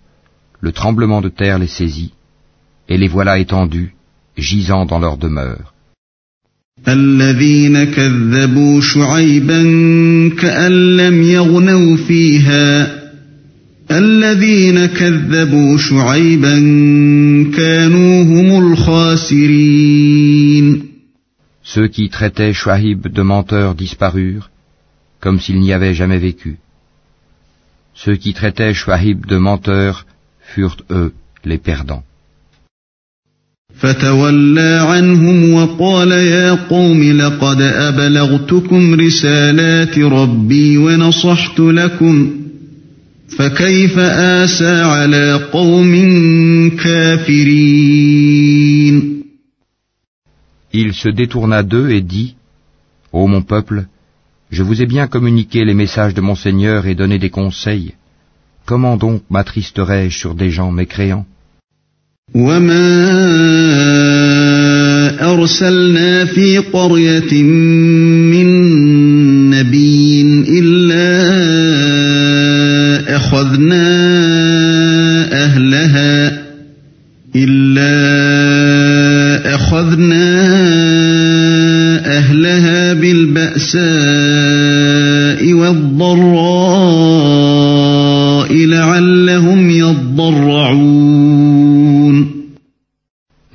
le 0.59 0.71
tremblement 0.71 1.21
de 1.21 1.29
terre 1.29 1.59
les 1.59 1.67
saisit, 1.67 2.13
et 2.89 2.97
les 2.97 3.07
voilà 3.07 3.37
étendus, 3.39 3.93
gisant 4.37 4.85
dans 4.85 4.99
leur 4.99 5.17
demeure. 5.17 5.73
Ceux 21.63 21.87
qui 21.87 22.09
traitaient 22.09 22.53
Shuaib 22.53 23.07
de 23.07 23.21
menteur 23.21 23.75
disparurent, 23.75 24.49
comme 25.19 25.39
s'ils 25.39 25.59
n'y 25.59 25.73
avaient 25.73 25.93
jamais 25.93 26.19
vécu. 26.19 26.57
Ceux 27.94 28.16
qui 28.16 28.32
traitaient 28.32 28.74
Shuaib 28.74 29.26
de 29.26 29.36
menteur 29.36 30.07
furent 30.40 30.78
eux 30.90 31.12
les 31.44 31.59
perdants. 31.59 32.05
فتولى 33.80 34.78
عنهم 34.88 35.53
وقال 35.53 36.11
يا 36.11 36.53
قوم 36.53 37.03
لقد 37.12 37.61
أبلغتكم 37.61 38.94
رسالات 38.94 39.98
ربي 39.98 40.78
ونصحت 40.78 41.61
لكم 41.61 42.30
فكيف 43.38 43.98
آسى 43.98 44.82
على 44.82 45.34
قوم 45.53 45.92
كافرين 46.84 48.40
Il 50.72 50.92
se 50.92 51.09
détourna 51.09 51.64
d'eux 51.64 51.90
et 51.90 52.01
dit, 52.01 52.36
Ô 53.12 53.26
mon 53.26 53.42
peuple, 53.42 53.86
je 54.51 54.62
vous 54.62 54.82
ai 54.82 54.86
bien 54.86 55.07
communiqué 55.07 55.64
les 55.64 55.74
messages 55.74 56.14
de 56.14 56.20
mon 56.20 56.34
Seigneur 56.34 56.86
et 56.86 56.94
donné 56.94 57.18
des 57.18 57.30
conseils. 57.30 57.94
Comment 58.66 58.96
donc 58.96 59.22
m'attristerais-je 59.30 60.18
sur 60.18 60.34
des 60.34 60.51
gens 60.51 60.72
mécréants 60.72 61.26
وما 62.34 62.90
أرسلنا 65.20 66.24
في 66.24 66.59
قرية 66.59 67.42
من 67.42 68.48
نبي 69.51 70.22
إلا 70.48 71.11
أخذنا 73.16 73.86
أهلها 75.32 76.42
إلا 77.36 77.94
أخذنا 79.55 80.26
أهلها 82.18 82.92
بالبأساء 82.94 84.23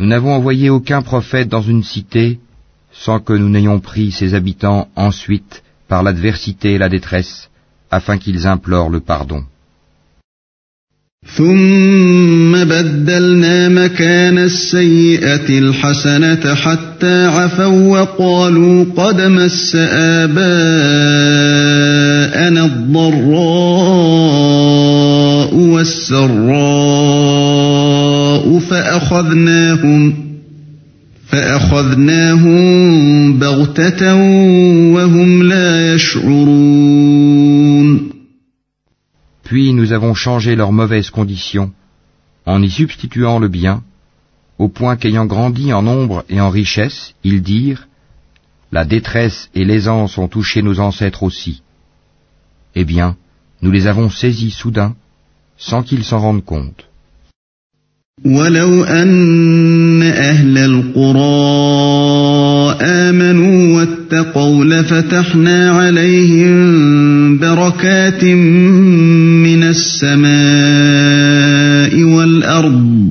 n'avons 0.10 0.34
envoyé 0.34 0.70
aucun 0.70 1.02
prophète 1.02 1.50
dans 1.50 1.62
une 1.62 1.84
cité 1.84 2.40
sans 2.92 3.20
que 3.20 3.34
nous 3.34 3.50
n'ayons 3.50 3.80
pris 3.80 4.12
ses 4.12 4.34
habitants 4.34 4.88
ensuite 4.96 5.64
par 5.88 6.04
l'adversité 6.04 6.74
et 6.74 6.78
la 6.78 6.90
détresse, 6.90 7.50
afin 7.92 8.18
qu'ils 8.18 8.48
implorent 8.48 8.90
le 8.90 9.02
pardon. 9.02 9.44
ثم 11.26 12.64
بدلنا 12.64 13.70
مكان 13.70 14.38
السيئة 14.38 15.60
الحسنة 15.60 16.56
حتى 16.56 17.26
عفوا 17.26 17.66
وقالوا 17.66 18.86
قد 18.98 19.22
مس 19.22 19.76
آباءنا 20.26 21.46
الضراء 22.66 23.16
والسراء 25.56 27.59
فأخذناهم 28.60 30.26
فأخذناهم 31.28 32.64
بغتة 33.40 34.16
وهم 34.94 35.44
لا 35.44 35.94
يشعرون 35.94 37.36
Puis 39.44 39.74
nous 39.74 39.94
avons 39.94 40.16
changé 40.16 40.56
leurs 40.56 40.72
mauvaises 40.72 41.12
conditions 41.12 41.72
en 42.46 42.62
y 42.62 42.70
substituant 42.70 43.40
le 43.40 43.48
bien, 43.48 43.84
au 44.58 44.70
point 44.70 44.96
qu'ayant 44.96 45.26
grandi 45.26 45.74
en 45.74 45.82
nombre 45.82 46.26
et 46.30 46.40
en 46.42 46.50
richesse, 46.50 47.14
ils 47.24 47.42
dirent 47.42 47.88
La 48.72 48.86
détresse 48.86 49.50
et 49.54 49.66
l'aisance 49.66 50.18
ont 50.18 50.28
touché 50.28 50.62
nos 50.62 50.80
ancêtres 50.80 51.24
aussi. 51.24 51.62
Eh 52.76 52.86
bien, 52.86 53.16
nous 53.62 53.72
les 53.72 53.88
avons 53.88 54.10
saisis 54.10 54.52
soudain, 54.52 54.96
sans 55.58 55.84
qu'ils 55.84 56.04
s'en 56.04 56.20
rendent 56.20 56.44
compte. 56.46 56.86
ولو 58.25 58.85
أن 58.85 60.03
أهل 60.03 60.59
القرى 60.59 61.21
آمنوا 62.83 63.77
واتقوا 63.77 64.65
لفتحنا 64.65 65.71
عليهم 65.71 67.39
بركات 67.39 68.25
من 68.25 69.63
السماء 69.63 70.31
والأرض 72.03 73.11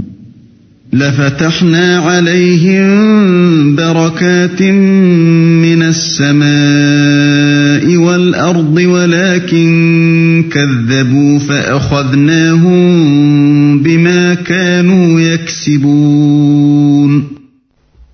لفتحنا 0.93 1.97
عليهم 1.97 3.75
بركات 3.75 4.61
من 4.61 5.83
السماء 5.83 6.49
والأرض 7.97 8.75
ولكن 8.77 9.69
كذبوا 10.51 11.39
فأخذناهم 11.39 13.18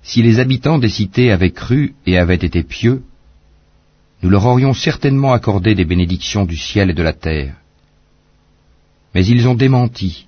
Si 0.03 0.21
les 0.21 0.39
habitants 0.39 0.79
des 0.79 0.89
cités 0.89 1.31
avaient 1.31 1.51
cru 1.51 1.93
et 2.05 2.17
avaient 2.17 2.35
été 2.35 2.63
pieux, 2.63 3.01
nous 4.21 4.29
leur 4.29 4.45
aurions 4.45 4.73
certainement 4.73 5.33
accordé 5.33 5.75
des 5.75 5.85
bénédictions 5.85 6.45
du 6.45 6.57
ciel 6.57 6.89
et 6.89 6.93
de 6.93 7.03
la 7.03 7.13
terre. 7.13 7.55
Mais 9.13 9.25
ils 9.25 9.47
ont 9.47 9.55
démenti, 9.55 10.27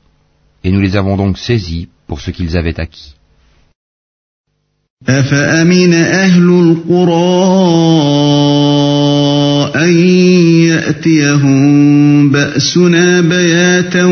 et 0.63 0.71
nous 0.71 0.81
les 0.81 0.95
avons 0.95 1.15
donc 1.17 1.37
saisis 1.37 1.87
pour 2.07 2.19
ce 2.21 2.31
qu'ils 2.31 2.57
avaient 2.57 2.79
acquis. 2.79 3.15
أفأمن 5.09 5.93
أهل 5.93 6.43
القرى 6.43 7.33
أن 9.75 9.93
يأتيهم 10.63 12.29
بأسنا 12.29 13.21
بياتا 13.21 14.03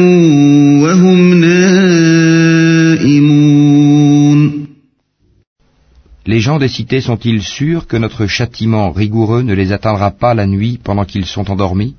Les 6.37 6.43
gens 6.43 6.59
des 6.59 6.69
cités 6.69 7.01
sont-ils 7.01 7.43
sûrs 7.43 7.87
que 7.87 7.97
notre 7.97 8.27
châtiment 8.27 8.91
rigoureux 8.91 9.41
ne 9.41 9.55
les 9.55 9.73
atteindra 9.73 10.11
pas 10.11 10.35
la 10.35 10.47
nuit 10.47 10.79
pendant 10.87 11.07
qu'ils 11.07 11.25
sont 11.25 11.51
endormis? 11.51 11.95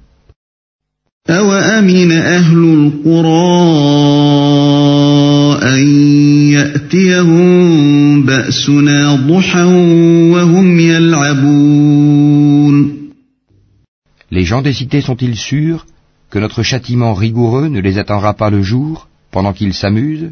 Les 14.38 14.46
gens 14.50 14.62
des 14.62 14.74
cités 14.74 15.02
sont-ils 15.02 15.36
sûrs 15.36 15.88
que 16.30 16.38
notre 16.38 16.62
châtiment 16.62 17.16
rigoureux 17.16 17.70
ne 17.70 17.80
les 17.80 17.98
atteindra 17.98 18.36
pas 18.36 18.52
le 18.52 18.62
jour 18.62 19.08
pendant 19.32 19.54
qu'ils 19.54 19.74
s'amusent? 19.74 20.30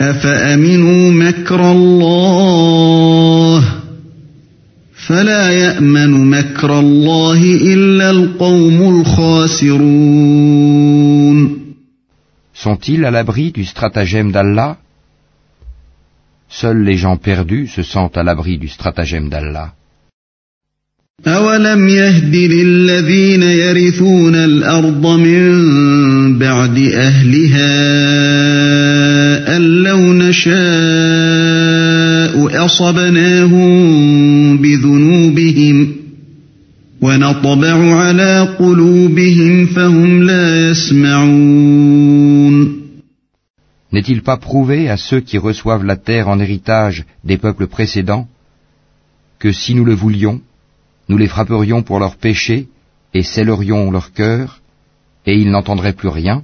أفأمنوا 0.00 1.12
مكر 1.12 1.72
الله 1.72 3.64
فلا 5.06 5.50
يأمن 5.50 6.30
مكر 6.30 6.80
الله 6.80 7.40
إلا 7.74 8.10
القوم 8.10 9.00
الخاسرون 9.00 10.74
Sont-ils 12.54 13.04
à 13.04 13.10
l'abri 13.10 13.52
du 13.52 13.64
stratagème 13.64 14.32
d'Allah 14.32 14.78
Seuls 16.48 16.82
les 16.82 16.96
gens 16.96 17.16
perdus 17.16 17.68
se 17.68 17.82
sentent 17.82 18.16
à 18.16 18.22
l'abri 18.24 18.58
du 18.58 18.68
stratagème 18.68 19.28
d'Allah. 19.28 19.74
أولم 21.26 21.88
يهد 21.88 22.34
للذين 22.34 23.42
يرثون 23.42 24.34
الأرض 24.34 25.06
من 25.06 26.38
بعد 26.38 26.78
أهلها 26.78 28.93
أن 29.55 29.61
لو 29.83 30.13
نشاء 30.13 30.55
أصبناهم 32.65 34.57
بذنوبهم 34.57 35.95
ونطبع 37.01 37.95
على 37.95 38.55
قلوبهم 38.59 39.65
فهم 39.65 40.23
لا 40.23 40.69
يسمعون 40.69 41.99
N'est-il 43.91 44.21
pas 44.21 44.37
prouvé 44.37 44.87
à 44.87 44.97
ceux 44.97 45.19
qui 45.19 45.39
reçoivent 45.39 45.83
la 45.83 45.95
terre 45.97 46.27
en 46.29 46.39
héritage 46.39 47.05
des 47.23 47.37
peuples 47.37 47.65
précédents 47.65 48.27
que 49.39 49.51
si 49.51 49.73
nous 49.73 49.85
le 49.85 49.95
voulions, 49.95 50.41
nous 51.07 51.17
les 51.17 51.27
frapperions 51.27 51.81
pour 51.81 51.97
leurs 51.99 52.17
péchés 52.17 52.67
et 53.15 53.23
scellerions 53.23 53.89
leur 53.89 54.13
cœur, 54.13 54.61
et 55.25 55.33
ils 55.33 55.49
n'entendraient 55.49 55.93
plus 55.93 56.09
rien 56.09 56.43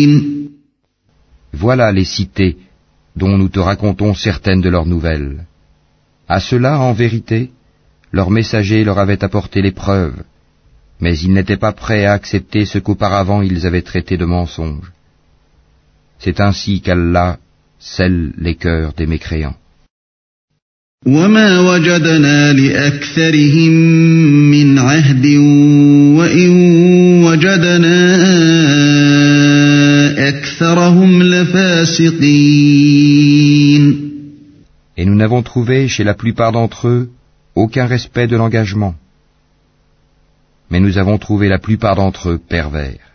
Voilà 1.60 1.92
les 1.92 2.04
cités 2.04 2.56
dont 3.16 3.36
nous 3.36 3.48
te 3.48 3.58
racontons 3.58 4.14
certaines 4.14 4.60
de 4.60 4.68
leurs 4.68 4.86
nouvelles. 4.86 5.44
À 6.28 6.40
cela, 6.40 6.80
en 6.80 6.92
vérité, 6.92 7.50
leurs 8.12 8.30
messagers 8.30 8.84
leur 8.84 8.98
avaient 8.98 9.24
apporté 9.24 9.62
les 9.62 9.72
preuves, 9.72 10.22
mais 11.00 11.18
ils 11.18 11.32
n'étaient 11.32 11.56
pas 11.56 11.72
prêts 11.72 12.04
à 12.06 12.12
accepter 12.12 12.64
ce 12.64 12.78
qu'auparavant 12.78 13.42
ils 13.42 13.66
avaient 13.66 13.82
traité 13.82 14.16
de 14.16 14.24
mensonge. 14.24 14.92
C'est 16.18 16.40
ainsi 16.40 16.80
qu'Allah 16.80 17.38
scelle 17.78 18.32
les 18.38 18.54
cœurs 18.54 18.92
des 18.94 19.06
mécréants. 19.06 19.56
وما 21.06 21.60
وجدنا 21.60 22.52
لأكثرهم 22.52 23.72
من 24.50 24.78
عهد 24.78 25.26
وإن 26.16 26.50
وجدنا 27.24 28.09
أكثرهم 28.09 28.09
لفاسقين 28.09 28.09
Et 34.96 35.04
nous 35.04 35.14
n'avons 35.14 35.42
trouvé 35.42 35.88
chez 35.88 36.04
la 36.04 36.14
plupart 36.14 36.52
d'entre 36.52 36.88
eux 36.88 37.08
aucun 37.54 37.86
respect 37.86 38.26
de 38.26 38.36
l'engagement. 38.36 38.94
Mais 40.70 40.80
nous 40.80 40.98
avons 40.98 41.18
trouvé 41.18 41.48
la 41.48 41.58
plupart 41.58 41.96
d'entre 41.96 42.30
eux 42.30 42.40
pervers. 42.48 43.06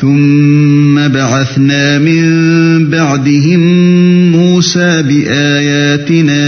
ثم 0.00 1.08
بعثنا 1.08 1.98
من 1.98 2.90
بعدهم 2.90 3.60
موسى 4.32 5.02
بآياتنا 5.02 6.42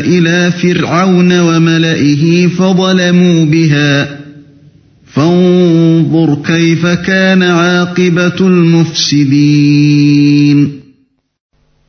إلى 0.00 0.52
فرعون 0.52 1.40
وملئه 1.40 2.46
فظلموا 2.46 3.44
بها 3.44 4.19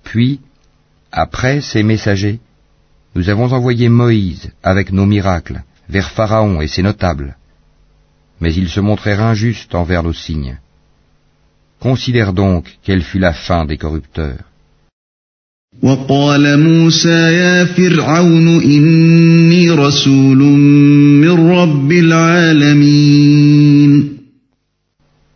Puis, 0.03 0.39
après 1.11 1.61
ces 1.61 1.83
messagers, 1.83 2.39
nous 3.15 3.29
avons 3.29 3.53
envoyé 3.53 3.87
Moïse 3.87 4.51
avec 4.63 4.91
nos 4.91 5.05
miracles 5.05 5.63
vers 5.87 6.09
Pharaon 6.11 6.59
et 6.61 6.67
ses 6.67 6.83
notables. 6.83 7.37
Mais 8.41 8.53
ils 8.53 8.69
se 8.69 8.81
montrèrent 8.81 9.23
injustes 9.23 9.73
envers 9.73 10.03
nos 10.03 10.13
signes. 10.13 10.57
Considère 11.79 12.33
donc 12.33 12.77
quelle 12.83 13.03
fut 13.03 13.19
la 13.19 13.33
fin 13.33 13.65
des 13.65 13.77
corrupteurs. 13.77 14.43
وقال 15.81 16.59
موسى 16.63 17.09
يا 17.09 17.65
فرعون 17.65 18.63
إني 18.63 19.71
رسول 19.71 20.37
من 21.21 21.49
رب 21.51 21.91
العالمين 21.91 23.67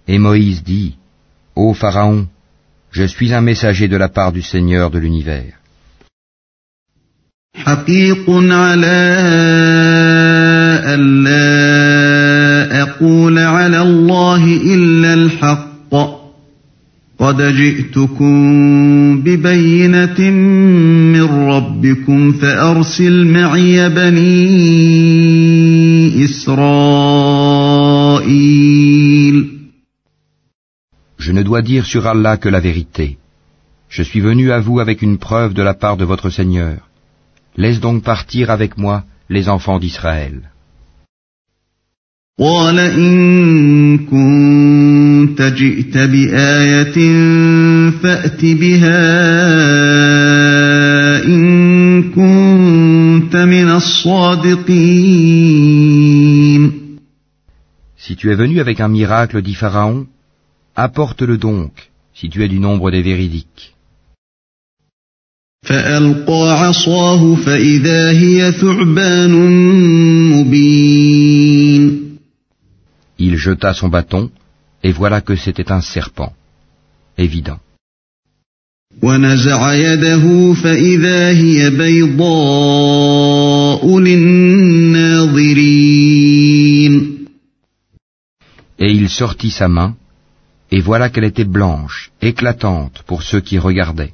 Et 0.07 0.17
Moïse 0.17 0.63
dit, 0.63 0.95
Ô 1.55 1.73
Pharaon, 1.73 2.27
je 2.91 3.03
suis 3.03 3.33
un 3.33 3.41
messager 3.41 3.87
de 3.87 3.97
la 3.97 4.09
part 4.09 4.31
du 4.31 4.41
Seigneur 4.41 4.89
de 4.89 4.99
l'univers. 4.99 5.53
حقيق 7.55 8.29
على 8.29 9.01
ألا 10.85 11.61
أقول 12.81 13.37
على 13.39 13.81
الله 13.81 14.43
إلا 14.45 15.13
الحق 15.13 15.71
قد 17.19 17.41
جئتكم 17.41 19.21
ببينة 19.21 20.19
من 21.13 21.23
ربكم 21.23 22.31
فأرسل 22.31 23.25
معي 23.27 23.89
بني 23.89 24.41
إسرائيل 26.25 26.74
dois 31.55 31.61
dire 31.61 31.85
sur 31.85 32.05
Allah 32.05 32.35
que 32.37 32.49
la 32.49 32.59
vérité. 32.59 33.17
Je 33.89 34.03
suis 34.03 34.19
venu 34.19 34.51
à 34.51 34.59
vous 34.59 34.79
avec 34.79 35.01
une 35.01 35.17
preuve 35.17 35.53
de 35.53 35.61
la 35.61 35.73
part 35.73 35.97
de 35.97 36.05
votre 36.05 36.29
Seigneur. 36.29 36.89
Laisse 37.55 37.79
donc 37.79 38.03
partir 38.03 38.49
avec 38.49 38.77
moi 38.77 39.03
les 39.29 39.47
enfants 39.49 39.79
d'Israël. 39.79 40.51
قال 42.39 42.79
إن 42.79 43.97
كنت 43.97 45.41
جئت 45.41 45.97
بآية 45.97 46.97
فأت 47.91 48.45
بها 48.45 49.03
إن 51.25 52.03
كنت 52.03 53.35
من 53.35 53.69
الصادقين 53.69 54.71
Si 57.97 58.15
tu 58.15 58.31
es 58.31 58.35
venu 58.35 58.59
avec 58.59 58.79
un 58.79 58.87
miracle, 58.87 59.43
dit 59.43 59.53
Pharaon, 59.53 60.07
Apporte-le 60.76 61.38
donc, 61.38 61.72
si 62.14 62.28
tu 62.28 62.44
es 62.44 62.48
du 62.48 62.58
nombre 62.58 62.90
des 62.90 63.00
véridiques. 63.00 63.74
Il 73.18 73.36
jeta 73.36 73.72
son 73.72 73.88
bâton, 73.88 74.30
et 74.82 74.92
voilà 74.92 75.22
que 75.22 75.34
c'était 75.34 75.72
un 75.72 75.80
serpent, 75.80 76.34
évident. 77.16 77.58
Et 88.78 88.90
il 88.92 89.08
sortit 89.08 89.50
sa 89.50 89.68
main, 89.68 89.96
et 90.71 90.81
voilà 90.81 91.09
qu'elle 91.09 91.25
était 91.25 91.43
blanche, 91.59 92.11
éclatante 92.21 93.03
pour 93.07 93.23
ceux 93.23 93.41
qui 93.41 93.57
regardaient. 93.59 94.13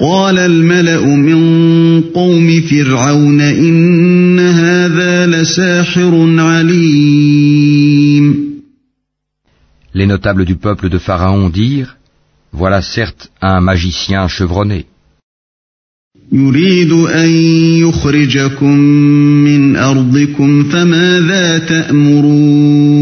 قال 0.00 0.38
الملأ 0.38 1.04
من 1.04 2.00
قوم 2.00 2.60
فرعون 2.60 3.40
إن 3.40 4.38
هذا 4.38 5.26
لساحر 5.26 6.40
عليم 6.40 7.72
Les 9.94 10.06
notables 10.06 10.46
du 10.46 10.56
peuple 10.56 10.88
de 10.88 10.98
Pharaon 10.98 11.50
dirent, 11.50 11.96
Voilà 12.52 12.80
certes 12.82 13.30
un 13.42 13.60
magicien 13.60 14.28
chevronné. 14.28 14.86
يريد 16.32 16.92
أن 16.92 17.30
يخرجكم 17.80 18.78
من 19.44 19.76
أرضكم 19.76 20.64
فماذا 20.64 21.58
تأمرون 21.58 22.92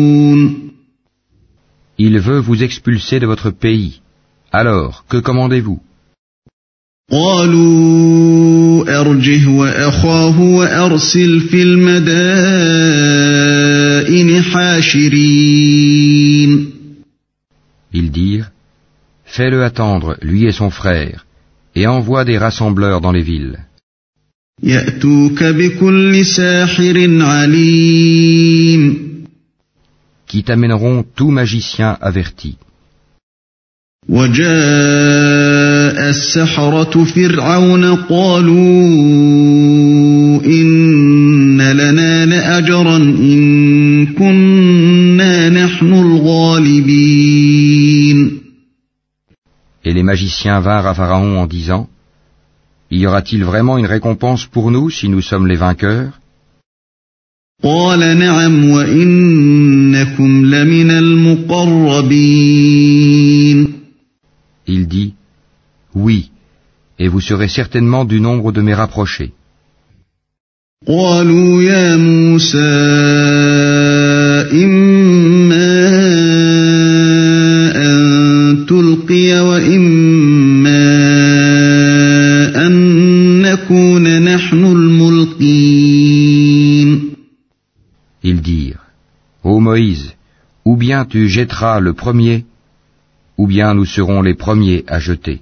Il 1.98 2.18
veut 2.18 2.38
vous 2.38 2.62
expulser 2.62 3.20
de 3.20 3.26
votre 3.26 3.50
pays. 3.50 4.00
Alors, 4.52 5.04
que 5.08 5.18
commandez-vous 5.18 5.80
قالوا 7.12 9.00
أرجه 9.00 9.48
وأخاه 9.48 10.40
وأرسل 10.40 11.40
في 11.40 11.62
المدائن 11.62 12.02
حاشرين 14.42 15.90
Ils 17.92 18.10
dirent, 18.12 18.50
Fais-le 19.24 19.64
attendre, 19.64 20.16
lui 20.22 20.44
et 20.46 20.52
son 20.52 20.70
frère, 20.70 21.26
et 21.74 21.88
envoie 21.88 22.24
des 22.24 22.38
rassembleurs 22.38 23.00
dans 23.00 23.12
les 23.12 23.22
villes. 23.22 23.58
يأتوك 24.62 25.44
بكل 25.44 26.26
ساحر 26.26 27.22
عليم 27.22 29.10
qui 30.26 30.42
t'amèneront 30.44 31.04
tout 31.16 31.30
magicien 31.30 31.96
averti. 32.00 32.56
وجاء 34.08 34.40
السحرة 36.10 37.04
فرعون 37.04 37.94
قالوا 37.94 38.54
إن 40.44 41.60
لنا 41.60 42.26
لأجرا 42.26 42.96
إن 42.96 44.06
كنا 44.06 45.48
نحن 45.48 45.92
الغالبين 45.92 47.20
Et 49.84 49.92
les 49.94 50.02
magiciens 50.02 50.60
vinrent 50.60 50.86
à 50.86 50.94
Pharaon 50.94 51.38
en 51.38 51.46
disant, 51.46 51.88
Y 52.90 53.06
aura-t-il 53.06 53.44
vraiment 53.44 53.78
une 53.78 53.86
récompense 53.86 54.46
pour 54.46 54.70
nous 54.70 54.90
si 54.90 55.08
nous 55.08 55.22
sommes 55.22 55.46
les 55.46 55.56
vainqueurs 55.56 56.20
قال 57.62 58.18
نعم 58.18 58.70
وإنكم 58.70 60.44
لمن 60.46 60.90
المقربين 62.00 62.60
Il 64.66 64.86
dit, 64.86 65.12
Oui, 65.94 66.30
et 66.98 67.08
vous 67.08 67.20
serez 67.20 67.48
certainement 67.48 68.04
du 68.04 68.20
nombre 68.20 68.52
de 68.52 68.60
mes 68.60 68.74
rapprochés. 68.74 69.32
قالوا 70.88 71.62
يا 71.62 71.96
موسى 71.96 72.58
إما 74.64 75.53
tu 91.05 91.29
jetteras 91.29 91.79
le 91.79 91.93
premier, 91.93 92.45
ou 93.37 93.47
bien 93.47 93.73
nous 93.73 93.85
serons 93.85 94.21
les 94.21 94.35
premiers 94.35 94.83
à 94.87 94.99
jeter. 94.99 95.41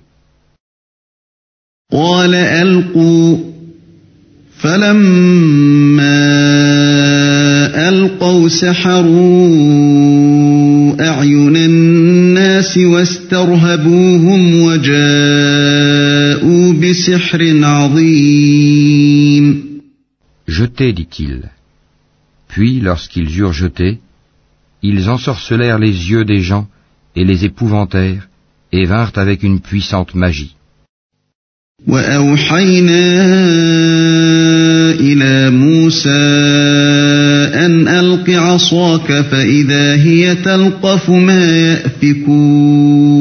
Jetez, 20.48 20.94
dit-il. 20.94 21.50
Puis, 22.48 22.80
lorsqu'ils 22.80 23.38
eurent 23.40 23.54
jeté, 23.54 24.00
ils 24.83 25.09
ensorcelèrent 25.11 25.79
les 25.79 26.11
yeux 26.11 26.25
des 26.25 26.41
gens 26.41 26.67
et 27.17 27.25
les 27.25 27.45
épouvantèrent, 27.45 28.29
et 28.73 28.85
vinrent 28.85 29.17
avec 29.17 29.43
une 29.43 29.61
puissante 29.61 30.15
magie. 30.15 30.55
وأوحينا 31.87 33.25
إلى 35.01 35.51
موسى 35.51 36.11
أن 37.55 37.89
ألق 37.89 38.31
عصاك 38.31 39.21
فإذا 39.21 39.95
هي 39.95 40.35
تلقف 40.35 41.11
ما 41.11 41.57
يأفكون 41.57 43.19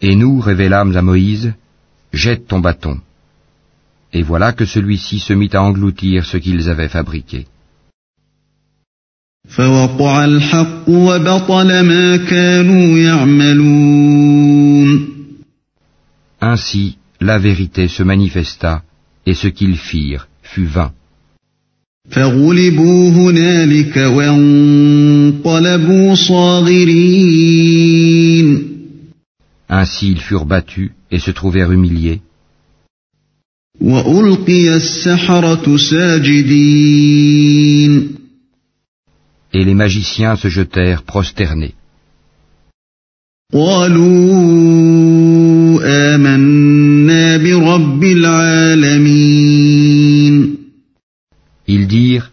Et 0.00 0.14
nous 0.14 0.38
révélâmes 0.38 0.96
à 0.96 1.02
Moïse, 1.02 1.52
Jette 2.12 2.46
ton 2.46 2.60
bâton. 2.60 2.98
Et 4.12 4.22
voilà 4.22 4.52
que 4.52 4.64
celui-ci 4.64 5.18
se 5.18 5.34
mit 5.34 5.50
à 5.52 5.62
engloutir 5.62 6.24
ce 6.24 6.38
qu'ils 6.38 6.70
avaient 6.70 6.88
fabriqué. 6.88 7.46
فوقع 9.48 10.24
الحق 10.24 10.88
وبطل 10.88 11.80
ما 11.80 12.16
كانوا 12.16 12.98
يعملون 12.98 14.38
Ainsi, 16.40 16.96
la 17.20 17.36
vérité 17.38 17.88
se 17.88 18.04
manifesta, 18.04 18.84
et 19.26 19.34
ce 19.34 19.48
qu'ils 19.48 19.76
firent 19.76 20.28
fut 20.42 20.66
vain. 20.66 20.92
فغلبوا 22.10 23.10
هنالك 23.10 23.96
وانقلبوا 23.96 25.34
صاغرين 26.14 27.38
Ainsi 29.70 30.10
ils 30.12 30.20
furent 30.20 30.46
battus 30.46 30.90
et 31.10 31.18
se 31.18 31.30
trouvèrent 31.30 31.72
humiliés, 31.72 32.20
وألقي 33.80 34.76
السحرة 34.76 35.76
ساجدين 35.76 37.08
et 39.53 39.63
les 39.63 39.75
magiciens 39.75 40.35
se 40.35 40.49
jetèrent 40.49 41.03
prosternés. 41.03 41.75
Ils 51.67 51.87
dirent, 51.87 52.31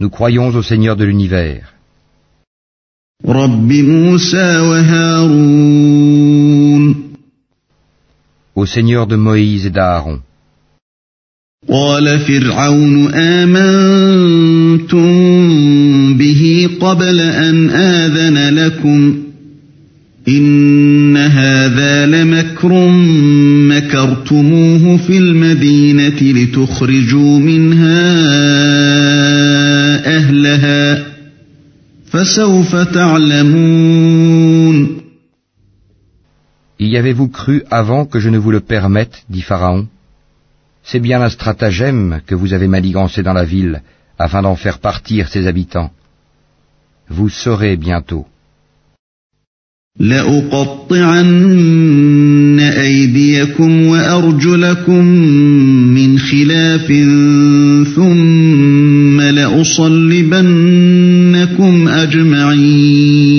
nous 0.00 0.10
croyons 0.10 0.48
au 0.48 0.62
Seigneur 0.62 0.96
de 0.96 1.04
l'univers. 1.04 1.74
Au 8.54 8.66
Seigneur 8.66 9.06
de 9.06 9.16
Moïse 9.16 9.66
et 9.66 9.70
d'Aaron. 9.70 10.20
قال 11.68 12.18
فرعون 12.18 13.14
آمنتم 13.14 15.04
به 16.16 16.68
قبل 16.80 17.20
أن 17.20 17.70
آذن 17.70 18.54
لكم 18.54 19.16
إن 20.28 21.16
هذا 21.16 22.06
لمكر 22.06 22.88
مكرتموه 23.68 24.96
في 24.96 25.18
المدينة 25.18 26.22
لتخرجوا 26.22 27.38
منها 27.38 28.14
أهلها 30.16 31.06
فسوف 32.10 32.76
تعلمون. 32.76 34.24
Y 36.80 36.96
avez-vous 36.96 37.28
cru 37.28 37.62
avant 37.70 38.04
que 38.04 38.18
je 38.20 38.28
ne 38.28 38.38
vous 38.38 38.50
le 38.50 38.60
permette, 38.60 39.24
dit 39.30 39.42
Pharaon? 39.42 39.86
C'est 40.83 40.99
bien 40.99 41.21
un 41.21 41.29
stratagème 41.29 42.21
que 42.25 42.35
vous 42.35 42.53
avez 42.53 42.67
manigancé 42.67 43.21
dans 43.23 43.33
la 43.33 43.45
ville, 43.45 43.81
afin 44.17 44.41
d'en 44.41 44.55
faire 44.55 44.79
partir 44.79 45.27
ses 45.27 45.47
habitants. 45.47 45.91
Vous 47.09 47.29
saurez 47.29 47.75
bientôt. 47.77 48.25
لأقطعن 49.99 51.39
أيديكم 52.59 53.85
وأرجلكم 53.87 55.05
من 55.95 56.19
خلاف 56.19 56.87
ثم 57.95 59.21
لأصلبنكم 59.21 60.57
أجمعين 61.87 63.29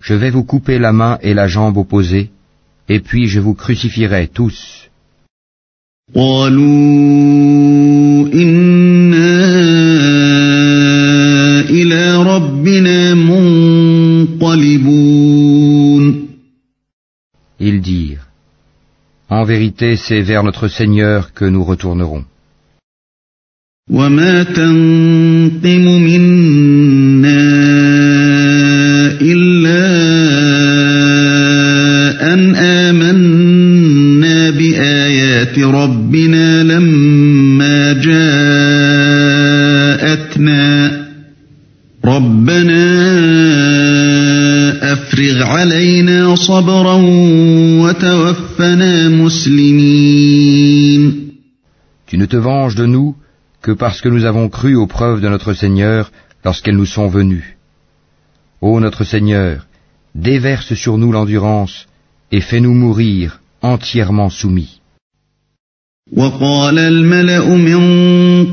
Je 0.00 0.14
vais 0.14 0.30
vous 0.30 0.44
couper 0.44 0.78
la 0.78 0.92
main 0.92 1.18
et 1.22 1.34
la 1.34 1.48
jambe 1.48 1.76
opposée, 1.76 2.30
et 2.88 3.00
puis 3.00 3.28
je 3.28 3.40
vous 3.40 3.54
crucifierai 3.54 4.28
tous. 4.28 4.88
قالوا 6.11 6.63
إنا 8.33 9.39
إلى 11.69 12.23
ربنا 12.23 13.13
منقلبون 13.13 14.63
Ils 17.59 17.81
dirent, 17.81 18.27
En 19.29 19.43
vérité, 19.45 19.95
c'est 19.95 20.21
vers 20.21 20.43
notre 20.43 20.67
Seigneur 20.67 21.33
que 21.33 21.45
nous 21.45 21.63
retournerons. 21.63 22.25
وما 23.91 24.43
تنقم 24.43 25.85
منا 26.03 27.41
إلا 29.21 29.52
بآيات 35.52 35.58
ربنا 35.58 36.62
لما 36.62 37.92
جاءتنا 37.92 38.28
ربنا 42.04 42.84
أفرغ 44.92 45.42
علينا 45.42 46.34
صبرا 46.34 46.94
وتوفنا 47.82 49.08
مسلمين 49.08 50.48
Tu 52.06 52.16
ne 52.16 52.24
te 52.24 52.36
venges 52.36 52.74
de 52.74 52.86
nous 52.86 53.14
que 53.60 53.72
parce 53.72 54.00
que 54.00 54.08
nous 54.08 54.24
avons 54.24 54.48
cru 54.48 54.74
aux 54.76 54.86
preuves 54.86 55.20
de 55.20 55.28
notre 55.28 55.52
Seigneur 55.52 56.10
lorsqu'elles 56.42 56.76
nous 56.76 56.86
sont 56.96 57.08
venues. 57.08 57.58
Ô 58.62 58.80
notre 58.80 59.04
Seigneur, 59.04 59.66
déverse 60.14 60.72
sur 60.72 60.96
nous 60.96 61.12
l'endurance 61.12 61.86
et 62.32 62.40
fais-nous 62.40 62.72
mourir 62.72 63.40
entièrement 63.60 64.30
soumis. 64.30 64.78
وقال 66.11 66.79
الملأ 66.79 67.55
من 67.55 67.79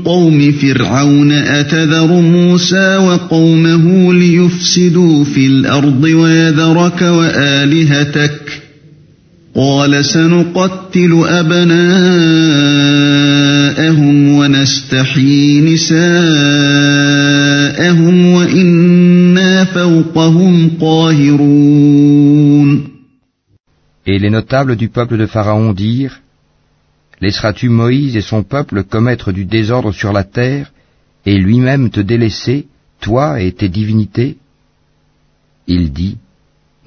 قوم 0.02 0.52
فرعون 0.52 1.32
أتذر 1.32 2.20
موسى 2.20 2.96
وقومه 2.96 4.14
ليفسدوا 4.14 5.24
في 5.24 5.46
الأرض 5.46 6.02
ويذرك 6.02 7.02
وآلهتك 7.02 8.62
قال 9.54 10.04
سنقتل 10.04 11.22
أبناءهم 11.26 11.88
ونستحيي 14.28 15.60
نساءهم 15.60 16.26
وإنا 18.26 19.64
فوقهم 19.64 20.70
قاهرون. 20.80 22.20
Et 24.06 24.18
les 24.18 24.30
notables 24.30 24.76
du 24.76 24.88
peuple 24.88 25.18
de 25.18 25.26
Pharaon 25.26 25.72
dirent, 25.72 26.20
Laisseras-tu 27.20 27.68
Moïse 27.68 28.16
et 28.16 28.22
son 28.22 28.42
peuple 28.42 28.82
commettre 28.84 29.32
du 29.32 29.44
désordre 29.44 29.92
sur 29.92 30.12
la 30.12 30.24
terre 30.24 30.72
et 31.26 31.36
lui-même 31.36 31.90
te 31.90 32.00
délaisser, 32.00 32.66
toi 33.00 33.40
et 33.40 33.52
tes 33.52 33.68
divinités? 33.68 34.38
Il 35.66 35.92
dit, 35.92 36.16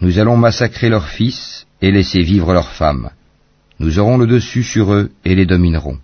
Nous 0.01 0.19
allons 0.19 0.37
massacrer 0.37 0.89
leurs 0.89 1.07
fils 1.07 1.65
et 1.81 1.91
laisser 1.91 2.21
vivre 2.21 2.51
leurs 2.53 2.71
femmes. 2.71 3.09
Nous 3.79 3.99
aurons 3.99 4.17
le 4.17 4.27
dessus 4.27 4.63
sur 4.63 4.93
eux 4.93 5.11
et 5.23 5.35
les 5.35 5.45
dominerons. 5.45 5.99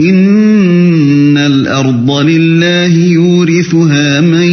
إن 0.00 1.38
الأرض 1.38 2.10
لله 2.10 2.94
يورثها 2.96 4.20
من 4.20 4.50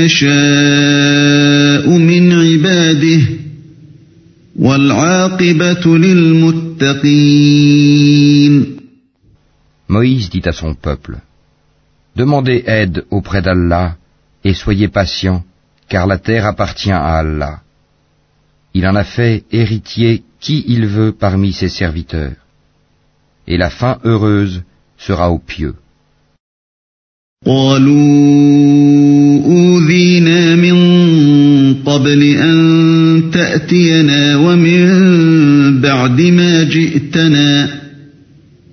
يشاء 0.00 1.88
من 1.88 2.32
عباده 2.32 3.20
والعاقبة 4.56 5.98
للمتقين 5.98 7.54
Moïse 9.88 10.30
dit 10.30 10.42
à 10.46 10.52
son 10.52 10.74
peuple, 10.74 11.18
Demandez 12.16 12.64
aide 12.66 13.04
auprès 13.10 13.42
d'Allah 13.42 13.96
et 14.44 14.54
soyez 14.54 14.88
patients, 14.88 15.44
car 15.88 16.06
la 16.06 16.18
terre 16.18 16.46
appartient 16.46 16.90
à 16.90 17.18
Allah. 17.18 17.60
Il 18.72 18.86
en 18.86 18.94
a 18.94 19.04
fait 19.04 19.44
héritier 19.52 20.22
qui 20.40 20.64
il 20.68 20.86
veut 20.86 21.12
parmi 21.12 21.52
ses 21.52 21.68
serviteurs. 21.68 22.37
Et 23.49 23.57
la 23.57 23.69
fin 23.69 23.97
heureuse 24.05 24.61
sera 24.97 25.29
aux 25.31 25.39
pieux. 25.39 25.75
قالوا 27.45 27.95
أوذينا 29.45 30.55
من 30.55 30.77
قبل 31.85 32.23
أن 32.23 33.31
تأتينا 33.33 34.37
ومن 34.37 35.81
بعد 35.81 36.21
ما 36.21 36.63
جئتنا 36.63 37.69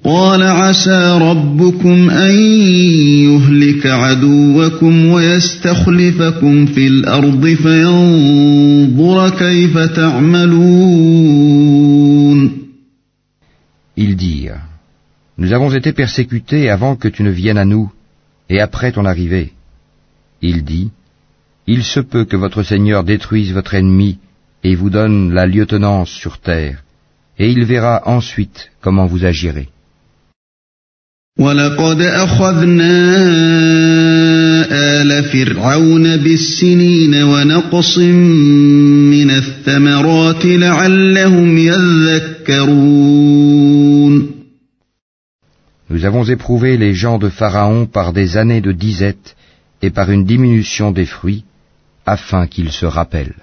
قال 0.05 0.43
عسى 0.43 1.19
ربكم 1.23 2.11
أن 2.11 2.35
يهلك 3.25 3.87
عدوكم 3.87 5.07
ويستخلفكم 5.07 6.67
في 6.67 6.87
الأرض 6.87 7.47
فينظر 7.47 9.29
كيف 9.29 9.79
تعملون 9.79 11.27
Ils 13.99 14.15
dirent, 14.15 14.66
Nous 15.38 15.54
avons 15.54 15.72
été 15.74 15.94
persécutés 15.94 16.70
avant 16.70 16.96
que 16.96 17.08
tu 17.08 17.24
ne 17.24 17.32
viennes 17.32 17.58
à 17.58 17.66
nous, 17.66 17.92
et 18.50 18.60
après 18.60 18.92
ton 18.92 19.06
arrivée. 19.06 19.54
Il 20.42 20.64
dit, 20.64 20.92
Il 21.68 21.84
se 21.84 22.00
peut 22.00 22.26
que 22.26 22.38
votre 22.38 22.64
Seigneur 22.64 23.04
détruise 23.04 23.54
votre 23.54 23.74
ennemi 23.76 24.20
et 24.64 24.76
vous 24.76 24.90
donne 24.90 25.34
la 25.34 25.46
lieutenance 25.48 26.10
sur 26.10 26.38
terre, 26.40 26.84
et 27.40 27.50
il 27.50 27.66
verra 27.66 28.04
ensuite 28.06 28.72
comment 28.82 29.08
vous 29.08 29.26
agirez. 29.26 29.70
ولقد 31.40 32.02
أخذنا 32.02 32.92
آل 34.72 35.24
فرعون 35.24 36.18
بالسنين 36.18 37.24
ونقص 37.24 37.98
من 37.98 39.30
الثمرات 39.30 40.46
لعلهم 40.46 41.58
يذكرون 41.58 42.32
Nous 42.52 43.35
avons 46.06 46.24
éprouvé 46.24 46.78
les 46.78 46.94
gens 46.94 47.18
de 47.18 47.30
Pharaon 47.30 47.86
par 47.86 48.14
des 48.14 48.38
années 48.38 48.62
de 48.62 48.72
disette 48.72 49.36
et 49.82 49.90
par 49.90 50.12
une 50.12 50.26
diminution 50.26 50.92
des 50.92 51.06
fruits, 51.06 51.44
afin 52.06 52.48
qu'ils 52.48 52.72
se 52.72 52.86
rappellent. 52.86 53.36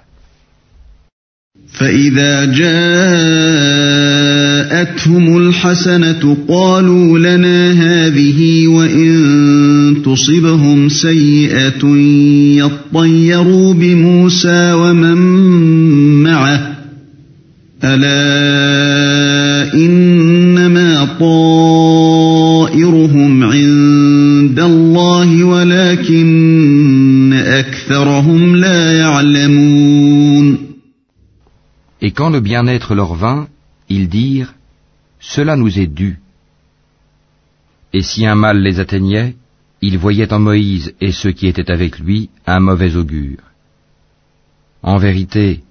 فإذا 1.71 2.45
جاءتهم 2.45 2.87
الحسنة 5.37 6.37
قالوا 6.47 7.19
لنا 7.19 7.71
هذه 7.71 8.67
وإن 8.67 10.01
تصبهم 10.05 10.89
سيئة 10.89 11.85
يطيروا 12.57 13.73
بموسى 13.73 14.73
ومن 14.73 15.17
معه 16.23 16.79
ألا 17.83 19.73
إنما 19.73 20.12
quand 32.13 32.29
le 32.29 32.39
bien-être 32.39 32.95
leur 32.95 33.15
vint, 33.15 33.47
ils 33.89 34.09
dirent, 34.09 34.53
Cela 35.19 35.55
nous 35.55 35.79
est 35.79 35.87
dû. 35.87 36.19
Et 37.93 38.01
si 38.01 38.25
un 38.25 38.35
mal 38.35 38.61
les 38.61 38.79
atteignait, 38.79 39.35
ils 39.81 39.97
voyaient 39.97 40.33
en 40.33 40.39
Moïse 40.39 40.93
et 41.01 41.11
ceux 41.11 41.31
qui 41.31 41.47
étaient 41.47 41.71
avec 41.71 41.99
lui 41.99 42.29
un 42.45 42.59
mauvais 42.59 42.95
augure. 42.95 43.39
En 44.81 44.97
vérité, 44.97 45.61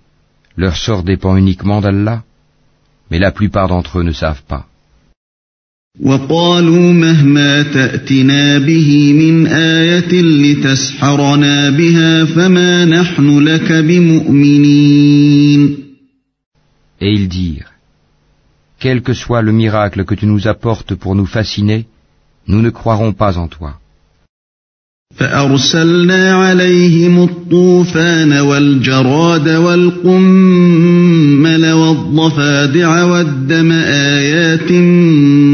leur 0.57 0.77
sort 0.77 1.03
dépend 1.03 1.37
uniquement 1.37 1.81
d'Allah, 1.81 2.25
mais 3.11 3.19
la 3.19 3.33
plupart 3.33 3.69
d'entre 3.69 4.01
eux 4.01 4.03
ne 4.03 4.13
savent 4.13 4.43
pas. 4.43 4.67
وقالوا 6.01 6.93
مهما 6.93 7.63
تأتنا 7.63 8.59
به 8.59 9.13
من 9.13 9.47
آية 9.47 10.23
لتسحرنا 10.23 11.71
بها 11.71 12.25
فما 12.25 12.85
نحن 12.85 13.39
لك 13.39 13.73
بمؤمنين 13.73 15.82
Et 17.03 17.13
ils 17.13 17.29
dirent, 17.29 17.73
Quel 18.81 19.03
que 19.03 19.15
soit 19.15 19.43
le 19.43 19.53
miracle 19.53 20.05
que 20.05 20.15
tu 20.15 20.27
nous 20.27 20.47
apportes 20.47 20.95
pour 20.95 21.15
nous 21.15 21.27
fasciner, 21.27 21.87
nous 22.47 22.63
ne 22.63 22.71
croirons 22.71 23.13
pas 23.13 23.39
en 23.39 23.49
toi. 23.49 23.79
فأرسلنا 25.17 26.35
عليهم 26.35 27.23
الطوفان 27.23 28.33
والجراد 28.33 29.49
والقمل 29.49 30.93
والضفادع 31.73 33.05
والدم 33.05 33.73
آيات 33.73 34.73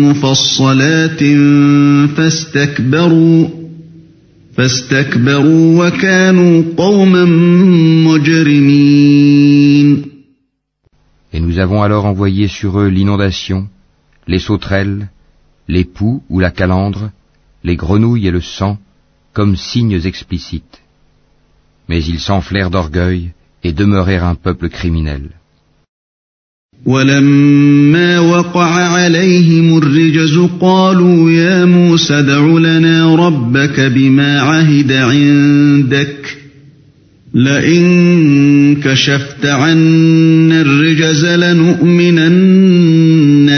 مفصلات 0.05 1.25
فاستكبروا 2.17 3.49
فاستكبروا 4.57 5.87
وكانوا 5.87 6.63
قوما 6.77 7.25
مجرمين 8.05 10.05
Et 11.33 11.41
nous 11.41 11.59
avons 11.59 11.83
alors 11.83 12.05
envoyé 12.07 12.47
sur 12.49 12.81
eux 12.81 12.89
l'inondation, 12.89 13.69
les 14.27 14.39
sauterelles, 14.39 15.09
les 15.69 15.85
poux 15.85 16.23
ou 16.29 16.41
la 16.41 16.51
calandre, 16.51 17.11
les 17.65 17.77
grenouilles 17.77 18.29
et 18.29 18.31
le 18.31 18.41
sang, 18.41 18.79
comme 19.33 19.57
signes 19.57 20.01
explicites. 20.05 20.81
Mais 21.89 22.03
ils 22.05 22.21
s'enflèrent 22.21 22.71
d'orgueil 22.71 23.33
et 23.63 23.73
demeurèrent 23.73 24.25
un 24.25 24.35
peuple 24.35 24.69
criminel. 24.69 25.31
ولما 26.87 28.19
وقع 28.19 28.71
عليهم 28.75 29.79
الرجز 29.79 30.39
قالوا 30.61 31.31
يا 31.31 31.65
موسى 31.65 32.19
ادع 32.19 32.45
لنا 32.59 33.15
ربك 33.15 33.81
بما 33.81 34.41
عهد 34.41 34.93
عندك 34.93 36.37
لئن 37.35 38.77
كشفت 38.85 39.47
عنا 39.47 40.61
الرجز 40.61 41.25
لنؤمنن 41.27 42.65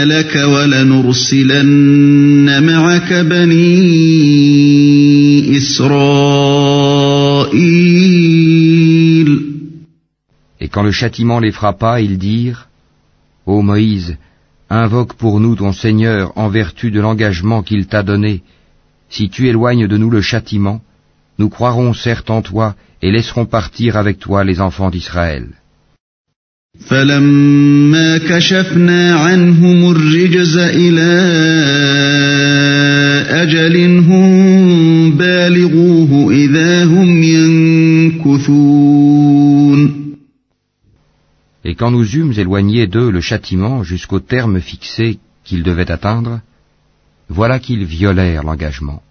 لك 0.03 0.35
ولنرسلن 0.35 1.83
معك 2.63 3.13
بني 3.13 3.97
إسرائيل 5.57 6.97
Et 10.59 10.69
quand 10.69 10.81
le 10.81 10.91
châtiment 10.91 11.39
les 11.39 11.51
frappa, 11.51 12.01
ils 12.01 12.17
dirent, 12.17 12.67
Ô 13.45 13.61
Moïse, 13.61 14.17
invoque 14.71 15.13
pour 15.13 15.39
nous 15.39 15.55
ton 15.55 15.71
Seigneur 15.71 16.33
en 16.35 16.49
vertu 16.49 16.89
de 16.89 16.99
l'engagement 16.99 17.61
qu'il 17.61 17.85
t'a 17.85 18.01
donné. 18.01 18.41
Si 19.07 19.29
tu 19.29 19.47
éloignes 19.47 19.87
de 19.87 19.97
nous 19.97 20.09
le 20.09 20.21
châtiment, 20.21 20.81
nous 21.37 21.49
croirons 21.49 21.93
certes 21.93 22.31
en 22.31 22.41
toi 22.41 22.75
et 23.01 23.11
laisserons 23.11 23.45
partir 23.45 23.97
avec 23.97 24.19
toi 24.19 24.43
les 24.43 24.59
enfants 24.61 24.89
d'Israël. 24.89 25.47
فلما 26.79 28.17
كشفنا 28.17 29.15
عنهم 29.15 29.91
الرجز 29.91 30.57
إلى 30.57 31.11
أجل 33.29 33.97
هم 33.97 35.11
بالغوه 35.11 36.31
إذا 36.33 36.85
هم 36.85 37.23
ينكثون 37.23 38.87
Et 41.65 41.75
quand 41.75 41.91
nous 41.91 42.15
eûmes 42.15 42.33
éloigné 42.37 42.87
d'eux 42.87 43.11
le 43.11 43.19
châtiment 43.19 43.83
jusqu'au 43.83 44.21
terme 44.21 44.61
fixé 44.61 45.19
qu'ils 45.43 45.63
devaient 45.63 45.91
atteindre, 45.91 46.39
voilà 47.27 47.59
qu'ils 47.59 47.83
violèrent 47.83 48.43
l'engagement. 48.43 49.01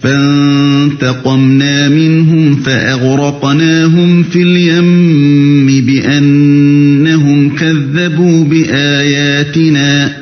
فانتقمنا 0.00 1.88
منهم 1.88 2.56
فأغرقناهم 2.56 4.22
في 4.22 4.42
اليم 4.42 5.86
بأنهم 5.86 7.56
كذبوا 7.56 8.44
بآياتنا 8.44 10.18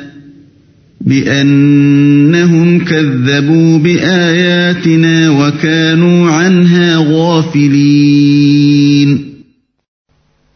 بأنهم 1.01 2.79
كذبوا 2.79 3.77
بآياتنا 3.77 5.29
وكانوا 5.29 6.31
عنها 6.31 6.97
غافلين 6.97 8.47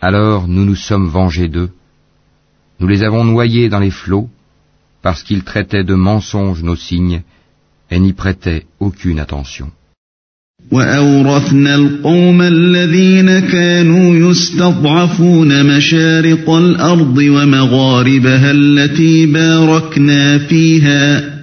Alors 0.03 0.47
nous 0.47 0.65
nous 0.65 0.81
sommes 0.89 1.07
vengés 1.07 1.47
d'eux. 1.47 1.69
Nous 2.79 2.87
les 2.87 3.03
avons 3.03 3.23
noyés 3.23 3.69
dans 3.69 3.77
les 3.79 3.91
flots 3.91 4.29
parce 5.03 5.21
qu'ils 5.21 5.43
traitaient 5.43 5.83
de 5.83 5.93
mensonges 5.93 6.63
nos 6.63 6.75
signes 6.75 7.21
et 7.90 7.98
n'y 7.98 8.12
prêtaient 8.12 8.64
aucune 8.80 9.18
attention. 9.18 9.68
وأورثنا 10.70 11.74
القوم 11.74 12.42
الذين 12.42 13.38
كانوا 13.38 14.30
يستضعفون 14.30 15.76
مشارق 15.76 16.50
الأرض 16.50 17.18
ومغاربها 17.18 18.50
التي 18.50 19.26
باركنا 19.26 20.38
فيها 20.38 21.36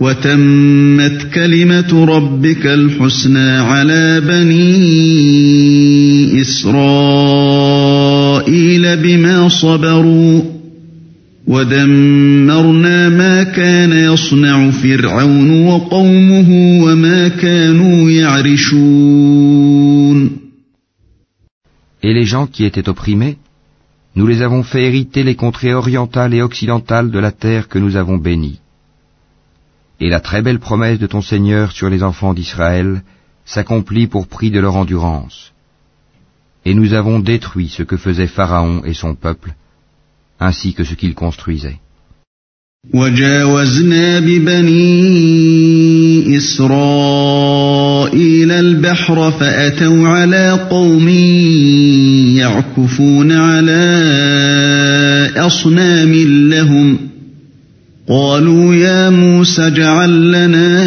وتمت 0.00 1.26
كلمة 1.34 2.04
ربك 2.04 2.66
الحسنى 2.66 3.50
على 3.50 4.20
بني 4.20 4.80
إسرائيل 6.40 6.76
بما 8.96 9.48
صبروا 9.48 10.57
ودمرنا 11.47 13.09
ما 13.09 13.43
كان 13.43 13.91
يصنع 13.91 14.71
فرعون 14.71 15.65
وقومه 15.67 16.49
وما 16.83 17.27
كانوا 17.27 18.11
يعرشون 18.11 19.23
Et 22.05 22.13
les 22.13 22.25
gens 22.25 22.47
qui 22.47 22.65
étaient 22.65 22.89
opprimés, 22.89 23.37
nous 24.15 24.27
les 24.27 24.41
avons 24.41 24.63
fait 24.63 24.83
hériter 24.83 25.23
les 25.23 25.35
contrées 25.35 25.73
orientales 25.73 26.33
et 26.33 26.41
occidentales 26.41 27.11
de 27.11 27.19
la 27.19 27.31
terre 27.31 27.69
que 27.69 27.79
nous 27.79 27.95
avons 27.95 28.17
bénie. 28.17 28.59
Et 30.01 30.09
la 30.09 30.19
très 30.19 30.41
belle 30.41 30.59
promesse 30.59 30.99
de 30.99 31.07
ton 31.07 31.21
Seigneur 31.21 31.71
sur 31.71 31.89
les 31.89 32.03
enfants 32.03 32.33
d'Israël 32.33 33.03
s'accomplit 33.45 34.07
pour 34.07 34.27
prix 34.27 34.51
de 34.51 34.59
leur 34.59 34.75
endurance. 34.75 35.53
Et 36.65 36.73
nous 36.73 36.93
avons 36.93 37.19
détruit 37.19 37.69
ce 37.69 37.83
que 37.83 37.97
faisait 37.97 38.27
Pharaon 38.27 38.83
et 38.83 38.93
son 38.93 39.15
peuple, 39.15 39.55
ainsi 40.40 40.74
que 40.74 40.84
ce 40.84 40.94
qu'ils 40.94 41.14
construisaient. 41.14 41.78
وجاوزنا 42.94 44.20
ببني 44.20 44.76
إسرائيل 46.36 47.70
البحر 48.52 49.30
فأتوا 49.30 50.08
على 50.08 50.68
قوم 50.70 51.08
يعكفون 52.38 53.32
على 53.32 53.82
أصنام 55.36 56.14
لهم 56.50 56.98
قالوا 58.08 58.74
يا 58.74 59.10
موسى 59.10 59.66
اجعل 59.66 60.32
لنا 60.32 60.78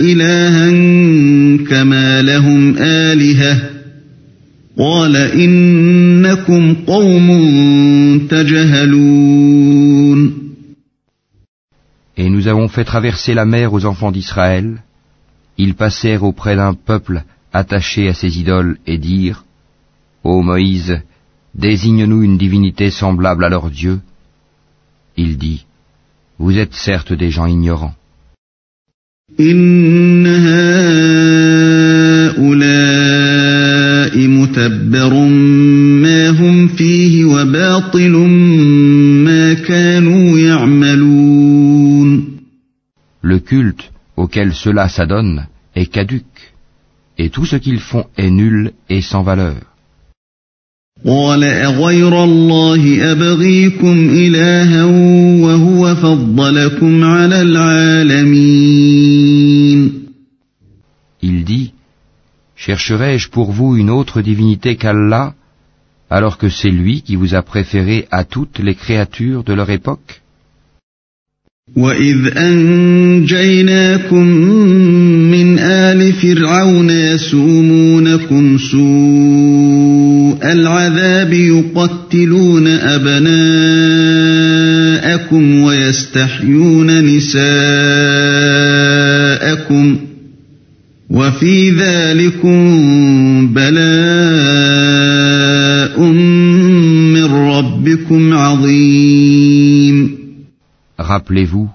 إلها 0.00 0.70
كما 1.70 2.22
لهم 2.22 2.76
آلهة 2.78 2.91
Et 12.16 12.30
nous 12.30 12.48
avons 12.48 12.68
fait 12.68 12.84
traverser 12.84 13.34
la 13.34 13.44
mer 13.44 13.74
aux 13.74 13.84
enfants 13.84 14.10
d'Israël. 14.10 14.82
Ils 15.58 15.74
passèrent 15.74 16.24
auprès 16.24 16.56
d'un 16.56 16.72
peuple 16.72 17.22
attaché 17.52 18.08
à 18.08 18.14
ses 18.14 18.38
idoles 18.38 18.78
et 18.86 18.96
dirent, 18.96 19.44
Ô 20.24 20.40
Moïse, 20.40 21.00
désigne-nous 21.54 22.22
une 22.22 22.38
divinité 22.38 22.90
semblable 22.90 23.44
à 23.44 23.50
leur 23.50 23.68
Dieu. 23.68 24.00
Il 25.18 25.36
dit, 25.36 25.66
Vous 26.38 26.56
êtes 26.56 26.74
certes 26.74 27.12
des 27.12 27.30
gens 27.30 27.46
ignorants. 27.46 27.94
متبر 34.52 35.14
ما 36.02 36.28
هم 36.28 36.68
فيه 36.68 37.24
وباطل 37.24 38.10
ما 39.24 39.54
كانوا 39.54 40.38
يعملون 40.38 42.32
Le 43.24 43.38
culte 43.38 43.92
auquel 44.16 44.52
cela 44.52 44.88
s'adonne 44.88 45.46
est 45.76 45.86
caduque, 45.86 46.42
et 47.18 47.30
tout 47.30 47.46
ce 47.46 47.56
qu'ils 47.56 47.78
font 47.78 48.04
est 48.18 48.30
nul 48.30 48.72
et 48.90 49.00
sans 49.00 49.22
valeur. 49.22 49.56
قال 51.06 51.44
أغير 51.44 52.24
الله 52.24 53.12
أبغيكم 53.12 54.10
إلها 54.10 54.84
وهو 55.44 55.94
فضلكم 55.94 57.04
على 57.04 57.42
العالمين 57.42 58.91
Chercherai-je 62.61 63.29
pour 63.29 63.51
vous 63.51 63.75
une 63.77 63.89
autre 63.89 64.21
divinité 64.21 64.75
qu'Allah, 64.75 65.33
alors 66.09 66.37
que 66.37 66.49
c'est 66.49 66.71
lui 66.71 67.01
qui 67.01 67.15
vous 67.15 67.35
a 67.35 67.41
préféré 67.41 68.07
à 68.11 68.23
toutes 68.23 68.59
les 68.59 68.75
créatures 68.75 69.43
de 69.43 69.53
leur 69.53 69.69
époque 69.69 70.21
وإذ 71.75 72.37
أنجيناكم 72.37 74.23
من 75.31 75.59
آل 75.59 76.13
فرعون 76.13 76.89
يسومونكم 76.89 78.57
سوء 78.57 80.37
العذاب 80.51 81.33
يقتلون 81.33 82.67
أبناءكم 82.67 83.33
ويستحيون 85.61 87.03
نساءكم 87.03 87.47
وفي 91.11 91.71
ذلكم 91.71 92.57
بلاء 93.53 93.77
من 97.15 97.25
ربكم 97.25 98.33
عظيم 98.33 100.17
Rappelez-vous, 100.99 101.69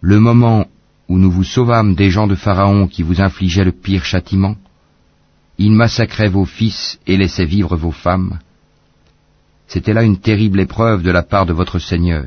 le 0.00 0.18
moment 0.20 0.66
où 1.08 1.18
nous 1.18 1.30
vous 1.30 1.44
sauvâmes 1.44 1.94
des 1.94 2.10
gens 2.10 2.26
de 2.26 2.34
Pharaon 2.34 2.86
qui 2.86 3.02
vous 3.02 3.20
infligeaient 3.20 3.64
le 3.64 3.72
pire 3.72 4.04
châtiment, 4.04 4.56
ils 5.58 5.72
massacraient 5.72 6.28
vos 6.28 6.46
fils 6.46 6.98
et 7.06 7.16
laissaient 7.16 7.44
vivre 7.44 7.76
vos 7.76 7.90
femmes. 7.90 8.38
C'était 9.66 9.92
là 9.92 10.02
une 10.02 10.18
terrible 10.18 10.60
épreuve 10.60 11.02
de 11.02 11.10
la 11.10 11.22
part 11.22 11.44
de 11.44 11.52
votre 11.52 11.78
Seigneur. 11.78 12.26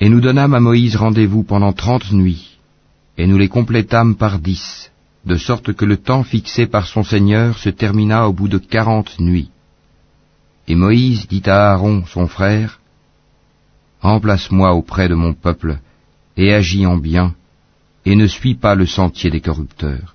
Et 0.00 0.08
nous 0.08 0.20
donnâmes 0.20 0.54
à 0.54 0.60
Moïse 0.60 0.96
rendez-vous 0.96 1.42
pendant 1.42 1.72
trente 1.72 2.12
nuits, 2.12 2.58
et 3.16 3.26
nous 3.26 3.38
les 3.38 3.48
complétâmes 3.48 4.16
par 4.16 4.38
dix, 4.38 4.90
de 5.24 5.36
sorte 5.36 5.72
que 5.72 5.84
le 5.84 5.96
temps 5.96 6.22
fixé 6.22 6.66
par 6.66 6.86
son 6.86 7.02
Seigneur 7.02 7.58
se 7.58 7.68
termina 7.68 8.28
au 8.28 8.32
bout 8.32 8.48
de 8.48 8.58
quarante 8.58 9.18
nuits. 9.18 9.50
Et 10.68 10.76
Moïse 10.76 11.26
dit 11.26 11.42
à 11.46 11.72
Aaron, 11.72 12.04
son 12.06 12.28
frère, 12.28 12.80
Remplace-moi 14.00 14.74
auprès 14.74 15.08
de 15.08 15.14
mon 15.14 15.34
peuple, 15.34 15.78
et 16.36 16.54
agis 16.54 16.86
en 16.86 16.96
bien, 16.96 17.34
et 18.04 18.14
ne 18.14 18.28
suis 18.28 18.54
pas 18.54 18.76
le 18.76 18.86
sentier 18.86 19.30
des 19.30 19.40
corrupteurs. 19.40 20.14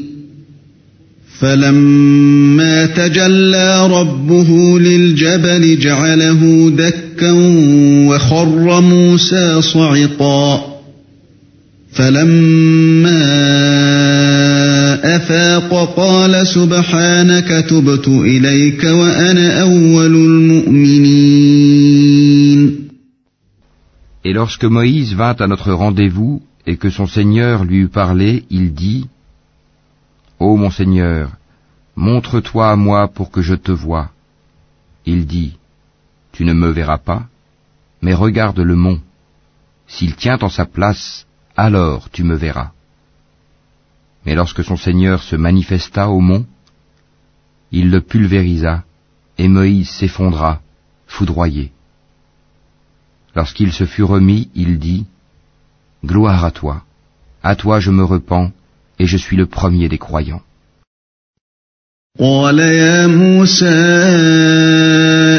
فلما 1.41 2.85
تجلى 2.85 3.87
ربه 3.87 4.79
للجبل 4.79 5.79
جعله 5.79 6.69
دكا 6.69 7.31
وخر 8.07 8.81
موسى 8.81 9.61
صعقا. 9.61 10.71
فلما 11.91 13.25
أفاق 15.15 15.93
قال 15.97 16.47
سبحانك 16.47 17.65
تبت 17.69 18.07
إليك 18.07 18.83
وأنا 18.83 19.61
أول 19.61 20.15
المؤمنين. 20.15 21.61
Et 24.23 24.33
lorsque 24.33 24.65
Moïse 24.65 25.15
vint 25.15 25.35
à 25.39 25.47
notre 25.47 25.71
rendez-vous, 25.73 26.43
et 26.67 26.77
que 26.77 26.91
son 26.91 27.07
Seigneur 27.07 27.65
lui 27.65 27.77
eut 27.77 27.87
parlé, 27.87 28.43
il 28.51 28.73
dit, 28.73 29.05
Ô 30.43 30.57
mon 30.57 30.71
Seigneur, 30.71 31.29
montre-toi 31.95 32.71
à 32.71 32.75
moi 32.75 33.07
pour 33.07 33.29
que 33.29 33.43
je 33.43 33.53
te 33.53 33.71
voie. 33.71 34.09
Il 35.05 35.27
dit, 35.27 35.55
Tu 36.31 36.45
ne 36.45 36.53
me 36.53 36.69
verras 36.71 36.97
pas, 36.97 37.27
mais 38.01 38.15
regarde 38.15 38.59
le 38.59 38.75
mont. 38.75 38.99
S'il 39.85 40.15
tient 40.15 40.39
en 40.39 40.49
sa 40.49 40.65
place, 40.65 41.27
alors 41.55 42.09
tu 42.09 42.23
me 42.23 42.33
verras. 42.33 42.71
Mais 44.25 44.33
lorsque 44.33 44.63
son 44.63 44.77
Seigneur 44.77 45.21
se 45.21 45.35
manifesta 45.35 46.09
au 46.09 46.21
mont, 46.21 46.47
il 47.71 47.91
le 47.91 48.01
pulvérisa, 48.01 48.83
et 49.37 49.47
Moïse 49.47 49.91
s'effondra, 49.91 50.59
foudroyé. 51.05 51.71
Lorsqu'il 53.35 53.71
se 53.71 53.85
fut 53.85 54.01
remis, 54.15 54.49
il 54.55 54.79
dit, 54.79 55.05
Gloire 56.03 56.43
à 56.43 56.49
toi, 56.49 56.83
à 57.43 57.55
toi 57.55 57.79
je 57.79 57.91
me 57.91 58.03
repens, 58.03 58.51
et 59.01 59.07
je 59.07 59.17
suis 59.17 59.37
le 59.43 59.47
premier 59.47 59.87
des 59.89 59.97
croyants. 59.97 60.43
قال 62.19 62.59
يا 62.59 63.07
موسى 63.07 63.65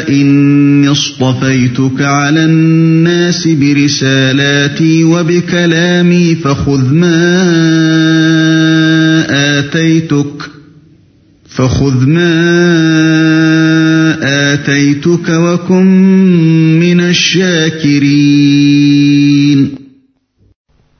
إني 0.09 0.91
اصطفيتك 0.91 2.01
على 2.01 2.45
الناس 2.45 3.47
برسالاتي 3.47 5.03
وبكلامي 5.03 6.35
فخذ 6.35 6.93
ما 6.93 7.25
آتيتك 9.59 10.49
فخذ 11.45 12.07
ما 12.07 12.33
آتيتك 14.53 15.29
وكن 15.29 15.85
من 16.79 16.99
الشاكرين 16.99 18.23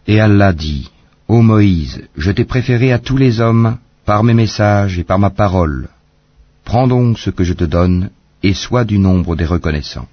Et 0.06 0.20
Allah 0.20 0.54
dit, 0.54 0.93
Ô 1.33 1.43
Moïse, 1.43 2.03
je 2.17 2.31
t'ai 2.31 2.45
préféré 2.45 2.93
à 2.93 2.99
tous 2.99 3.17
les 3.17 3.41
hommes 3.41 3.77
par 4.07 4.25
mes 4.25 4.35
messages 4.35 4.99
et 4.99 5.05
par 5.05 5.19
ma 5.19 5.31
parole. 5.31 5.89
Prends 6.65 6.89
donc 6.89 7.19
ce 7.19 7.31
que 7.31 7.45
je 7.45 7.53
te 7.53 7.65
donne 7.65 8.11
et 8.43 8.55
sois 8.55 8.85
du 8.85 8.99
nombre 8.99 9.37
des 9.37 9.45
reconnaissants. 9.45 10.09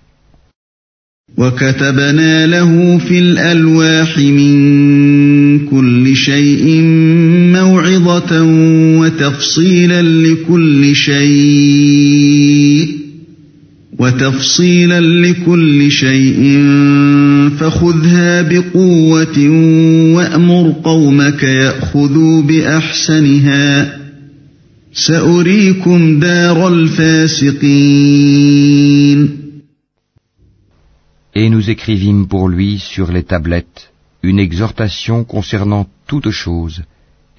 وكتبنا 1.37 2.47
له 2.47 2.97
في 2.97 3.19
الألواح 3.19 4.17
من 4.17 5.67
كل 5.67 6.15
شيء 6.15 6.81
موعظة 7.53 8.43
وتفصيلا 8.99 10.01
لكل 10.01 10.95
شيء 10.95 12.98
وتفصيلا 13.99 15.01
لكل 15.01 15.91
شيء 15.91 16.63
فخذها 17.57 18.41
بقوة 18.41 19.49
وأمر 20.15 20.75
قومك 20.83 21.43
يأخذوا 21.43 22.41
بأحسنها 22.41 23.99
سأريكم 24.93 26.19
دار 26.19 26.67
الفاسقين 26.67 27.95
Et 31.37 31.49
nous 31.49 31.69
écrivîmes 31.69 32.27
pour 32.27 32.47
lui 32.47 32.79
sur 32.79 33.11
les 33.11 33.23
tablettes 33.23 33.91
une 34.23 34.39
exhortation 34.39 35.25
concernant 35.25 35.85
toutes 36.07 36.31
choses 36.31 36.83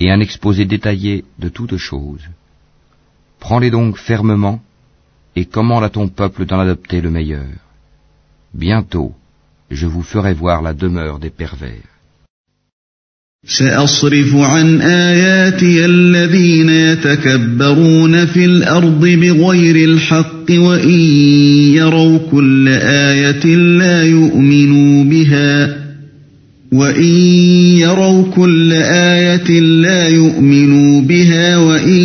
et 0.00 0.10
un 0.10 0.20
exposé 0.20 0.66
détaillé 0.66 1.24
de 1.38 1.48
toutes 1.48 1.78
choses. 1.78 2.26
Prends-les 3.40 3.70
donc 3.70 3.96
fermement, 3.96 4.60
et 5.36 5.44
commande 5.44 5.84
à 5.84 5.90
ton 5.90 6.08
peuple 6.08 6.46
d'en 6.46 6.60
adopter 6.60 7.00
le 7.00 7.10
meilleur. 7.10 7.50
Bientôt, 8.54 9.12
je 9.70 9.86
vous 9.86 10.02
ferai 10.02 10.32
voir 10.32 10.62
la 10.62 10.72
demeure 10.72 11.18
des 11.18 11.30
pervers. 11.30 11.96
سأصرف 13.48 14.36
عن 14.36 14.80
آياتي 14.80 15.84
الذين 15.84 16.68
يتكبرون 16.68 18.26
في 18.26 18.44
الأرض 18.44 19.06
بغير 19.06 19.76
الحق 19.88 20.50
وإن 20.50 21.00
يروا 21.74 22.18
كل 22.30 22.68
آية 22.82 23.46
لا 23.56 24.02
يؤمنوا 24.02 25.04
بها 25.04 25.76
وإن 26.72 27.14
يروا 27.78 28.24
كل 28.34 28.72
آية 28.72 29.60
لا 29.60 30.08
يؤمنوا 30.08 31.00
بها 31.00 31.56
وإن 31.56 32.02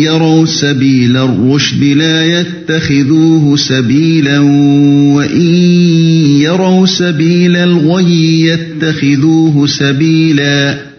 يروا 0.00 0.37
سبيل 0.49 1.17
الرشد 1.17 1.83
لا 1.83 2.39
يتخذوه 2.39 3.55
سبيلا 3.57 4.39
وإن 5.15 5.55
يروا 6.41 6.85
سبيل 6.85 7.55
الغي 7.55 8.41
يتخذوه 8.41 9.67
سبيلا 9.67 10.89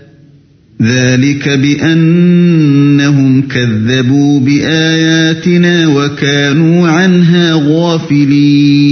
ذلك 0.82 1.48
بأنهم 1.48 3.42
كذبوا 3.42 4.40
بآياتنا 4.40 5.86
وكانوا 5.88 6.88
عنها 6.88 7.52
غافلين 7.54 8.90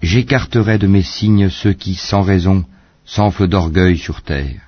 J'écarterai 0.00 0.78
de 0.78 0.86
mes 0.86 1.02
signes 1.02 1.50
ceux 1.50 1.72
qui, 1.72 1.94
sans 1.94 2.22
raison, 2.22 2.64
s'enflent 3.04 3.48
d'orgueil 3.48 3.98
sur 3.98 4.22
terre. 4.22 4.67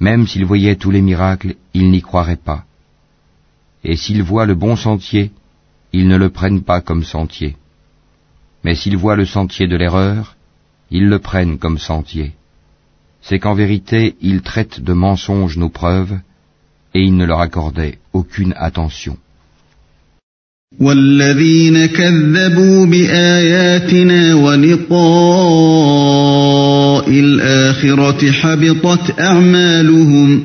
Même 0.00 0.26
s'ils 0.26 0.44
voyaient 0.44 0.76
tous 0.76 0.90
les 0.90 1.00
miracles, 1.00 1.54
ils 1.74 1.90
n'y 1.90 2.02
croiraient 2.02 2.44
pas. 2.50 2.64
Et 3.84 3.96
s'ils 3.96 4.22
voient 4.22 4.46
le 4.46 4.54
bon 4.54 4.76
sentier, 4.76 5.30
ils 5.92 6.08
ne 6.08 6.16
le 6.16 6.30
prennent 6.30 6.62
pas 6.62 6.80
comme 6.80 7.04
sentier. 7.04 7.56
Mais 8.64 8.74
s'ils 8.74 8.96
voient 8.96 9.16
le 9.16 9.24
sentier 9.24 9.68
de 9.68 9.76
l'erreur, 9.76 10.36
ils 10.90 11.08
le 11.08 11.18
prennent 11.18 11.58
comme 11.58 11.78
sentier. 11.78 12.32
C'est 13.22 13.38
qu'en 13.38 13.54
vérité, 13.54 14.16
ils 14.20 14.42
traitent 14.42 14.80
de 14.80 14.92
mensonges 14.92 15.56
nos 15.56 15.70
preuves, 15.70 16.18
et 16.94 17.00
ils 17.00 17.16
ne 17.16 17.24
leur 17.24 17.40
accordaient 17.40 17.98
aucune 18.12 18.54
attention. 18.56 19.16
والذين 20.80 21.86
كذبوا 21.86 22.86
بآياتنا 22.86 24.34
ولقاء 24.34 26.39
الآخرة 27.10 28.30
حبطت 28.30 29.20
أعمالهم 29.20 30.44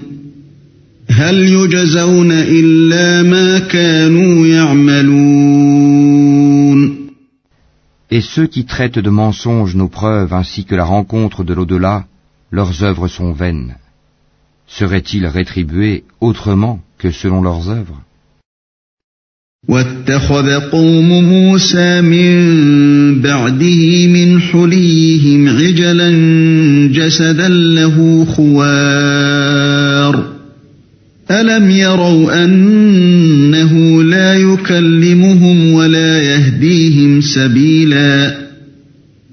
هل 1.10 1.36
يجزون 1.40 2.32
إلا 2.32 3.24
ما 3.24 3.60
كانوا 3.60 4.48
يعملون 4.48 5.92
Et 8.14 8.20
ceux 8.20 8.48
qui 8.48 8.66
traitent 8.66 9.00
de 9.00 9.10
mensonges 9.10 9.76
nos 9.76 9.88
preuves 9.88 10.34
ainsi 10.34 10.66
que 10.66 10.76
la 10.76 10.84
rencontre 10.84 11.46
de 11.46 11.54
l'au-delà, 11.54 12.06
leurs 12.52 12.84
œuvres 12.84 13.08
sont 13.08 13.32
vaines. 13.32 13.76
Seraient-ils 14.68 15.26
rétribués 15.28 16.04
autrement 16.20 16.82
que 16.98 17.12
selon 17.12 17.42
leurs 17.42 17.70
œuvres 17.70 18.02
واتخذ 19.69 20.51
قوم 20.71 21.25
موسى 21.25 22.01
من 22.01 23.21
بعده 23.21 24.07
من 24.07 24.41
حليهم 24.41 25.49
عجلا 25.49 26.11
جسدا 26.93 27.49
له 27.49 28.25
خوار. 28.25 29.57
ألم 31.31 31.71
يروا 31.71 32.45
أنه 32.45 34.03
لا 34.03 34.35
يكلمهم 34.35 35.73
ولا 35.73 36.23
يهديهم 36.23 37.21
سبيلا؟ 37.21 38.47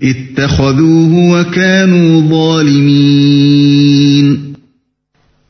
اتخذوه 0.03 1.29
وكانوا 1.29 2.21
ظالمين. 2.29 3.73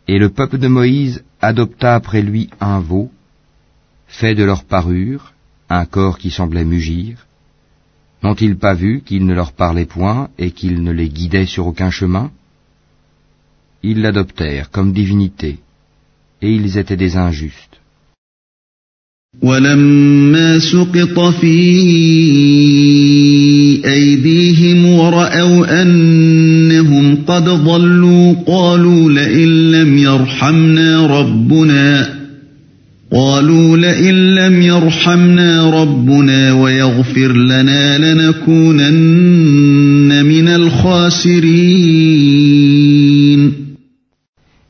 Et 0.08 0.20
le 0.20 0.30
peuple 0.30 0.58
de 0.58 0.68
Moïse 0.68 1.24
adopta 1.42 1.96
après 1.96 2.22
lui 2.22 2.50
un 2.60 2.80
veau 2.80 3.10
fait 4.20 4.36
de 4.36 4.44
leur 4.44 4.64
parure, 4.64 5.34
un 5.70 5.86
corps 5.86 6.18
qui 6.22 6.30
semblait 6.30 6.70
mugir 6.76 7.14
N'ont-ils 8.24 8.58
pas 8.58 8.74
vu 8.74 9.02
qu'il 9.06 9.26
ne 9.26 9.34
leur 9.34 9.52
parlait 9.52 9.92
point 9.98 10.30
et 10.38 10.52
qu'il 10.52 10.82
ne 10.82 10.94
les 11.00 11.10
guidait 11.10 11.46
sur 11.54 11.68
aucun 11.68 11.92
chemin? 11.92 12.32
Ils 13.90 14.02
l'adoptèrent 14.02 14.72
comme 14.72 14.94
divinité, 14.94 15.52
et 16.42 16.50
ils 16.58 16.78
étaient 16.78 17.02
des 17.06 17.18
injustes. 17.18 17.78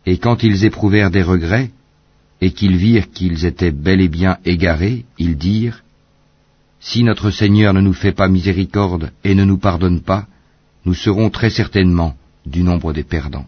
Et 0.05 0.17
quand 0.17 0.43
ils 0.43 0.65
éprouvèrent 0.65 1.11
des 1.11 1.23
regrets, 1.23 1.69
et 2.41 2.51
qu'ils 2.51 2.75
virent 2.75 3.09
qu'ils 3.11 3.45
étaient 3.45 3.71
bel 3.71 4.01
et 4.01 4.09
bien 4.09 4.37
égarés, 4.45 5.05
ils 5.17 5.37
dirent, 5.37 5.83
Si 6.79 7.03
notre 7.03 7.31
Seigneur 7.31 7.73
ne 7.73 7.79
nous 7.79 7.93
fait 7.93 8.11
pas 8.11 8.27
miséricorde 8.27 9.11
et 9.23 9.35
ne 9.35 9.45
nous 9.45 9.57
pardonne 9.57 10.01
pas, 10.01 10.27
nous 10.85 10.93
serons 10.93 11.29
très 11.29 11.49
certainement 11.49 12.15
du 12.45 12.61
nombre 12.63 12.91
des 12.91 13.03
perdants. 13.03 13.47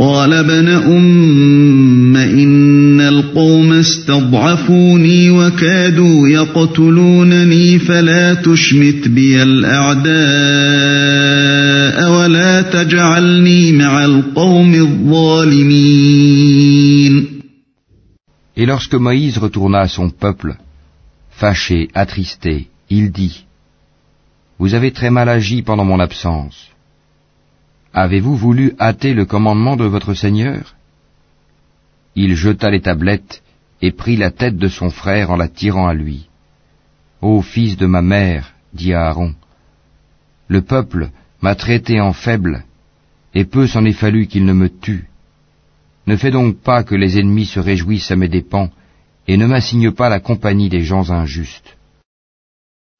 قال 0.00 0.32
ابن 0.32 0.68
أم 0.68 2.16
إن 2.16 3.00
القوم 3.00 3.72
استضعفوني 3.72 5.30
وكادوا 5.30 6.28
يقتلونني 6.28 7.78
فلا 7.78 8.34
تشمت 8.34 9.08
بي 9.08 9.42
الأعداء 9.42 10.16
ولا 12.12 12.62
تجعلني 12.62 13.72
مع 13.72 14.04
القوم 14.04 14.74
الظالمين 14.74 16.16
Et 18.58 18.64
lorsque 18.64 18.94
Moïse 18.94 19.36
retourna 19.38 19.80
à 19.80 19.88
son 19.88 20.08
peuple, 20.08 20.56
fâché, 21.30 21.88
attristé, 21.94 22.68
il 22.88 23.12
dit, 23.12 23.44
Vous 24.58 24.72
avez 24.72 24.90
très 24.90 25.10
mal 25.10 25.28
agi 25.28 25.62
pendant 25.62 25.84
mon 25.84 26.00
absence. 26.00 26.56
Avez-vous 27.93 28.37
voulu 28.37 28.73
hâter 28.79 29.13
le 29.13 29.25
commandement 29.25 29.75
de 29.75 29.85
votre 29.85 30.13
Seigneur? 30.13 30.75
Il 32.15 32.35
jeta 32.35 32.69
les 32.69 32.81
tablettes 32.81 33.43
et 33.81 33.91
prit 33.91 34.15
la 34.15 34.31
tête 34.31 34.57
de 34.57 34.67
son 34.69 34.89
frère 34.89 35.31
en 35.31 35.35
la 35.35 35.49
tirant 35.49 35.87
à 35.87 35.93
lui. 35.93 36.29
Ô 37.21 37.41
fils 37.41 37.75
de 37.77 37.85
ma 37.85 38.01
mère, 38.01 38.53
dit 38.73 38.93
Aaron, 38.93 39.35
le 40.47 40.61
peuple 40.61 41.09
m'a 41.41 41.55
traité 41.55 41.99
en 41.99 42.13
faible, 42.13 42.63
et 43.33 43.45
peu 43.45 43.67
s'en 43.67 43.85
est 43.85 43.93
fallu 43.93 44.27
qu'il 44.27 44.45
ne 44.45 44.53
me 44.53 44.69
tue. 44.69 45.09
Ne 46.07 46.15
fais 46.15 46.31
donc 46.31 46.57
pas 46.57 46.83
que 46.83 46.95
les 46.95 47.19
ennemis 47.19 47.45
se 47.45 47.59
réjouissent 47.59 48.11
à 48.11 48.15
mes 48.15 48.27
dépens, 48.27 48.69
et 49.27 49.37
ne 49.37 49.45
m'assigne 49.45 49.91
pas 49.91 50.09
la 50.09 50.19
compagnie 50.19 50.69
des 50.69 50.81
gens 50.81 51.09
injustes. 51.11 51.77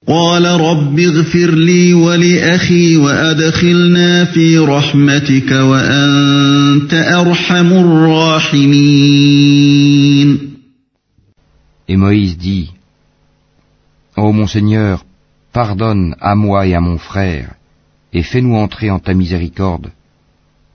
قال 0.06 0.44
رب 0.60 0.98
اغفر 0.98 1.50
لي 1.54 1.94
ولأخي 1.94 2.96
وأدخلنا 2.96 4.24
في 4.24 4.58
رحمتك 4.58 5.50
وأنت 5.50 6.94
أرحم 6.94 7.72
الراحمين 7.72 8.96
Et 11.88 11.96
Moïse 11.96 12.36
dit, 12.36 12.72
Ô 14.16 14.32
mon 14.32 14.46
Seigneur, 14.46 15.04
pardonne 15.52 16.16
à 16.20 16.34
moi 16.34 16.66
et 16.66 16.74
à 16.74 16.80
mon 16.80 16.98
frère, 16.98 17.54
et 18.12 18.22
fais-nous 18.22 18.56
entrer 18.56 18.90
en 18.90 18.98
ta 18.98 19.14
miséricorde, 19.14 19.90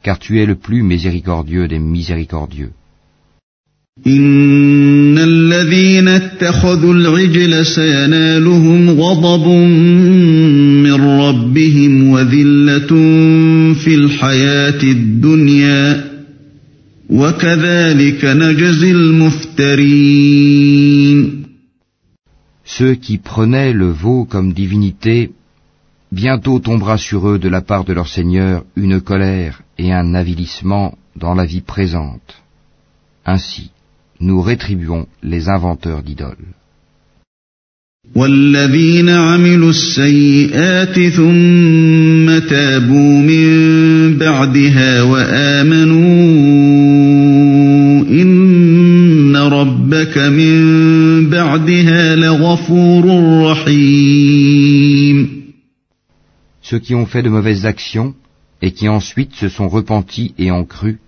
car 0.03 0.19
tu 0.19 0.41
es 0.41 0.45
le 0.45 0.55
plus 0.55 0.83
miséricordieux 0.83 1.67
des 1.67 1.79
miséricordieux. 1.79 2.71
إن 4.07 5.17
الذين 5.17 6.07
اتخذوا 6.07 6.93
العجل 6.93 7.65
سينالهم 7.65 8.89
غضب 8.89 9.47
من 10.83 11.01
ربهم 11.01 12.09
وذلة 12.09 12.87
في 13.73 13.95
الحياة 13.95 14.83
الدنيا 14.83 16.11
وكذلك 17.09 18.25
نجزي 18.25 18.91
المفترين 18.91 20.21
Ceux 22.63 22.95
qui 22.95 23.17
prenaient 23.17 23.73
le 23.73 23.91
veau 23.91 24.23
comme 24.23 24.53
divinité, 24.53 25.31
bientôt 26.11 26.59
tombera 26.59 26.97
sur 26.97 27.27
eux 27.27 27.37
de 27.37 27.49
la 27.49 27.61
part 27.61 27.83
de 27.83 27.91
leur 27.91 28.07
Seigneur 28.07 28.63
une 28.77 29.01
colère 29.01 29.61
et 29.77 29.91
un 29.91 30.15
avilissement 30.15 30.97
dans 31.17 31.35
la 31.35 31.45
vie 31.45 31.59
présente. 31.59 32.41
Ainsi, 33.25 33.71
nous 34.19 34.41
rétribuons 34.41 35.07
les 35.23 35.49
inventeurs 35.49 36.03
d'idoles. 36.03 36.53
والذين 38.15 39.09
عملوا 39.09 39.69
السيئات 39.69 40.99
ثم 40.99 42.39
تابوا 42.49 43.21
من 43.21 44.17
بعدها 44.17 45.01
وآمنوا 45.01 46.01
إن 48.21 49.35
ربك 49.35 50.17
من 50.17 51.29
بعدها 51.29 52.15
لغفور 52.15 53.05
رحيم 53.51 55.27
Ceux 56.61 56.79
qui 56.79 56.95
ont 56.95 57.05
fait 57.05 57.21
de 57.23 57.29
mauvaises 57.29 57.65
actions 57.65 58.13
et 58.61 58.71
qui 58.71 58.87
ensuite 58.89 59.33
se 59.35 59.49
sont 59.49 59.67
repentis 59.67 60.33
et 60.37 60.51
ont 60.51 60.65
cru, 60.65 60.99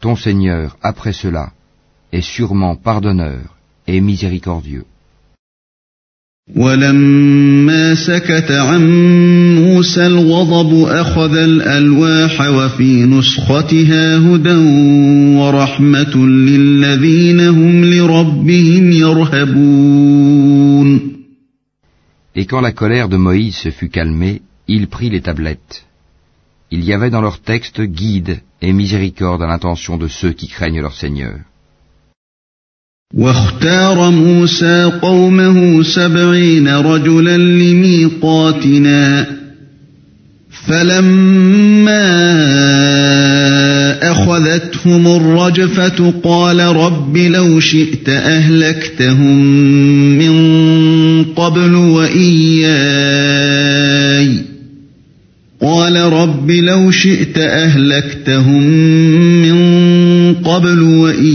ton 0.00 0.16
Seigneur, 0.16 0.76
après 0.82 1.12
cela, 1.12 1.52
est 2.14 2.22
sûrement 2.22 2.76
pardonneur 2.76 3.56
et 3.86 4.00
miséricordieux. 4.00 4.84
ولما 6.56 7.94
سكت 7.94 8.50
عن 8.50 8.82
موسى 9.54 10.06
الغضب 10.06 10.82
أخذ 10.88 11.36
الألواح 11.36 12.40
وفي 12.40 13.06
نسختها 13.06 14.16
هدى 14.16 14.54
ورحمة 15.38 16.16
للذين 16.26 17.40
هم 17.40 17.84
لربهم 17.84 18.92
يرهبون 18.92 20.40
Et 22.34 22.46
quand 22.46 22.60
la 22.60 22.72
colère 22.72 23.08
de 23.08 23.16
Moïse 23.16 23.56
se 23.56 23.70
fut 23.70 23.88
calmée, 23.88 24.42
il 24.68 24.86
prit 24.86 25.10
les 25.10 25.20
tablettes. 25.20 25.84
Il 26.70 26.84
y 26.84 26.92
avait 26.92 27.10
dans 27.10 27.20
leur 27.20 27.40
texte 27.40 27.80
guide 27.80 28.40
et 28.62 28.72
miséricorde 28.72 29.42
à 29.42 29.48
l'intention 29.48 29.96
de 29.96 30.06
ceux 30.06 30.32
qui 30.32 30.46
craignent 30.46 30.80
leur 30.80 30.94
Seigneur. 30.94 31.40
واختار 33.13 34.11
موسى 34.11 34.91
قومه 35.01 35.83
سبعين 35.83 36.67
رجلا 36.67 37.37
لميقاتنا. 37.37 39.27
فلما 40.67 42.05
أخذتهم 44.11 45.07
الرجفة 45.07 46.13
قال 46.23 46.59
رب 46.59 47.17
لو 47.17 47.59
شئت 47.59 48.09
أهلكتهم 48.09 49.45
من 50.17 51.23
قبل 51.23 51.75
وإياي. 51.75 52.65
قال 55.61 55.95
رب 55.95 56.51
لو 56.51 56.91
شئت 56.91 57.37
أهلكتهم 57.37 58.63
من 59.41 60.33
قبل 60.33 60.81
وإياي. 60.81 61.34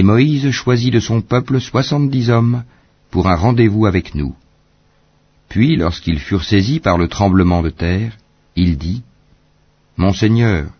Et 0.00 0.02
Moïse 0.02 0.50
choisit 0.50 0.90
de 0.90 0.98
son 0.98 1.20
peuple 1.20 1.60
soixante-dix 1.60 2.30
hommes 2.30 2.64
pour 3.10 3.28
un 3.28 3.34
rendez-vous 3.34 3.84
avec 3.84 4.14
nous. 4.14 4.34
Puis, 5.50 5.76
lorsqu'ils 5.76 6.20
furent 6.20 6.42
saisis 6.42 6.80
par 6.80 6.96
le 6.96 7.06
tremblement 7.06 7.60
de 7.60 7.68
terre, 7.68 8.16
il 8.56 8.78
dit, 8.78 9.02
Mon 9.98 10.14
Seigneur, 10.14 10.70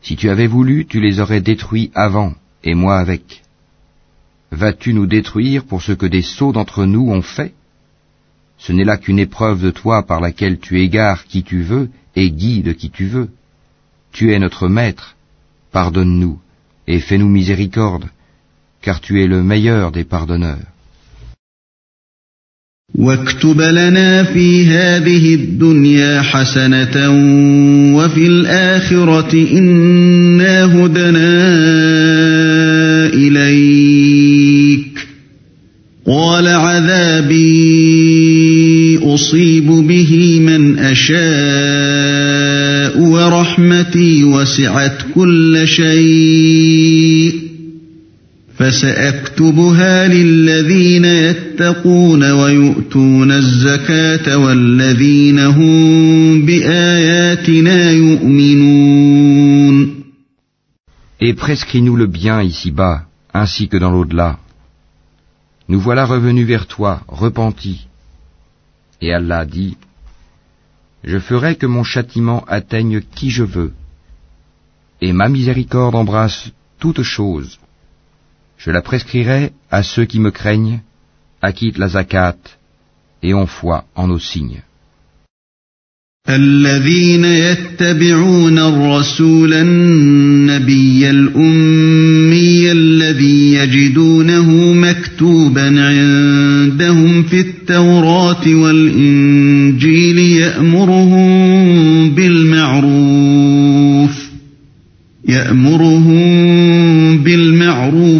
si 0.00 0.16
tu 0.16 0.30
avais 0.30 0.46
voulu, 0.46 0.86
tu 0.86 0.98
les 0.98 1.20
aurais 1.20 1.42
détruits 1.42 1.90
avant, 1.94 2.32
et 2.62 2.74
moi 2.74 2.96
avec. 2.96 3.42
Vas-tu 4.50 4.94
nous 4.94 5.06
détruire 5.06 5.64
pour 5.64 5.82
ce 5.82 5.92
que 5.92 6.06
des 6.06 6.22
sots 6.22 6.52
d'entre 6.52 6.86
nous 6.86 7.10
ont 7.10 7.20
fait? 7.20 7.52
Ce 8.56 8.72
n'est 8.72 8.84
là 8.84 8.96
qu'une 8.96 9.18
épreuve 9.18 9.60
de 9.60 9.72
toi 9.72 10.06
par 10.06 10.22
laquelle 10.22 10.58
tu 10.58 10.80
égares 10.80 11.26
qui 11.26 11.42
tu 11.42 11.60
veux 11.60 11.90
et 12.16 12.30
guides 12.30 12.76
qui 12.76 12.88
tu 12.88 13.08
veux. 13.08 13.28
Tu 14.10 14.32
es 14.32 14.38
notre 14.38 14.68
maître, 14.68 15.16
pardonne-nous 15.70 16.40
et 16.86 17.00
fais-nous 17.00 17.28
miséricorde, 17.28 18.08
car 18.84 19.00
tu 19.00 19.22
es 19.22 19.26
le 19.26 19.42
meilleur 19.42 19.92
des 19.92 20.04
pardonneurs. 20.04 20.74
واكتب 22.94 23.60
لنا 23.60 24.24
في 24.24 24.66
هذه 24.66 25.34
الدنيا 25.34 26.22
حسنة 26.22 27.10
وفي 27.96 28.26
الآخرة 28.26 29.32
إنا 29.58 30.64
هدنا 30.64 31.34
إليك 33.06 35.06
قال 36.06 36.48
عذابي 36.48 37.44
أصيب 39.02 39.66
به 39.66 40.40
من 40.40 40.78
أشاء 40.78 41.14
ورحمتي 43.00 44.24
وسعت 44.24 44.98
كل 45.14 45.68
شيء 45.68 47.43
فسأكتبها 48.63 50.07
للذين 50.07 51.05
يتقون 51.05 52.31
ويؤتون 52.31 53.31
الزكاة 53.31 54.37
والذين 54.37 55.39
هم 55.39 56.45
بآياتنا 56.45 57.91
يؤمنون 57.91 59.19
Et 61.21 61.33
prescris-nous 61.33 61.97
le 61.97 62.07
bien 62.07 62.41
ici-bas, 62.41 63.03
ainsi 63.33 63.67
que 63.67 63.77
dans 63.77 63.91
l'au-delà. 63.91 64.39
Nous 65.67 65.79
voilà 65.79 66.05
revenus 66.05 66.47
vers 66.47 66.65
toi, 66.65 67.01
repentis. 67.07 67.87
Et 69.01 69.13
Allah 69.13 69.45
dit, 69.45 69.75
Je 71.03 71.19
ferai 71.19 71.55
que 71.55 71.65
mon 71.65 71.83
châtiment 71.83 72.43
atteigne 72.47 73.01
qui 73.15 73.29
je 73.31 73.43
veux, 73.43 73.73
et 75.01 75.13
ma 75.13 75.29
miséricorde 75.29 75.95
embrasse 75.95 76.51
toute 76.79 77.03
chose. 77.03 77.59
Je 78.57 78.71
la 78.71 78.81
prescrirai 78.81 79.51
à 79.71 79.83
ceux 79.83 80.05
qui 80.05 80.19
me 80.19 80.31
craignent, 80.31 80.81
acquittent 81.41 81.77
la 81.77 81.87
zakat 81.87 82.37
et 83.23 83.33
ont 83.33 83.47
foi 83.47 83.85
en 83.95 84.07
nos 84.07 84.19
signes. 84.19 84.63
الذين 86.29 87.25
يتبعون 87.25 88.59
الرسول 88.59 89.53
النبي 89.53 91.09
الأمي 91.09 92.71
الذي 92.71 93.53
يجدونه 93.53 94.73
مكتوبا 94.73 95.61
عندهم 95.61 97.23
في 97.23 97.39
التوراة 97.39 98.47
والإنجيل 98.47 100.17
يأمرهم 100.19 101.29
بالمعروف 102.11 103.49
يأمرهم 105.27 106.32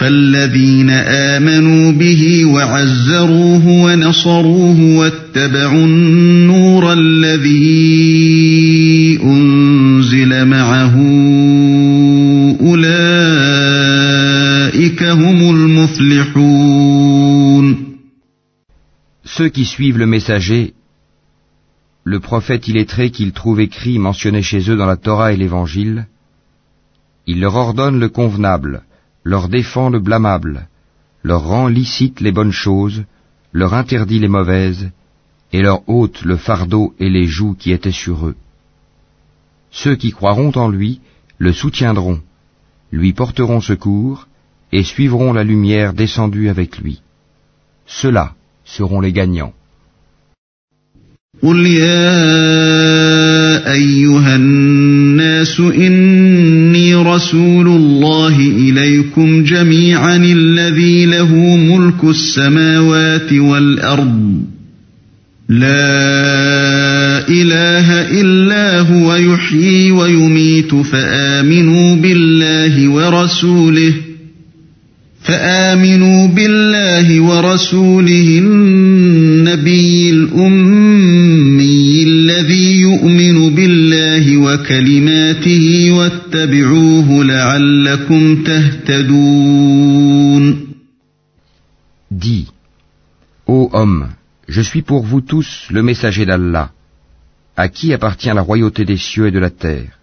فالذين 0.00 0.90
آمنوا 0.90 1.92
به 1.92 2.44
وعزروه 2.46 3.66
ونصروه 3.66 4.80
واتبعوا 4.80 5.84
النور 5.84 6.92
الذي 6.92 8.06
أنزل 9.24 10.44
معه 10.44 10.94
أولئك 12.60 12.96
هم 15.02 15.50
المفلحون 15.50 16.76
Ceux 19.24 19.48
qui 19.50 19.64
suivent 19.66 19.98
le 19.98 20.06
messager, 20.06 20.72
le 22.04 22.20
prophète 22.20 22.68
illettré 22.68 23.10
qu'ils 23.10 23.32
trouvent 23.32 23.60
écrit 23.60 23.98
mentionné 23.98 24.40
chez 24.40 24.70
eux 24.70 24.76
dans 24.76 24.86
la 24.86 24.96
Torah 24.96 25.32
et 25.32 25.36
l'Évangile, 25.36 26.06
il 27.26 27.40
leur 27.40 27.56
ordonne 27.56 27.98
le 27.98 28.08
convenable, 28.08 28.82
leur 29.23 29.49
défend 29.49 29.89
le 29.89 29.99
blâmable, 29.99 30.67
leur 31.23 31.43
rend 31.43 31.67
licite 31.67 32.19
les 32.21 32.31
bonnes 32.31 32.51
choses, 32.51 33.03
leur 33.53 33.73
interdit 33.73 34.19
les 34.19 34.27
mauvaises, 34.27 34.89
et 35.53 35.61
leur 35.61 35.87
ôte 35.89 36.23
le 36.23 36.37
fardeau 36.37 36.93
et 36.99 37.09
les 37.09 37.27
joues 37.27 37.53
qui 37.53 37.71
étaient 37.71 37.91
sur 37.91 38.27
eux. 38.27 38.35
Ceux 39.69 39.95
qui 39.95 40.11
croiront 40.11 40.51
en 40.55 40.69
lui 40.69 41.01
le 41.37 41.53
soutiendront, 41.53 42.21
lui 42.91 43.13
porteront 43.13 43.61
secours, 43.61 44.27
et 44.71 44.83
suivront 44.83 45.33
la 45.33 45.43
lumière 45.43 45.93
descendue 45.93 46.49
avec 46.49 46.77
lui. 46.77 47.01
Ceux-là 47.85 48.35
seront 48.63 49.01
les 49.01 49.11
gagnants. 49.11 49.53
رسول 57.15 57.67
الله 57.67 58.35
إليكم 58.39 59.43
جميعا 59.43 60.15
الذي 60.17 61.05
له 61.05 61.35
ملك 61.57 62.03
السماوات 62.03 63.33
والأرض. 63.33 64.41
لا 65.49 67.27
إله 67.29 67.87
إلا 68.21 68.79
هو 68.79 69.15
يحيي 69.15 69.91
ويميت 69.91 70.75
فآمنوا 70.75 71.95
بالله 71.95 72.89
ورسوله 72.89 73.93
فآمنوا 75.23 76.27
بالله 76.27 77.21
ورسوله 77.21 78.39
النبي 78.43 80.09
الأمي. 80.09 81.00
وكلماته 84.60 85.92
واتبعوه 85.92 87.24
لعلكم 87.24 88.42
تهتدون 88.42 89.96
Dis, 92.10 92.46
ô 93.46 93.68
homme, 93.72 94.08
je 94.48 94.60
suis 94.60 94.82
pour 94.82 95.04
vous 95.04 95.20
tous 95.20 95.66
le 95.70 95.82
messager 95.82 96.24
d'Allah, 96.24 96.70
à 97.56 97.68
qui 97.68 97.92
appartient 97.92 98.32
la 98.32 98.42
royauté 98.42 98.84
des 98.84 98.96
cieux 98.96 99.26
et 99.26 99.32
de 99.32 99.40
la 99.40 99.50
terre. 99.50 99.98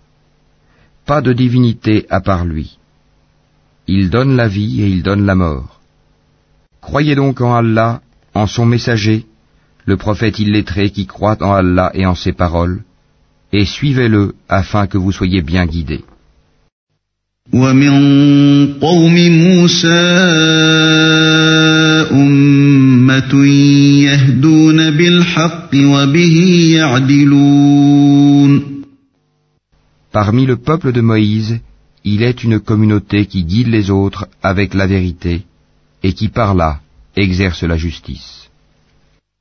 Pas 1.06 1.22
de 1.22 1.34
divinité 1.34 2.06
à 2.10 2.20
part 2.20 2.45
lui. 2.45 2.78
Il 3.88 4.10
donne 4.10 4.36
la 4.36 4.48
vie 4.48 4.82
et 4.82 4.88
il 4.88 5.02
donne 5.02 5.26
la 5.26 5.36
mort. 5.36 5.82
Croyez 6.82 7.16
donc 7.16 7.41
en 7.41 7.56
Allah, 7.56 8.02
en 8.34 8.48
son 8.48 8.66
messager, 8.66 9.26
le 9.86 9.98
prophète 9.98 10.40
illettré 10.40 10.90
qui 10.90 11.06
croit 11.06 11.41
en 11.41 11.54
Allah 11.54 11.91
et 11.94 12.06
en 12.06 12.16
ses 12.16 12.34
paroles, 12.34 12.84
et 13.53 13.65
suivez-le 13.65 14.35
afin 14.49 14.87
que 14.87 14.99
vous 14.99 15.12
soyez 15.12 15.43
bien 15.43 15.66
guidés. 15.66 16.05
Parmi 30.12 30.47
le 30.47 30.57
peuple 30.57 30.93
de 30.93 31.01
Moïse, 31.01 31.61
il 32.05 32.23
est 32.23 32.45
une 32.45 32.61
communauté 32.61 33.27
qui 33.27 33.45
guide 33.45 33.69
les 33.69 33.91
autres 33.91 34.27
avec 34.43 34.75
la 34.75 34.87
vérité 34.87 35.43
et 36.03 36.12
qui 36.12 36.29
par 36.29 36.55
là 36.55 36.81
exerce 37.16 37.62
la 37.65 37.77
justice. 37.77 38.48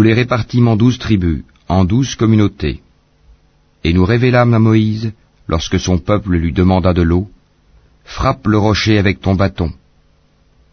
Nous 0.00 0.04
les 0.04 0.14
répartîmes 0.14 0.68
en 0.68 0.76
douze 0.76 0.98
tribus, 0.98 1.42
en 1.68 1.84
douze 1.84 2.14
communautés. 2.14 2.80
Et 3.84 3.92
nous 3.92 4.06
révélâmes 4.06 4.54
à 4.54 4.58
Moïse, 4.58 5.12
lorsque 5.46 5.78
son 5.78 5.98
peuple 5.98 6.36
lui 6.36 6.54
demanda 6.54 6.94
de 6.94 7.02
l'eau, 7.02 7.28
Frappe 8.04 8.46
le 8.46 8.56
rocher 8.56 8.96
avec 8.96 9.20
ton 9.20 9.34
bâton. 9.34 9.70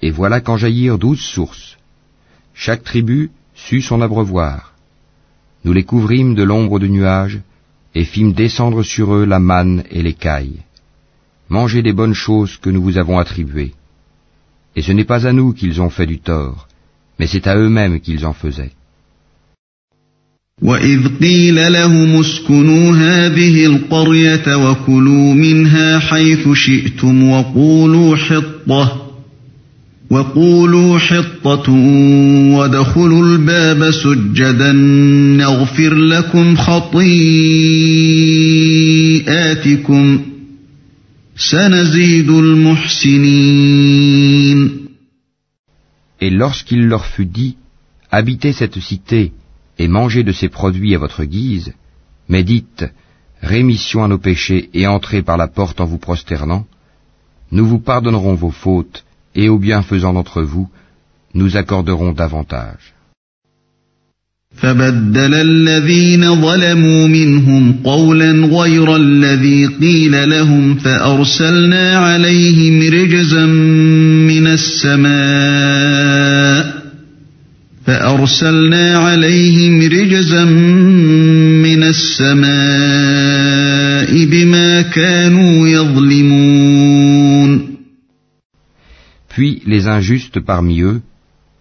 Et 0.01 0.11
voilà 0.11 0.39
qu'en 0.39 0.55
jaillirent 0.55 0.97
douze 0.97 1.19
sources. 1.19 1.75
Chaque 2.53 2.85
tribu 2.85 3.29
sut 3.53 3.81
son 3.81 4.01
abreuvoir. 4.01 4.73
Nous 5.65 5.73
les 5.73 5.83
couvrîmes 5.83 6.33
de 6.33 6.43
l'ombre 6.43 6.79
de 6.79 6.87
nuages, 6.87 7.41
et 7.95 8.05
fîmes 8.05 8.31
descendre 8.31 8.81
sur 8.81 9.13
eux 9.13 9.25
la 9.25 9.39
manne 9.39 9.83
et 9.91 10.03
l'écaille. 10.03 10.61
Mangez 11.49 11.81
des 11.81 11.91
bonnes 11.91 12.19
choses 12.27 12.55
que 12.55 12.69
nous 12.69 12.81
vous 12.81 12.97
avons 12.97 13.19
attribuées. 13.19 13.73
Et 14.77 14.81
ce 14.81 14.93
n'est 14.93 15.11
pas 15.11 15.27
à 15.27 15.33
nous 15.33 15.51
qu'ils 15.51 15.81
ont 15.81 15.89
fait 15.89 16.07
du 16.07 16.19
tort, 16.19 16.69
mais 17.19 17.27
c'est 17.27 17.45
à 17.45 17.57
eux-mêmes 17.57 17.99
qu'ils 17.99 18.25
en 18.25 18.31
faisaient. 18.31 18.76
وقولوا 30.09 30.99
حطة 30.99 31.71
وادخلوا 32.55 33.25
الباب 33.25 33.91
سجدا 33.91 34.71
نغفر 35.37 35.93
لكم 35.93 36.55
خطيئاتكم 36.55 37.05
سنزيد 41.35 42.29
المحسنين 42.29 43.67
Et 46.19 46.31
lorsqu'il 46.31 46.87
leur 46.87 47.05
fut 47.05 47.27
dit, 47.27 47.57
habitez 48.11 48.51
cette 48.51 48.79
cité 48.79 49.31
et 49.78 49.88
mangez 49.88 50.22
de 50.22 50.32
ses 50.32 50.48
produits 50.48 50.94
à 50.94 50.98
votre 50.98 51.24
guise, 51.24 51.72
mais 52.28 52.44
dites, 52.44 52.84
rémission 53.40 54.04
à 54.04 54.08
nos 54.08 54.18
péchés 54.18 54.70
et 54.74 54.86
entrez 54.86 55.22
par 55.22 55.36
la 55.36 55.48
porte 55.48 55.80
en 55.80 55.84
vous 55.84 55.98
prosternant, 55.98 56.66
nous 57.50 57.66
vous 57.66 57.80
pardonnerons 57.80 58.34
vos 58.34 58.50
fautes 58.50 59.04
et 59.34 59.48
aux 59.48 59.58
bienfaisants 59.58 60.12
d'entre 60.12 60.42
vous, 60.42 60.68
nous 61.34 61.56
accorderons 61.56 62.12
davantage. 62.12 62.94
فبدل 64.56 65.34
الذين 65.34 66.40
ظلموا 66.40 67.08
منهم 67.08 67.74
قولا 67.84 68.32
غير 68.32 68.96
الذي 68.96 69.66
قيل 69.66 70.30
لهم 70.30 70.74
فأرسلنا 70.74 71.98
عليهم 71.98 72.92
رجزا 72.92 73.46
من 74.26 74.46
السماء 74.46 76.45
فأرسلنا 77.86 78.98
عليهم 78.98 79.80
رجزا 79.80 80.44
من 81.64 81.82
السماء 81.82 82.52
بما 84.24 84.82
كانوا 84.82 85.68
يظلمون 85.68 87.72
Puis 89.28 89.62
les 89.66 89.88
injustes 89.88 90.40
parmi 90.40 90.82
eux 90.82 91.00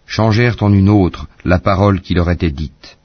changèrent 0.06 0.56
en 0.60 0.72
une 0.72 0.90
autre 0.90 1.26
la 1.44 1.58
parole 1.58 2.00
qui 2.00 2.14
leur 2.14 2.30
était 2.30 2.50
dite. 2.50 2.98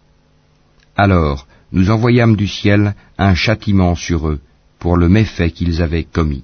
Alors 0.96 1.48
nous 1.72 1.90
envoyâmes 1.90 2.36
du 2.36 2.48
ciel 2.48 2.94
un 3.18 3.34
châtiment 3.34 3.96
sur 3.96 4.28
eux 4.28 4.40
pour 4.80 4.98
le 4.98 5.10
méfait 5.10 5.52
qu'ils 5.52 5.82
avaient 5.82 6.04
commis. 6.04 6.44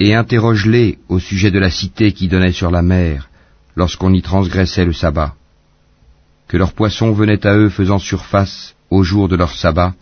Et 0.00 0.14
interroge-les 0.14 0.98
au 1.08 1.18
sujet 1.18 1.50
de 1.50 1.58
la 1.58 1.70
cité 1.70 2.12
qui 2.12 2.28
donnait 2.28 2.52
sur 2.52 2.70
la 2.70 2.82
mer 2.82 3.28
lorsqu'on 3.74 4.12
y 4.12 4.22
transgressait 4.22 4.84
le 4.84 4.92
sabbat, 4.92 5.34
que 6.48 6.56
leurs 6.56 6.72
poissons 6.72 7.12
venaient 7.12 7.46
à 7.46 7.56
eux 7.56 7.68
faisant 7.68 7.98
surface 7.98 8.74
au 8.90 9.02
jour 9.02 9.28
de 9.28 9.36
leur 9.36 9.54
sabbat, 9.54 9.94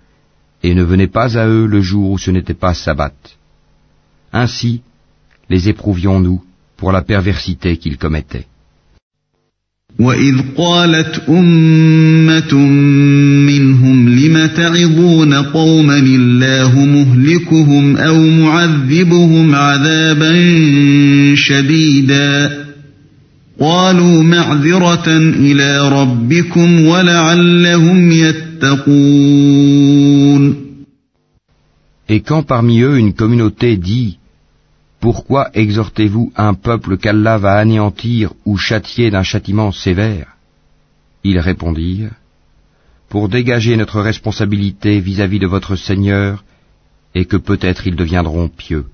et 0.63 0.75
ne 0.75 0.83
venaient 0.83 1.07
pas 1.07 1.39
à 1.39 1.47
eux 1.47 1.67
le 1.67 1.81
jour 1.81 2.11
où 2.11 2.19
ce 2.19 2.31
n'était 2.31 2.55
pas 2.55 2.75
sabbat. 2.75 3.13
Ainsi 4.33 4.83
les 5.49 5.69
éprouvions-nous 5.69 6.43
pour 6.77 6.93
la 6.93 7.03
perversité 7.03 7.77
qu'ils 7.77 7.99
commettaient. 7.99 8.47
وإذ 10.01 10.35
قالت 10.57 11.23
أمة 11.29 12.55
منهم 13.47 14.09
لم 14.09 14.47
تعظون 14.47 15.35
قوما 15.35 15.99
الله 15.99 16.85
مهلكهم 16.85 17.97
أو 17.97 18.27
معذبهم 18.27 19.55
عذابا 19.55 20.35
شديدا 21.35 22.67
قالوا 23.61 24.23
معذرة 24.23 25.09
إلى 25.17 25.89
ربكم 25.89 26.87
ولعلهم 26.87 28.11
يتقون 28.13 29.47
Et 32.09 32.21
quand 32.21 32.45
parmi 32.45 32.83
eux 32.83 32.99
une 32.99 33.15
communauté 33.15 33.77
dit 33.77 34.19
Pourquoi 35.07 35.51
exhortez-vous 35.55 36.33
un 36.35 36.55
peuple 36.55 36.97
qu'Allah 36.97 37.39
va 37.39 37.53
anéantir 37.53 38.33
ou 38.45 38.57
châtier 38.57 39.09
d'un 39.13 39.23
châtiment 39.23 39.71
sévère? 39.71 40.27
Ils 41.23 41.39
répondirent, 41.39 42.17
Pour 43.09 43.29
dégager 43.29 43.77
notre 43.77 44.01
responsabilité 44.01 44.99
vis-à-vis 44.99 45.39
de 45.39 45.47
votre 45.47 45.77
Seigneur, 45.77 46.43
et 47.15 47.25
que 47.25 47.37
peut-être 47.37 47.87
ils 47.87 47.95
deviendront 47.95 48.49
pieux. 48.49 48.87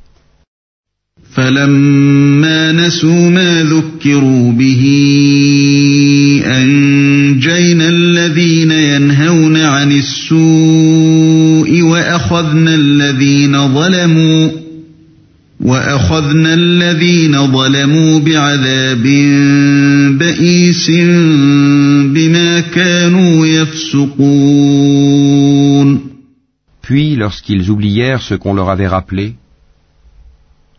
Puis, 26.82 27.16
lorsqu'ils 27.16 27.70
oublièrent 27.70 28.22
ce 28.22 28.34
qu'on 28.34 28.54
leur 28.54 28.70
avait 28.70 28.88
rappelé, 28.88 29.36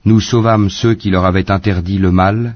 nous 0.03 0.19
sauvâmes 0.19 0.69
ceux 0.69 0.95
qui 0.95 1.09
leur 1.09 1.23
avaient 1.23 1.49
interdit 1.49 1.97
le 1.97 2.11
mal, 2.11 2.55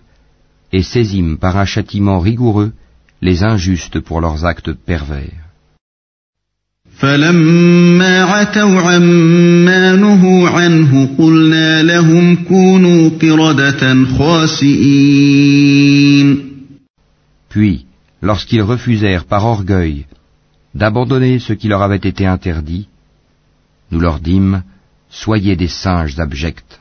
et 0.74 0.84
saisîmes 0.84 1.38
par 1.38 1.58
un 1.58 1.66
châtiment 1.66 2.20
rigoureux 2.20 2.74
les 3.22 3.44
injustes 3.44 4.02
pour 4.02 4.20
leurs 4.20 4.44
actes 4.44 4.74
pervers. 4.74 5.47
فلما 7.03 8.23
عتوا 8.23 8.81
عما 8.81 9.97
نهوا 9.97 10.49
عنه 10.49 11.09
قلنا 11.19 11.83
لهم 11.83 12.37
كونوا 12.37 13.11
قردة 13.23 14.05
خاسئين 14.19 15.33
Puis, 17.49 17.87
lorsqu'ils 18.23 18.63
refusèrent 18.63 19.25
par 19.25 19.45
orgueil 19.45 20.07
d'abandonner 20.75 21.41
ce 21.41 21.53
qui 21.53 21.67
leur 21.69 21.83
avait 21.83 21.97
été 21.97 22.25
interdit, 22.25 22.87
nous 23.91 24.01
leur 24.01 24.21
dîmes, 24.21 24.63
soyez 25.11 25.57
des 25.57 25.73
singes 25.83 26.21
abjects. 26.21 26.81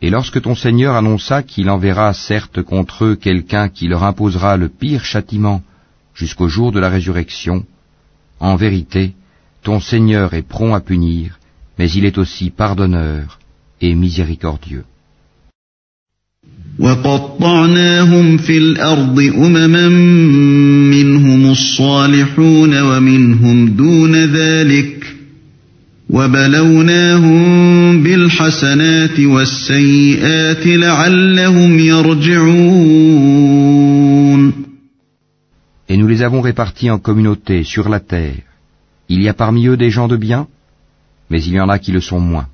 Et 0.00 0.10
lorsque 0.10 0.40
ton 0.40 0.54
Seigneur 0.54 0.94
annonça 0.94 1.42
qu'il 1.42 1.68
enverra 1.70 2.12
certes 2.14 2.62
contre 2.62 3.04
eux 3.04 3.16
quelqu'un 3.16 3.68
qui 3.68 3.88
leur 3.88 4.04
imposera 4.04 4.56
le 4.56 4.68
pire 4.68 5.04
châtiment 5.04 5.62
jusqu'au 6.14 6.48
jour 6.48 6.70
de 6.72 6.80
la 6.80 6.88
résurrection, 6.88 7.64
en 8.40 8.54
vérité, 8.54 9.14
ton 9.62 9.80
Seigneur 9.80 10.34
est 10.34 10.46
prompt 10.46 10.74
à 10.74 10.80
punir, 10.80 11.38
mais 11.78 11.90
il 11.90 12.04
est 12.04 12.18
aussi 12.18 12.50
pardonneur 12.50 13.38
et 13.80 13.94
miséricordieux. 13.94 14.84
Et 26.10 26.14
nous 35.96 36.06
les 36.06 36.22
avons 36.22 36.40
répartis 36.40 36.90
en 36.90 36.98
communautés 36.98 37.62
sur 37.62 37.90
la 37.90 38.00
terre. 38.00 38.36
Il 39.10 39.22
y 39.22 39.28
a 39.28 39.34
parmi 39.34 39.66
eux 39.66 39.76
des 39.76 39.90
gens 39.90 40.08
de 40.08 40.16
bien, 40.16 40.46
mais 41.28 41.42
il 41.42 41.52
y 41.52 41.60
en 41.60 41.68
a 41.68 41.78
qui 41.78 41.92
le 41.92 42.00
sont 42.00 42.20
moins. 42.20 42.48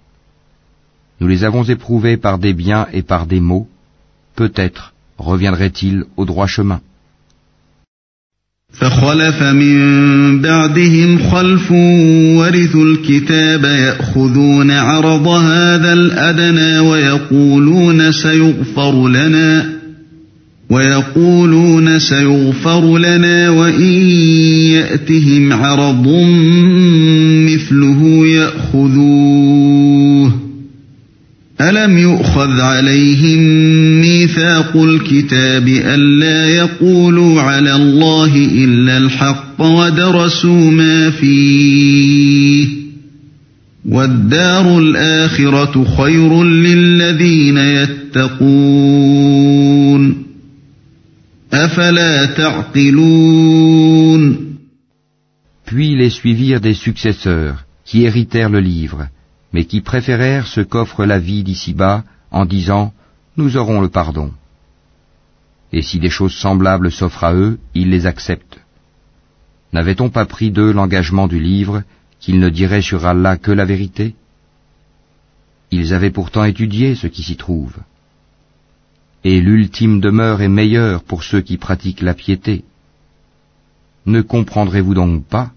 Nous 1.21 1.29
les 1.29 1.45
avons 1.45 1.63
éprouvés 1.63 2.17
par 2.17 2.39
des 2.39 2.55
biens 2.55 2.89
et 2.93 3.03
par 3.03 3.27
des 3.27 3.41
maux. 3.41 3.69
Peut-être 4.35 4.95
reviendraient-ils 5.17 6.07
au 6.17 6.25
droit 6.25 6.49
chemin. 6.49 6.81
فخلف 8.75 9.43
من 9.43 10.41
بعدهم 10.41 11.19
خلف 11.31 11.73
ورثوا 12.39 12.85
الكتاب 12.85 13.65
يأخذون 13.65 14.71
عرض 14.71 15.29
هذا 15.29 15.93
الأدنى 15.93 16.79
ويقولون 16.79 18.13
سيغفر 18.13 19.09
لنا 19.09 19.75
ويقولون 20.71 21.99
سيغفر 21.99 22.99
لنا 22.99 23.51
وإن 23.51 23.93
يأتهم 24.73 25.53
عرض 25.53 26.09
مثله 27.47 28.27
يأخذوه 28.27 29.84
ألم 31.61 31.99
يؤخذ 31.99 32.61
عليهم 32.61 33.41
ميثاق 34.01 34.77
الكتاب 34.77 35.69
ألا 35.69 36.49
يقولوا 36.49 37.41
على 37.41 37.77
الله 37.77 38.37
إلا 38.37 38.99
الحق 38.99 39.63
ودرسوا 39.63 40.71
ما 40.71 41.11
فيه 41.11 42.67
والدار 43.89 44.79
الآخرة 44.79 45.85
خير 45.97 46.45
للذين 46.45 47.59
يتقون 47.59 49.05
أفلا 51.53 52.25
تعقلون 52.27 53.65
Puis 55.67 55.97
les 55.97 56.11
suivirent 56.11 56.61
des 56.61 56.75
successeurs 56.75 57.65
qui 57.87 58.05
héritèrent 58.05 58.51
le 58.51 58.61
livre. 58.61 59.09
Mais 59.55 59.67
qui 59.67 59.81
préférèrent 59.81 60.49
ce 60.49 60.61
qu'offre 60.61 61.05
la 61.05 61.21
vie 61.21 61.45
d'ici-bas 61.45 62.03
en 62.33 62.45
disant 62.45 62.93
Nous 63.37 63.57
aurons 63.57 63.81
le 63.81 63.89
pardon. 63.89 64.33
Et 65.73 65.81
si 65.81 66.01
des 66.01 66.11
choses 66.11 66.35
semblables 66.35 66.91
s'offrent 66.91 67.23
à 67.23 67.35
eux, 67.35 67.61
ils 67.73 67.89
les 67.89 68.07
acceptent. 68.07 68.59
N'avait-on 69.73 70.11
pas 70.11 70.27
pris 70.27 70.51
d'eux 70.51 70.73
l'engagement 70.73 71.29
du 71.29 71.39
livre 71.39 71.85
qu'ils 72.19 72.41
ne 72.41 72.49
diraient 72.49 72.83
sur 72.83 73.07
Allah 73.07 73.37
que 73.37 73.53
la 73.53 73.65
vérité? 73.65 74.17
Ils 75.71 75.95
avaient 75.95 76.11
pourtant 76.19 76.43
étudié 76.43 76.97
ce 76.97 77.07
qui 77.07 77.23
s'y 77.23 77.37
trouve. 77.37 77.77
Et 79.23 79.41
l'ultime 79.41 80.01
demeure 80.01 80.43
est 80.43 80.49
meilleure 80.49 81.05
pour 81.05 81.23
ceux 81.23 81.43
qui 81.43 81.59
pratiquent 81.59 82.03
la 82.03 82.15
piété. 82.15 82.65
Ne 84.05 84.21
comprendrez-vous 84.21 84.95
donc 84.95 85.25
pas 85.25 85.53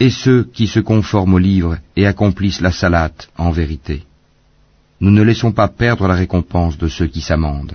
et 0.00 0.10
ceux 0.10 0.44
qui 0.54 0.66
se 0.68 0.80
conforment 0.80 1.34
au 1.34 1.38
livre 1.38 1.76
et 1.96 2.06
accomplissent 2.06 2.62
la 2.62 2.72
salate 2.72 3.28
en 3.36 3.50
vérité. 3.50 4.04
Nous 5.00 5.10
ne 5.10 5.22
laissons 5.22 5.52
pas 5.52 5.68
perdre 5.68 6.08
la 6.08 6.14
récompense 6.14 6.78
de 6.78 6.88
ceux 6.88 7.08
qui 7.08 7.20
s'amendent. 7.20 7.74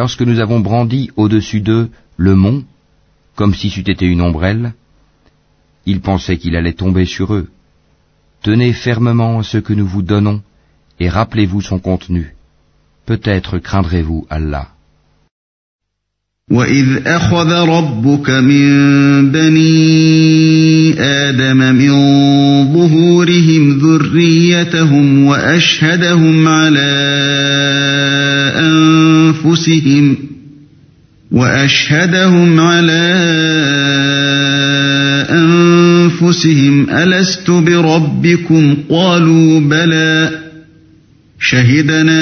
lorsque 0.00 0.22
nous 0.22 0.40
avons 0.40 0.60
brandi 0.60 1.10
au-dessus 1.16 1.60
d'eux 1.60 1.90
le 2.16 2.34
mont, 2.34 2.64
comme 3.34 3.54
si 3.54 3.70
c'eût 3.70 3.90
été 3.90 4.06
une 4.06 4.22
ombrelle, 4.22 4.72
ils 5.84 6.00
pensaient 6.00 6.38
qu'il 6.38 6.56
allait 6.56 6.72
tomber 6.72 7.04
sur 7.04 7.34
eux. 7.34 7.48
Tenez 8.42 8.72
fermement 8.72 9.42
ce 9.42 9.58
que 9.58 9.72
nous 9.72 9.86
vous 9.86 10.02
donnons, 10.02 10.42
et 10.98 11.08
rappelez-vous 11.08 11.60
son 11.60 11.78
contenu. 11.78 12.34
Peut-être 13.06 13.58
craindrez-vous 13.58 14.26
Allah. 14.30 14.68
وَإِذْ 16.50 17.06
أَخَذَ 17.06 17.52
رَبُّكَ 17.52 18.30
مِن 18.30 19.32
بَنِي 19.32 20.94
آدَمَ 21.00 21.74
مِن 21.74 21.92
ظُهُورِهِمْ 22.72 23.78
ذُرِّيَّتَهُمْ 23.78 25.26
وَأَشْهَدَهُمْ 25.26 26.48
عَلَى 26.48 26.92
أنفسهم 29.45 30.15
وأشهدهم 31.31 32.59
على 32.59 33.01
أنفسهم 35.29 36.89
ألست 36.89 37.51
بربكم؟ 37.51 38.77
قالوا 38.89 39.59
بلى. 39.59 40.29
شهدنا 41.39 42.21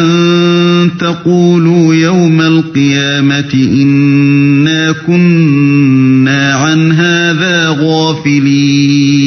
أن 0.00 0.90
تقولوا 1.00 1.94
يوم 1.94 2.40
القيامة 2.40 3.54
إنا 3.54 4.92
كنا 5.06 6.54
عن 6.54 6.92
هذا 6.92 7.76
غافلين. 7.80 9.19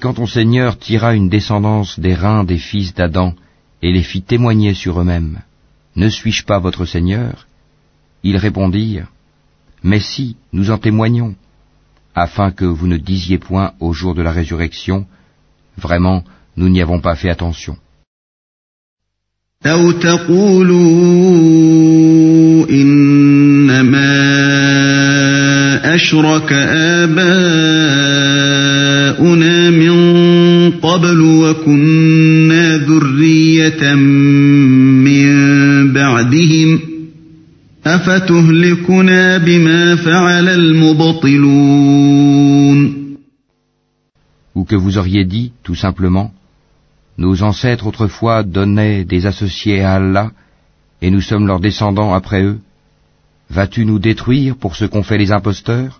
quand 0.00 0.14
ton 0.14 0.26
Seigneur 0.26 0.78
tira 0.78 1.14
une 1.14 1.28
descendance 1.28 1.98
des 1.98 2.14
reins 2.14 2.44
des 2.44 2.58
fils 2.58 2.94
d'Adam 2.94 3.34
et 3.82 3.92
les 3.92 4.02
fit 4.02 4.22
témoigner 4.22 4.74
sur 4.74 5.00
eux-mêmes, 5.00 5.40
ne 5.96 6.08
suis-je 6.08 6.44
pas 6.44 6.58
votre 6.58 6.84
Seigneur 6.84 7.46
Ils 8.22 8.36
répondirent, 8.36 9.08
Mais 9.82 10.00
si, 10.00 10.36
nous 10.52 10.70
en 10.70 10.78
témoignons, 10.78 11.34
afin 12.14 12.50
que 12.50 12.64
vous 12.64 12.86
ne 12.86 12.96
disiez 12.96 13.38
point 13.38 13.72
au 13.80 13.92
jour 13.92 14.14
de 14.14 14.22
la 14.22 14.32
résurrection, 14.32 15.06
vraiment, 15.76 16.24
nous 16.56 16.68
n'y 16.68 16.82
avons 16.82 17.00
pas 17.00 17.16
fait 17.16 17.30
attention. 17.30 17.76
أو 19.66 19.92
تقولوا 19.92 20.76
إنما 22.70 24.14
أشرك 25.94 26.52
آباؤنا 26.52 28.06
من 29.26 29.59
قبل 30.82 31.20
وكنا 31.20 32.76
ذرية 32.76 33.94
من 35.04 35.92
بعدهم 35.92 36.80
أفتهلكنا 37.86 39.38
بما 39.38 39.96
فعل 39.96 40.48
المبطلون 40.48 41.76
Ou 44.56 44.64
que 44.64 44.74
vous 44.74 44.96
auriez 44.96 45.24
dit, 45.26 45.52
tout 45.62 45.74
simplement, 45.74 46.32
Nos 47.18 47.42
ancêtres 47.42 47.86
autrefois 47.86 48.42
donnaient 48.42 49.04
des 49.04 49.24
associés 49.26 49.82
à 49.82 49.94
Allah, 49.94 50.32
et 51.00 51.10
nous 51.10 51.22
sommes 51.22 51.46
leurs 51.46 51.60
descendants 51.60 52.12
après 52.12 52.42
eux. 52.42 52.58
Vas-tu 53.48 53.86
nous 53.86 53.98
détruire 53.98 54.56
pour 54.56 54.76
ce 54.76 54.84
qu'ont 54.84 55.02
fait 55.02 55.18
les 55.18 55.32
imposteurs 55.32 55.99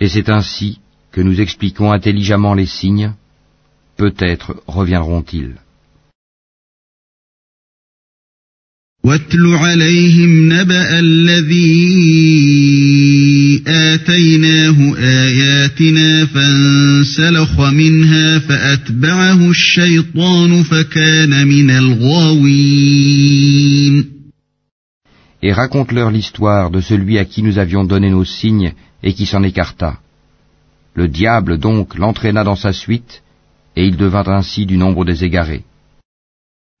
Et 0.00 0.08
c'est 0.08 0.28
ainsi 0.30 0.80
que 1.12 1.20
nous 1.20 1.40
expliquons 1.40 1.92
intelligemment 1.92 2.54
les 2.54 2.66
signes, 2.66 3.12
peut-être 3.96 4.62
reviendront-ils. 4.66 5.56
واتل 9.07 9.47
عليهم 9.47 10.53
نبأ 10.53 10.99
الذي 10.99 11.63
آتيناه 13.67 14.95
آياتنا 14.97 16.25
فانسلخ 16.25 17.59
منها 17.59 18.39
فأتبعه 18.39 19.49
الشيطان 19.49 20.63
فكان 20.63 21.47
من 21.47 21.69
الغاوين 21.69 22.93
Et 25.45 25.51
raconte-leur 25.51 26.09
l'histoire 26.09 26.71
de 26.71 26.79
celui 26.79 27.19
à 27.19 27.25
qui 27.25 27.43
nous 27.43 27.57
avions 27.57 27.83
donné 27.83 28.09
nos 28.09 28.23
signes 28.23 28.71
et 29.03 29.13
qui 29.13 29.25
s'en 29.25 29.43
écarta. 29.43 29.99
Le 30.95 31.09
diable 31.09 31.57
donc 31.57 31.97
l'entraîna 31.97 32.45
dans 32.45 32.55
sa 32.55 32.71
suite, 32.71 33.21
et 33.75 33.85
il 33.85 33.97
devint 33.97 34.27
ainsi 34.27 34.65
du 34.65 34.77
nombre 34.77 35.03
des 35.03 35.25
égarés. 35.25 35.65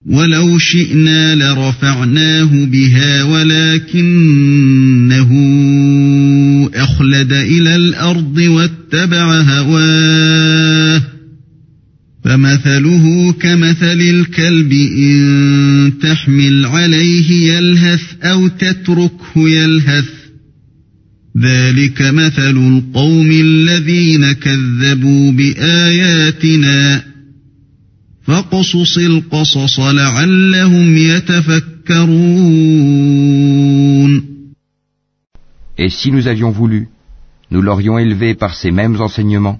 ولو 0.06 0.58
شئنا 0.58 1.34
لرفعناه 1.34 2.64
بها 2.64 3.22
ولكنه 3.22 4.50
أخلد 6.74 7.32
إلى 7.32 7.76
الأرض 7.76 8.38
واتبع 8.38 9.40
هواه 9.40 11.02
فمثله 12.24 13.32
كمثل 13.32 14.00
الكلب 14.00 14.72
إن 14.72 15.92
تحمل 16.02 16.66
عليه 16.66 17.52
يلهث 17.52 18.02
أو 18.22 18.48
تتركه 18.48 19.48
يلهث 19.48 20.08
ذلك 21.38 22.02
مثل 22.02 22.56
القوم 22.56 23.30
الذين 23.30 24.32
كذبوا 24.32 25.32
بآياتنا 25.32 27.02
Et 35.78 35.88
si 35.88 36.12
nous 36.12 36.28
avions 36.28 36.50
voulu, 36.50 36.88
nous 37.50 37.62
l'aurions 37.62 37.98
élevé 37.98 38.34
par 38.34 38.54
ces 38.54 38.70
mêmes 38.70 39.00
enseignements. 39.00 39.58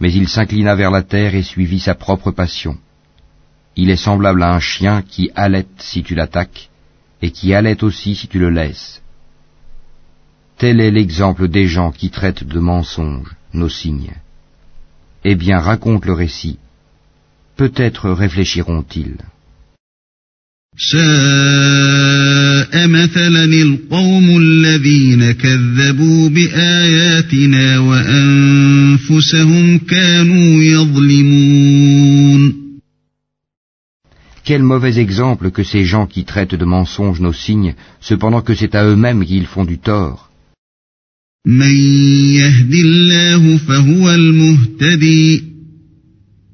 Mais 0.00 0.10
il 0.10 0.28
s'inclina 0.28 0.74
vers 0.74 0.90
la 0.90 1.02
terre 1.02 1.34
et 1.34 1.42
suivit 1.42 1.80
sa 1.80 1.94
propre 1.94 2.30
passion. 2.30 2.78
Il 3.76 3.90
est 3.90 3.96
semblable 3.96 4.42
à 4.42 4.54
un 4.54 4.60
chien 4.60 5.02
qui 5.02 5.30
halète 5.36 5.76
si 5.76 6.02
tu 6.02 6.14
l'attaques, 6.14 6.70
et 7.20 7.30
qui 7.32 7.52
halète 7.52 7.82
aussi 7.82 8.14
si 8.14 8.28
tu 8.28 8.38
le 8.38 8.48
laisses. 8.48 9.02
Tel 10.56 10.80
est 10.80 10.90
l'exemple 10.90 11.48
des 11.48 11.66
gens 11.66 11.92
qui 11.92 12.08
traitent 12.08 12.44
de 12.44 12.60
mensonges 12.60 13.36
nos 13.52 13.68
signes. 13.68 14.16
Eh 15.22 15.34
bien, 15.34 15.58
raconte 15.58 16.06
le 16.06 16.14
récit 16.14 16.58
Peut-être 17.57 18.09
réfléchiront-ils. 18.09 19.17
ساء 20.77 22.87
مثلا 22.87 23.43
القوم 23.43 24.37
الذين 24.37 25.21
الذين 25.21 25.31
كذبوا 25.31 26.29
بآياتنا 26.29 27.79
وأنفسهم 27.79 29.77
كانوا 29.77 30.63
يظلمون 30.63 32.65
Quel 34.43 34.61
mauvais 34.61 34.99
exemple 34.99 35.49
que 35.49 35.63
ces 35.63 35.85
gens 35.85 36.05
qui 36.05 36.23
traitent 36.23 36.53
de 36.53 36.65
mensonges 36.65 37.19
nos 37.19 37.33
signes, 37.33 37.73
cependant 37.99 38.41
que 38.41 38.53
c'est 38.53 38.75
à 38.75 38.85
eux-mêmes 38.85 39.25
qu'ils 39.25 39.47
font 39.47 39.65
du 39.65 39.79
tort. 39.79 40.29
من 41.47 41.75
يهد 42.35 42.73
الله 42.73 43.57
فهو 43.57 44.11
المهتدي 44.11 45.48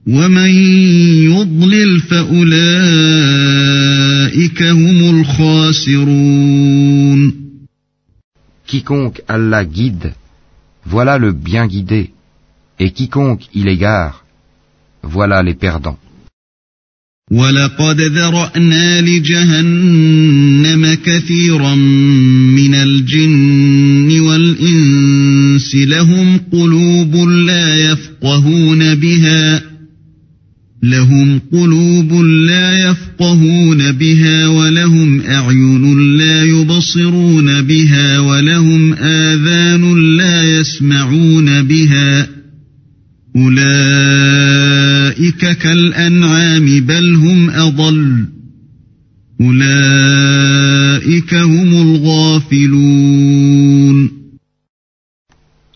ومن 0.06 0.50
يضلل 1.30 2.00
فأولئك 2.00 2.52
هم 4.62 5.20
الخاسرون 5.20 6.66
Quiconque 8.68 9.20
Allah 9.28 9.64
guide, 9.64 10.12
voilà 10.84 11.18
le 11.18 11.30
bien 11.32 11.68
guidé, 11.68 12.10
et 12.80 12.90
quiconque 12.90 13.44
il 13.54 13.68
égare, 13.68 14.24
voilà 15.04 15.42
les 15.44 15.54
perdants. 15.54 15.98
ولقد 17.32 18.00
ذرأنا 18.00 19.00
لجهنم 19.00 20.94
كثيرا 20.94 21.74
من 22.54 22.74
الجن 22.74 24.20
والإنس 24.20 25.74
لهم 25.74 26.40
قلوب 26.52 27.16
لا 27.28 27.92
يفقهون 27.92 28.94
بها 28.94 29.75
لهم 30.90 31.40
قلوب 31.52 32.12
لا 32.22 32.90
يفقهون 32.90 33.92
بها 33.92 34.48
ولهم 34.48 35.20
أعين 35.20 36.16
لا 36.18 36.42
يبصرون 36.42 37.62
بها 37.62 38.18
ولهم 38.20 38.92
آذان 38.92 40.16
لا 40.16 40.42
يسمعون 40.60 41.62
بها 41.62 42.28
أولئك 43.36 44.66
كالأنعام 45.58 46.80
بل 46.80 47.14
هم 47.14 47.50
أضل 47.50 48.26
أولئك 49.40 51.34
هم 51.34 51.74
الغافلون 51.82 53.36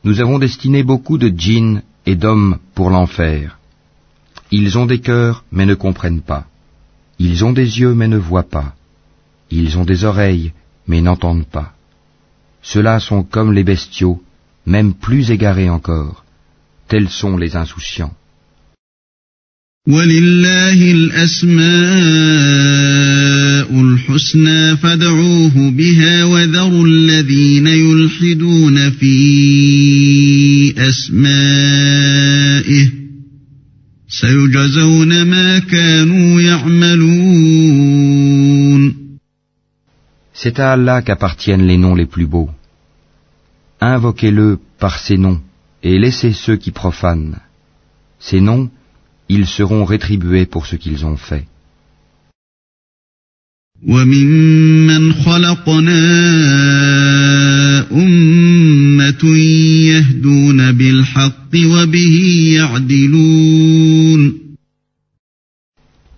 Nous 0.02 0.18
avons 0.20 0.38
destiné 0.38 0.82
beaucoup 0.82 1.18
de 1.18 1.28
djinns 1.28 1.82
et 2.06 2.14
d'hommes 2.14 2.56
pour 2.74 2.88
l'enfer. 2.88 3.59
Ils 4.50 4.78
ont 4.78 4.86
des 4.86 5.00
cœurs 5.00 5.44
mais 5.52 5.66
ne 5.66 5.74
comprennent 5.74 6.22
pas. 6.22 6.46
Ils 7.18 7.44
ont 7.44 7.52
des 7.52 7.80
yeux 7.80 7.94
mais 7.94 8.08
ne 8.08 8.16
voient 8.16 8.50
pas. 8.58 8.74
Ils 9.50 9.78
ont 9.78 9.84
des 9.84 10.04
oreilles 10.04 10.52
mais 10.86 11.00
n'entendent 11.00 11.46
pas. 11.46 11.74
Ceux-là 12.62 13.00
sont 13.00 13.22
comme 13.22 13.52
les 13.52 13.64
bestiaux, 13.64 14.22
même 14.66 14.92
plus 14.94 15.30
égarés 15.30 15.70
encore. 15.70 16.24
Tels 16.88 17.08
sont 17.08 17.36
les 17.36 17.56
insouciants. 17.56 18.14
C'est 40.34 40.58
à 40.58 40.72
Allah 40.72 41.00
qu'appartiennent 41.00 41.66
les 41.66 41.78
noms 41.78 41.94
les 41.94 42.06
plus 42.06 42.26
beaux. 42.26 42.50
Invoquez-le 43.80 44.58
par 44.78 44.98
ces 44.98 45.16
noms 45.16 45.40
et 45.82 45.98
laissez 45.98 46.32
ceux 46.32 46.56
qui 46.56 46.70
profanent. 46.70 47.38
Ces 48.18 48.40
noms, 48.42 48.68
ils 49.30 49.46
seront 49.46 49.84
rétribués 49.86 50.44
pour 50.44 50.66
ce 50.66 50.76
qu'ils 50.76 51.06
ont 51.06 51.16
fait. 51.16 51.46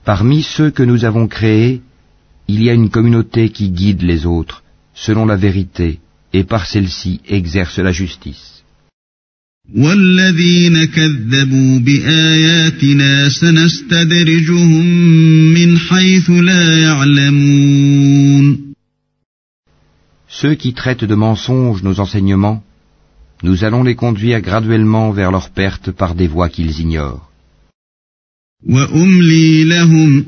Parmi 0.05 0.43
ceux 0.43 0.71
que 0.71 0.83
nous 0.83 1.05
avons 1.05 1.29
créés, 1.29 1.81
il 2.49 2.63
y 2.63 2.71
a 2.71 2.75
une 2.75 2.91
communauté 2.91 3.51
qui 3.51 3.71
guide 3.71 4.03
les 4.03 4.27
autres, 4.27 4.63
selon 4.95 5.27
la 5.27 5.37
vérité, 5.37 6.01
et 6.33 6.45
par 6.45 6.67
celle-ci 6.67 7.21
exerce 7.29 7.79
la 7.79 7.93
justice. 7.93 8.65
Ceux 20.29 20.55
qui 20.57 20.75
traitent 20.75 21.05
de 21.05 21.15
mensonges 21.15 21.83
nos 21.85 22.01
enseignements, 22.01 22.65
nous 23.45 23.65
allons 23.65 23.85
les 23.85 23.95
conduire 23.95 24.41
graduellement 24.41 25.13
vers 25.13 25.31
leur 25.31 25.51
perte 25.51 25.93
par 25.93 26.15
des 26.17 26.27
voies 26.27 26.49
qu'ils 26.49 26.81
ignorent. 26.81 27.32
وأملي 28.69 29.65
لهم 29.65 30.25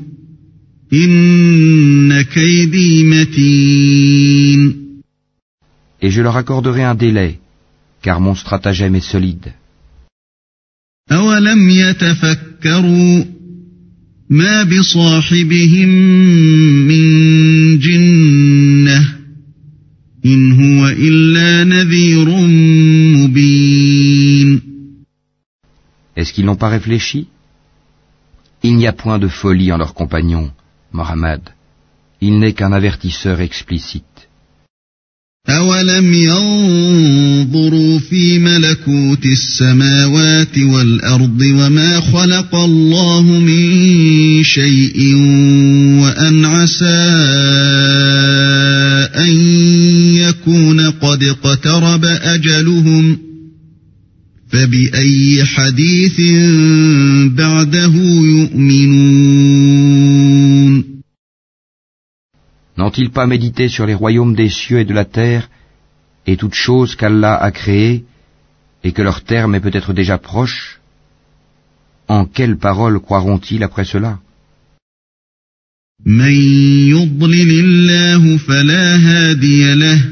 إن 0.93 2.21
كيدي 2.21 3.03
متين 3.03 4.85
Et 6.01 6.11
je 6.11 6.21
leur 6.21 6.35
accorderai 6.37 6.83
un 6.83 6.93
délai, 6.93 7.39
car 8.03 8.19
mon 8.19 8.35
stratagème 8.35 8.95
est 8.95 9.09
solide. 9.11 9.53
أولم 11.11 11.69
يتفكروا 11.69 13.23
ما 14.29 14.63
بصاحبهم 14.63 15.89
من 16.87 17.79
جنة 17.79 19.15
إن 20.25 20.51
هو 20.51 20.87
إلا 20.87 21.63
نذير 21.63 22.29
مبين 23.17 24.61
Est-ce 26.17 26.33
qu'ils 26.33 26.45
n'ont 26.45 26.55
pas 26.55 26.69
réfléchi 26.69 27.27
Il 28.64 28.76
n'y 28.76 28.86
a 28.86 28.92
point 28.92 29.18
de 29.18 29.28
folie 29.28 29.72
en 29.72 29.78
leur 29.78 29.94
compagnon, 29.94 30.50
Mohammed. 30.92 31.40
Il 32.20 32.38
n'est 32.38 32.52
qu'un 32.52 32.72
avertisseur 32.72 33.40
explicite. 33.40 34.04
أولم 35.48 36.14
ينظروا 36.14 37.98
في 37.98 38.38
ملكوت 38.38 39.24
السماوات 39.26 40.58
والأرض 40.58 41.40
وما 41.40 42.00
خلق 42.00 42.54
الله 42.54 43.22
من 43.22 44.44
شيء 44.44 45.14
وأن 46.02 46.44
عسى 46.44 47.00
أن 49.16 49.30
يكون 50.16 50.80
قد 50.90 51.22
اقترب 51.22 52.04
أجلهم 52.04 52.93
فبأي 54.64 55.44
حديث 55.44 56.20
بعده 57.36 57.94
يؤمنون 58.36 59.70
N'ont-ils 62.76 63.10
pas 63.10 63.26
médité 63.26 63.68
sur 63.68 63.84
les 63.84 63.94
royaumes 63.94 64.34
des 64.34 64.48
cieux 64.48 64.80
et 64.80 64.86
de 64.86 64.94
la 64.94 65.04
terre, 65.04 65.50
et 66.26 66.36
toutes 66.38 66.54
choses 66.54 66.96
qu'Allah 66.96 67.34
a 67.34 67.50
créées, 67.50 68.04
et 68.84 68.92
que 68.92 69.02
leur 69.02 69.22
terme 69.22 69.54
est 69.54 69.60
peut-être 69.60 69.92
déjà 69.92 70.16
proche 70.16 70.80
En 72.08 72.24
quelles 72.24 72.56
paroles 72.56 73.00
croiront-ils 73.00 73.62
après 73.62 73.84
cela 73.84 74.18
من 76.06 76.32
يضلل 76.88 77.50
الله 77.60 78.36
فلا 78.36 78.96
هادي 78.96 79.74
له 79.74 80.02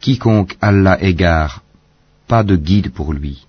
Quiconque 0.00 0.56
Allah 0.60 0.98
égare, 1.02 1.62
pas 2.26 2.42
de 2.42 2.56
guide 2.56 2.90
pour 2.90 3.12
lui. 3.12 3.46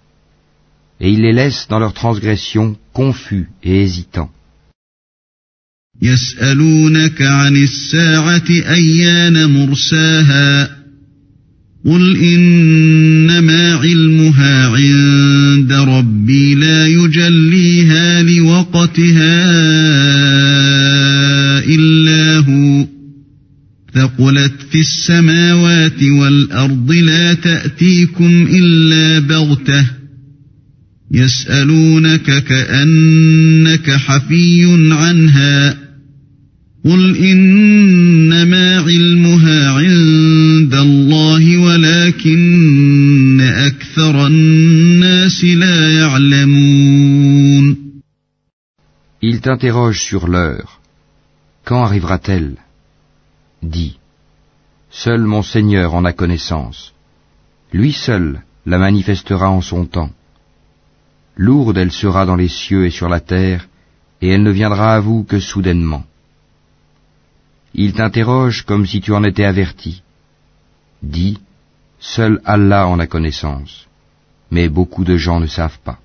Et 1.00 1.10
il 1.10 1.22
les 1.22 1.34
laisse 1.34 1.68
dans 1.70 1.80
leur 1.80 1.94
transgression 1.94 2.78
confus 2.94 3.50
et 3.64 3.84
hésitants. 3.84 4.32
قل 11.86 12.18
إنما 12.18 13.74
علمها 13.74 14.68
عند 14.68 15.74
ربي 15.74 16.56
لا 16.56 16.88
يجليها 16.88 18.24
لوقتها 18.24 19.44
إلا 21.66 22.38
هو 22.38 22.88
ثقلت 23.94 24.54
في 24.72 24.80
السماوات 24.80 26.04
والأرض 26.04 26.92
لا 26.92 27.34
تأتيكم 27.34 28.48
إلا 28.52 29.20
بغتة 29.20 29.86
يسألونك 31.12 32.44
كأنك 32.44 33.92
حفي 33.92 34.66
عنها 34.92 35.78
قل 36.86 37.18
إنما 37.18 38.78
علمها 38.78 39.70
عند 39.70 40.13
Il 49.22 49.42
t'interroge 49.42 50.02
sur 50.02 50.28
l'heure. 50.28 50.80
Quand 51.66 51.84
arrivera-t-elle? 51.84 52.56
Dis. 53.62 53.98
Seul 54.90 55.22
mon 55.22 55.44
Seigneur 55.44 55.96
en 55.96 56.06
a 56.06 56.14
connaissance. 56.14 56.94
Lui 57.74 57.92
seul 57.92 58.42
la 58.66 58.78
manifestera 58.78 59.50
en 59.50 59.62
son 59.62 59.86
temps. 59.86 60.12
Lourde 61.36 61.78
elle 61.78 61.92
sera 61.92 62.26
dans 62.26 62.38
les 62.38 62.48
cieux 62.48 62.86
et 62.86 62.92
sur 62.92 63.10
la 63.10 63.20
terre, 63.20 63.68
et 64.22 64.30
elle 64.30 64.44
ne 64.44 64.52
viendra 64.52 64.96
à 64.96 65.00
vous 65.02 65.24
que 65.24 65.40
soudainement. 65.40 66.06
Il 67.74 67.94
t'interroge 67.94 68.62
comme 68.62 68.86
si 68.86 69.02
tu 69.02 69.12
en 69.12 69.24
étais 69.24 69.46
averti. 69.46 70.04
Dis, 71.02 71.38
seul 72.04 72.42
Allah 72.46 72.88
en 72.88 73.00
a 73.00 73.08
connaissance, 73.08 73.88
mais 74.52 74.68
beaucoup 74.68 75.06
de 75.06 75.18
gens 75.18 75.40
ne 75.40 75.48
savent 75.48 75.80
pas. 75.84 76.00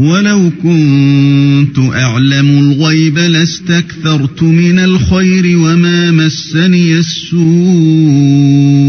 ولو 0.00 0.50
كنت 0.62 1.78
أعلم 1.78 2.48
الغيب 2.58 3.18
لاستكثرت 3.18 4.42
من 4.42 4.78
الخير 4.78 5.58
وما 5.58 6.10
مسني 6.10 6.98
السوء 6.98 8.79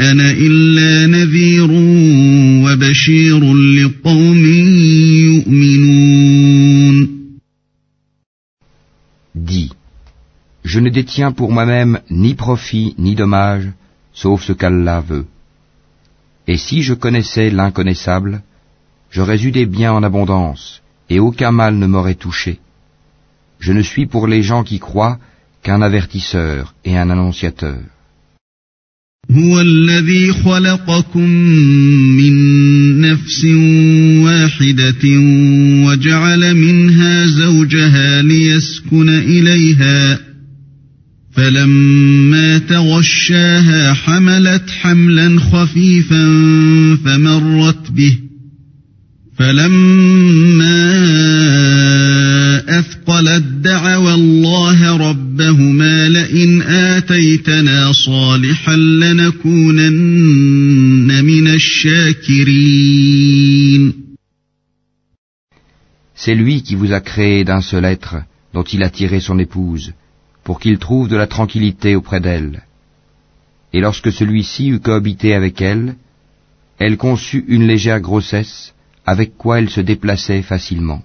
أنا 0.00 0.30
إلا 0.30 1.06
نذير 1.06 1.70
وبشير 2.64 3.54
لقوم 3.54 4.44
يؤمنون 5.26 7.16
Dis, 9.34 9.70
je 10.64 10.80
ne 10.80 10.88
détiens 10.90 11.30
pour 11.30 11.52
moi-même 11.52 12.00
ni 12.10 12.34
profit 12.34 12.94
ni 12.98 13.14
dommage, 13.14 13.68
sauf 14.14 14.42
ce 14.42 14.52
qu'Allah 14.52 15.00
veut. 15.00 15.26
Et 16.48 16.56
si 16.56 16.82
je 16.82 16.94
connaissais 16.94 17.50
l'inconnaissable, 17.50 18.42
j'aurais 19.10 19.42
eu 19.44 19.50
des 19.50 19.66
biens 19.66 19.92
en 19.92 20.02
abondance, 20.02 20.80
et 21.10 21.20
aucun 21.20 21.52
mal 21.52 21.74
ne 21.76 21.86
m'aurait 21.86 22.14
touché. 22.14 22.60
Je 23.58 23.72
ne 23.72 23.82
suis 23.82 24.06
pour 24.06 24.26
les 24.26 24.42
gens 24.42 24.64
qui 24.64 24.78
croient 24.78 25.18
qu'un 25.62 25.82
avertisseur 25.82 26.74
et 26.84 26.96
un 26.96 27.10
annonciateur. 27.10 27.80
هو 29.31 29.61
الذي 29.61 30.33
خلقكم 30.33 31.29
من 32.17 32.33
نفس 33.01 33.45
واحدة 34.25 35.07
وجعل 35.85 36.55
منها 36.55 37.25
زوجها 37.25 38.21
ليسكن 38.21 39.09
إليها 39.09 40.19
فلما 41.33 42.57
تغشاها 42.57 43.93
حملت 43.93 44.69
حملا 44.69 45.39
خفيفا 45.39 46.25
فمرت 47.05 47.91
به 47.91 48.17
فلما 49.37 50.91
أثقلت 52.79 53.43
دعوى 53.63 54.13
الله 54.13 54.50
آتيتنا 57.10 57.92
صالحا 57.92 58.76
لنكونن 58.76 59.90
من 61.24 61.46
الشاكرين 61.46 62.86
C'est 66.14 66.34
lui 66.34 66.62
qui 66.62 66.74
vous 66.74 66.92
a 66.92 67.00
créé 67.00 67.44
d'un 67.44 67.60
seul 67.60 67.84
être 67.84 68.16
dont 68.54 68.62
il 68.62 68.82
a 68.82 68.90
tiré 68.90 69.20
son 69.20 69.38
épouse, 69.38 69.92
pour 70.44 70.60
qu'il 70.60 70.78
trouve 70.78 71.08
de 71.08 71.16
la 71.16 71.26
tranquillité 71.26 71.94
auprès 71.94 72.20
d'elle. 72.20 72.62
Et 73.74 73.80
lorsque 73.80 74.10
celui-ci 74.10 74.68
eut 74.68 74.80
cohabité 74.80 75.34
avec 75.34 75.60
elle, 75.60 75.96
elle 76.78 76.96
conçut 76.96 77.44
une 77.48 77.66
légère 77.66 78.00
grossesse, 78.00 78.74
avec 79.04 79.36
quoi 79.36 79.58
elle 79.58 79.70
se 79.70 79.82
déplaçait 79.92 80.42
facilement. 80.42 81.02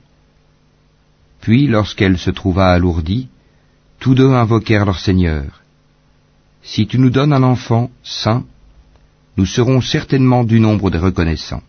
Puis, 1.41 1.67
lorsqu'elle 1.67 2.17
se 2.17 2.29
trouva 2.29 2.71
alourdie, 2.71 3.27
tous 3.99 4.15
deux 4.15 4.31
invoquèrent 4.31 4.85
leur 4.85 4.99
Seigneur. 4.99 5.61
Si 6.68 6.86
tu 6.88 6.98
nous 6.98 7.10
donnes 7.10 7.32
un 7.32 7.44
enfant 7.44 7.90
saint, 8.02 8.44
nous 9.36 9.46
serons 9.46 9.80
certainement 9.80 10.42
du 10.42 10.58
nombre 10.58 10.90
des 10.90 10.98
reconnaissants. 10.98 11.62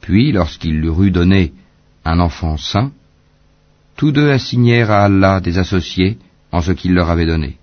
Puis, 0.00 0.30
lorsqu'il 0.30 0.80
leur 0.80 1.02
eut 1.02 1.10
donné 1.10 1.52
un 2.06 2.20
enfant 2.20 2.56
saint, 2.56 2.92
tous 3.96 4.12
deux 4.12 4.30
assignèrent 4.30 4.90
à 4.92 5.04
Allah 5.06 5.40
des 5.40 5.58
associés 5.58 6.18
en 6.52 6.62
ce 6.62 6.72
qu'il 6.72 6.92
leur 6.94 7.10
avait 7.10 7.26
donné. 7.26 7.56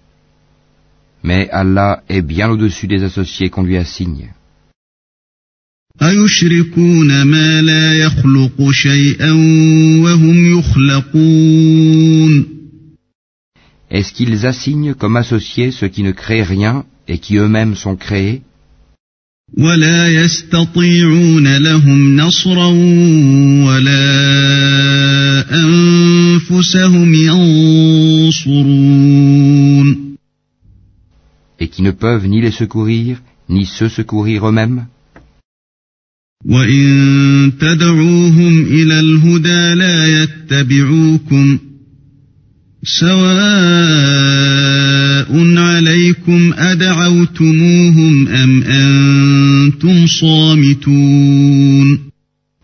Mais 1.23 1.49
Allah 1.49 2.03
est 2.09 2.21
bien 2.21 2.49
au-dessus 2.49 2.87
des 2.87 3.03
associés 3.03 3.49
qu'on 3.49 3.63
lui 3.63 3.77
assigne. 3.77 4.33
Est-ce 13.95 14.11
qu'ils 14.11 14.45
assignent 14.45 14.95
comme 14.95 15.15
associés 15.15 15.71
ceux 15.71 15.87
qui 15.87 16.03
ne 16.03 16.11
créent 16.11 16.43
rien 16.43 16.83
et 17.07 17.19
qui 17.19 17.37
eux-mêmes 17.37 17.75
sont 17.75 17.95
créés 17.95 18.41
ولا 19.57 20.07
يستطيعون 20.07 21.57
لهم 21.57 22.15
نصرا 22.15 22.67
ولا 23.67 24.03
أنفسهم 25.63 27.13
ينصرون 27.13 28.53
Et 31.59 31.67
qui 31.69 31.81
ne 31.83 31.91
peuvent 31.91 32.27
ni 32.27 32.41
les 32.41 32.51
secourir, 32.51 33.21
ni 33.47 33.65
se 33.65 33.87
secourir 33.87 34.45
eux-mêmes. 34.49 34.85
وإن 36.45 37.51
تدعوهم 37.59 38.61
إلى 38.63 38.99
الهدى 38.99 39.73
لا 39.73 40.23
يتبعوكم 40.23 41.59
سواء 42.83 44.43
عليكم 45.57 46.53
أدعوتموهم 46.53 48.27
أم 48.27 48.63
أن 48.63 48.82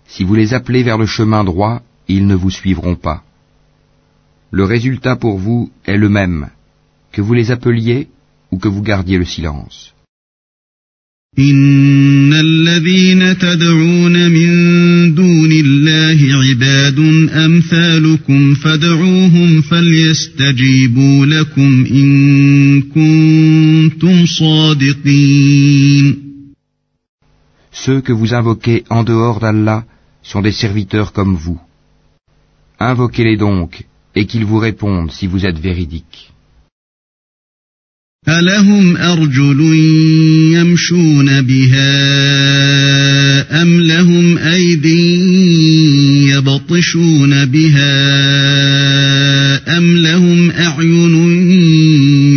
Si 0.06 0.24
vous 0.24 0.34
les 0.34 0.54
appelez 0.54 0.82
vers 0.82 0.98
le 0.98 1.06
chemin 1.06 1.44
droit, 1.44 1.82
ils 2.08 2.26
ne 2.26 2.34
vous 2.34 2.50
suivront 2.50 2.96
pas. 2.96 3.22
Le 4.50 4.64
résultat 4.64 5.16
pour 5.16 5.38
vous 5.38 5.70
est 5.84 5.96
le 5.96 6.08
même, 6.08 6.48
que 7.12 7.20
vous 7.20 7.34
les 7.34 7.50
appeliez 7.50 8.08
ou 8.50 8.58
que 8.58 8.68
vous 8.68 8.82
gardiez 8.82 9.18
le 9.18 9.24
silence. 9.24 9.94
إن 11.38 12.32
الذين 12.32 13.38
تدعون 13.38 14.30
من 14.30 14.50
دون 15.14 15.52
الله 15.52 16.34
عباد 16.34 16.98
أمثالكم 17.30 18.54
فادعوهم 18.54 19.60
فليستجيبوا 19.60 21.26
لكم 21.26 21.86
إن 21.90 22.82
كنتم 22.82 24.26
صادقين 24.26 26.16
Ceux 27.78 28.00
que 28.00 28.12
vous 28.12 28.34
invoquez 28.34 28.84
en 28.88 29.02
dehors 29.02 29.40
d'Allah 29.40 29.84
sont 30.22 30.42
des 30.42 30.52
serviteurs 30.52 31.12
comme 31.12 31.34
vous. 31.34 31.60
Invoquez-les 32.78 33.36
donc, 33.36 33.84
et 34.14 34.26
qu'ils 34.26 34.44
vous 34.44 34.58
répondent 34.58 35.10
si 35.10 35.26
vous 35.26 35.44
êtes 35.46 35.58
véridiques. 35.58 36.30
ألهم 38.28 38.96
أرجل 38.96 39.60
يمشون 40.54 41.40
بها 41.42 41.92
أم 43.62 43.80
لهم 43.80 44.38
أيدي 44.38 45.24
يبطشون 46.30 47.44
بها 47.44 47.94
أم 49.78 49.96
لهم 49.96 50.50
أعين 50.50 51.14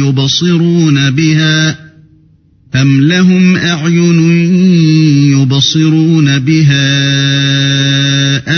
يبصرون 0.06 0.71
يبصرون 5.72 6.40
بها 6.40 6.88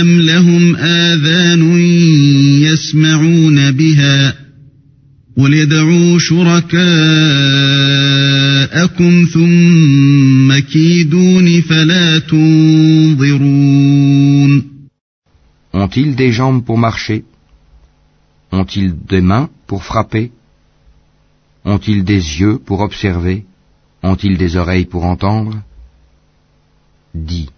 أم 0.00 0.20
لهم 0.20 0.76
آذان 0.76 1.78
يسمعون 2.62 3.70
بها 3.70 4.34
قل 5.36 5.54
ادعوا 5.54 6.18
شركاءكم 6.18 6.74
ثم 9.32 10.58
كيدون 10.58 11.60
فلا 11.60 12.18
تنظرون 12.18 13.60
Ont-ils 15.72 16.16
des 16.16 16.32
jambes 16.32 16.64
pour 16.64 16.78
marcher 16.78 17.22
Ont-ils 18.50 18.92
des 19.12 19.20
mains 19.20 19.48
pour 19.68 19.84
frapper 19.84 20.32
Ont-ils 21.64 22.02
des 22.02 22.40
yeux 22.40 22.58
pour 22.58 22.80
observer 22.80 23.44
Ont-ils 24.02 24.36
des 24.36 24.56
oreilles 24.56 24.86
pour 24.86 25.04
entendre 25.04 25.62
Dis. 27.15 27.49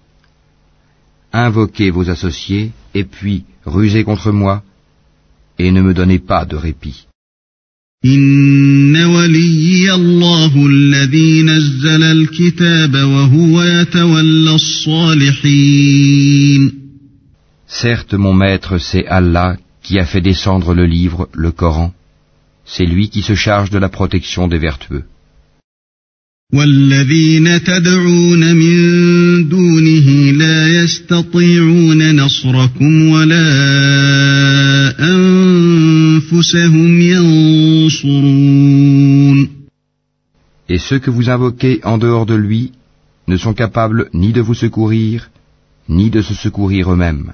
Invoquez 1.34 1.89
vos 1.89 2.09
associés, 2.09 2.71
et 2.93 3.03
puis 3.03 3.43
rusez 3.65 4.03
contre 4.03 4.31
moi, 4.31 4.63
et 5.57 5.71
ne 5.71 5.81
me 5.81 5.93
donnez 5.93 6.19
pas 6.19 6.45
de 6.45 6.55
répit. 6.55 7.07
Certes, 17.67 18.13
mon 18.13 18.34
maître, 18.34 18.77
c'est 18.77 19.07
Allah 19.07 19.57
qui 19.81 19.99
a 19.99 20.05
fait 20.05 20.21
descendre 20.21 20.73
le 20.75 20.85
livre, 20.85 21.27
le 21.34 21.51
Coran. 21.51 21.91
C'est 22.65 22.85
lui 22.85 23.09
qui 23.09 23.23
se 23.23 23.35
charge 23.35 23.71
de 23.71 23.79
la 23.79 23.89
protection 23.89 24.47
des 24.47 24.59
vertueux. 24.59 25.05
والذين 26.52 27.64
تدعون 27.64 28.56
من 28.56 29.48
دونه 29.48 30.32
لا 30.32 30.82
يستطيعون 30.82 32.16
نصركم 32.16 33.09
ولا 33.09 33.48
أنفسهم 35.00 37.00
ينصرون 37.00 38.12
Et 40.68 40.78
ceux 40.78 40.98
que 40.98 41.10
vous 41.10 41.30
invoquez 41.30 41.80
en 41.84 41.96
dehors 41.98 42.26
de 42.26 42.34
lui 42.34 42.72
ne 43.28 43.36
sont 43.36 43.54
capables 43.54 44.09
ni 44.14 44.32
de 44.32 44.40
vous 44.42 44.54
secourir, 44.54 45.30
ni 45.88 46.10
de 46.10 46.22
se 46.22 46.34
secourir 46.34 46.92
eux-mêmes. 46.92 47.32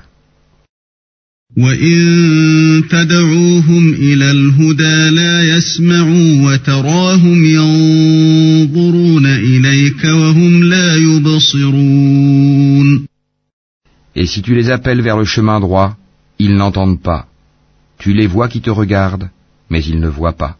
وإن 1.58 2.84
تدعوهم 2.90 3.94
إلى 3.94 4.32
الهدى 4.32 5.10
لا 5.10 5.58
يسمعوا 5.58 6.52
وتراهم 6.52 7.46
ينظرون 7.46 9.26
إليك 9.26 10.04
وهم 10.04 10.64
لا 10.64 10.96
يبصرون 10.96 12.34
Et 14.16 14.28
si 14.28 14.42
tu 14.44 14.54
les 14.54 14.70
appelles 14.70 15.02
vers 15.02 15.18
le 15.18 15.26
chemin 15.26 15.60
droit, 15.60 15.98
ils 16.38 16.56
n'entendent 16.56 17.02
pas. 17.02 17.26
Tu 17.98 18.14
les 18.14 18.28
vois 18.28 18.48
qui 18.48 18.62
te 18.62 18.70
regardent, 18.70 19.30
mais 19.72 19.84
ils 19.84 20.00
ne 20.00 20.08
voient 20.08 20.38
pas. 20.38 20.58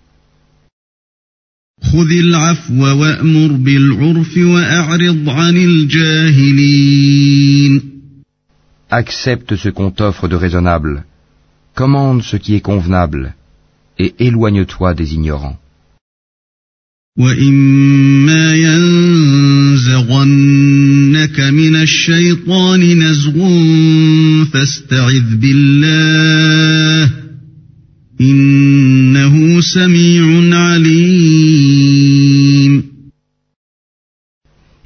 خذ 1.84 2.12
العفو 2.12 2.84
وأمر 2.84 3.52
بالعرف 3.52 4.38
وأعرض 4.38 5.30
عن 5.30 5.58
الجاهلين 5.58 7.14
Accepte 9.02 9.56
ce 9.56 9.70
qu'on 9.70 9.90
t'offre 9.90 10.28
de 10.28 10.36
raisonnable, 10.36 11.04
commande 11.74 12.22
ce 12.22 12.38
qui 12.38 12.54
est 12.54 12.62
convenable, 12.62 13.34
et 13.98 14.14
éloigne-toi 14.20 14.94
des 14.94 15.16
ignorants. 15.16 15.58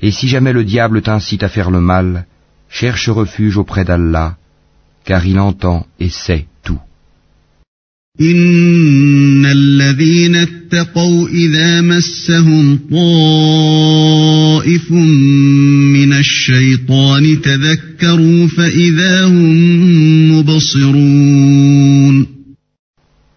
Et 0.02 0.12
si 0.12 0.28
jamais 0.30 0.54
le 0.54 0.64
diable 0.64 1.02
t'incite 1.02 1.44
à 1.44 1.50
faire 1.50 1.72
le 1.72 1.82
mal, 1.82 2.26
cherche 2.70 3.10
refuge 3.10 3.58
auprès 3.58 3.86
d'Allah, 3.86 4.38
car 5.06 5.26
il 5.26 5.40
entend 5.40 5.88
et 6.00 6.10
sait 6.10 6.46
tout. 6.64 6.80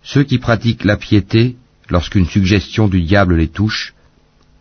Ceux 0.03 0.25
qui 0.25 0.39
pratiquent 0.39 0.85
la 0.85 0.97
piété, 0.97 1.57
lorsqu'une 1.89 2.27
suggestion 2.27 2.89
du 2.89 3.03
diable 3.03 3.37
les 3.37 3.49
touche, 3.49 3.95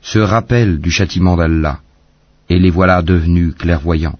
se 0.01 0.19
rappellent 0.19 0.79
du 0.79 0.91
châtiment 0.91 1.37
d'Allah, 1.37 1.79
et 2.49 2.59
les 2.59 2.69
voilà 2.69 3.01
devenus 3.01 3.53
clairvoyants. 3.55 4.19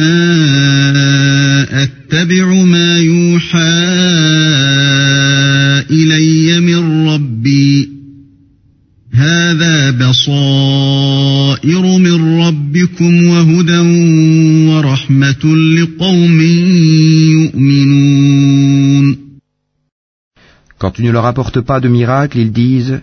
Quand 20.77 20.91
tu 20.91 21.03
ne 21.03 21.11
leur 21.11 21.25
apportes 21.25 21.61
pas 21.61 21.79
de 21.79 21.87
miracle, 21.87 22.39
ils 22.39 22.51
disent 22.51 23.01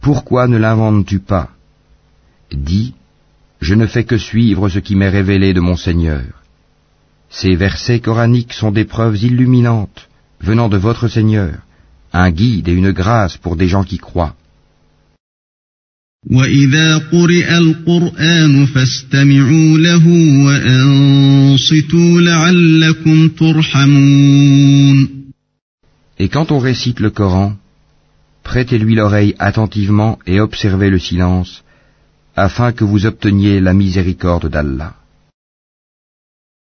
Pourquoi 0.00 0.46
ne 0.46 0.56
l'inventes-tu 0.56 1.18
pas? 1.18 1.50
Dis 2.52 2.94
Je 3.60 3.74
ne 3.74 3.86
fais 3.86 4.04
que 4.04 4.18
suivre 4.18 4.68
ce 4.68 4.78
qui 4.78 4.94
m'est 4.94 5.08
révélé 5.08 5.52
de 5.52 5.60
mon 5.60 5.76
Seigneur. 5.76 6.39
Ces 7.30 7.54
versets 7.54 8.00
coraniques 8.00 8.52
sont 8.52 8.72
des 8.72 8.84
preuves 8.84 9.22
illuminantes 9.22 10.08
venant 10.40 10.68
de 10.68 10.76
votre 10.76 11.06
Seigneur, 11.08 11.58
un 12.12 12.30
guide 12.30 12.68
et 12.68 12.72
une 12.72 12.90
grâce 12.90 13.36
pour 13.36 13.56
des 13.56 13.68
gens 13.68 13.84
qui 13.84 13.98
croient. 13.98 14.34
Et 26.18 26.28
quand 26.28 26.52
on 26.52 26.58
récite 26.58 27.00
le 27.00 27.10
Coran, 27.10 27.54
prêtez-lui 28.42 28.94
l'oreille 28.96 29.34
attentivement 29.38 30.18
et 30.26 30.40
observez 30.40 30.90
le 30.90 30.98
silence, 30.98 31.62
afin 32.36 32.72
que 32.72 32.84
vous 32.84 33.06
obteniez 33.06 33.60
la 33.60 33.72
miséricorde 33.72 34.50
d'Allah. 34.50 34.99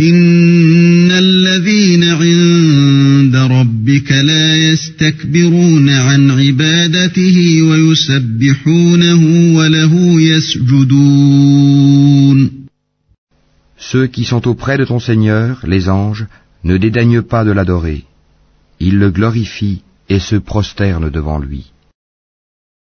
إن 0.00 1.10
الذين 1.10 2.04
عند 2.04 3.36
ربك 3.36 4.12
لا 4.12 4.56
يستكبرون 4.56 5.88
عن 5.88 6.30
عبادته 6.30 7.62
ويسبحونه 7.62 9.22
وله 9.56 10.20
يسجدون 10.20 11.70
Ceux 13.76 14.06
qui 14.06 14.24
sont 14.24 14.46
auprès 14.46 14.78
de 14.78 14.84
ton 14.84 15.00
Seigneur, 15.00 15.60
les 15.66 15.88
anges, 15.88 16.26
ne 16.64 16.76
dédaignent 16.76 17.22
pas 17.22 17.44
de 17.44 17.50
l'adorer. 17.50 18.04
Ils 18.78 18.98
le 18.98 19.10
glorifient 19.10 19.82
et 20.08 20.20
se 20.20 20.36
prosternent 20.36 21.10
devant 21.10 21.38
lui. 21.38 21.72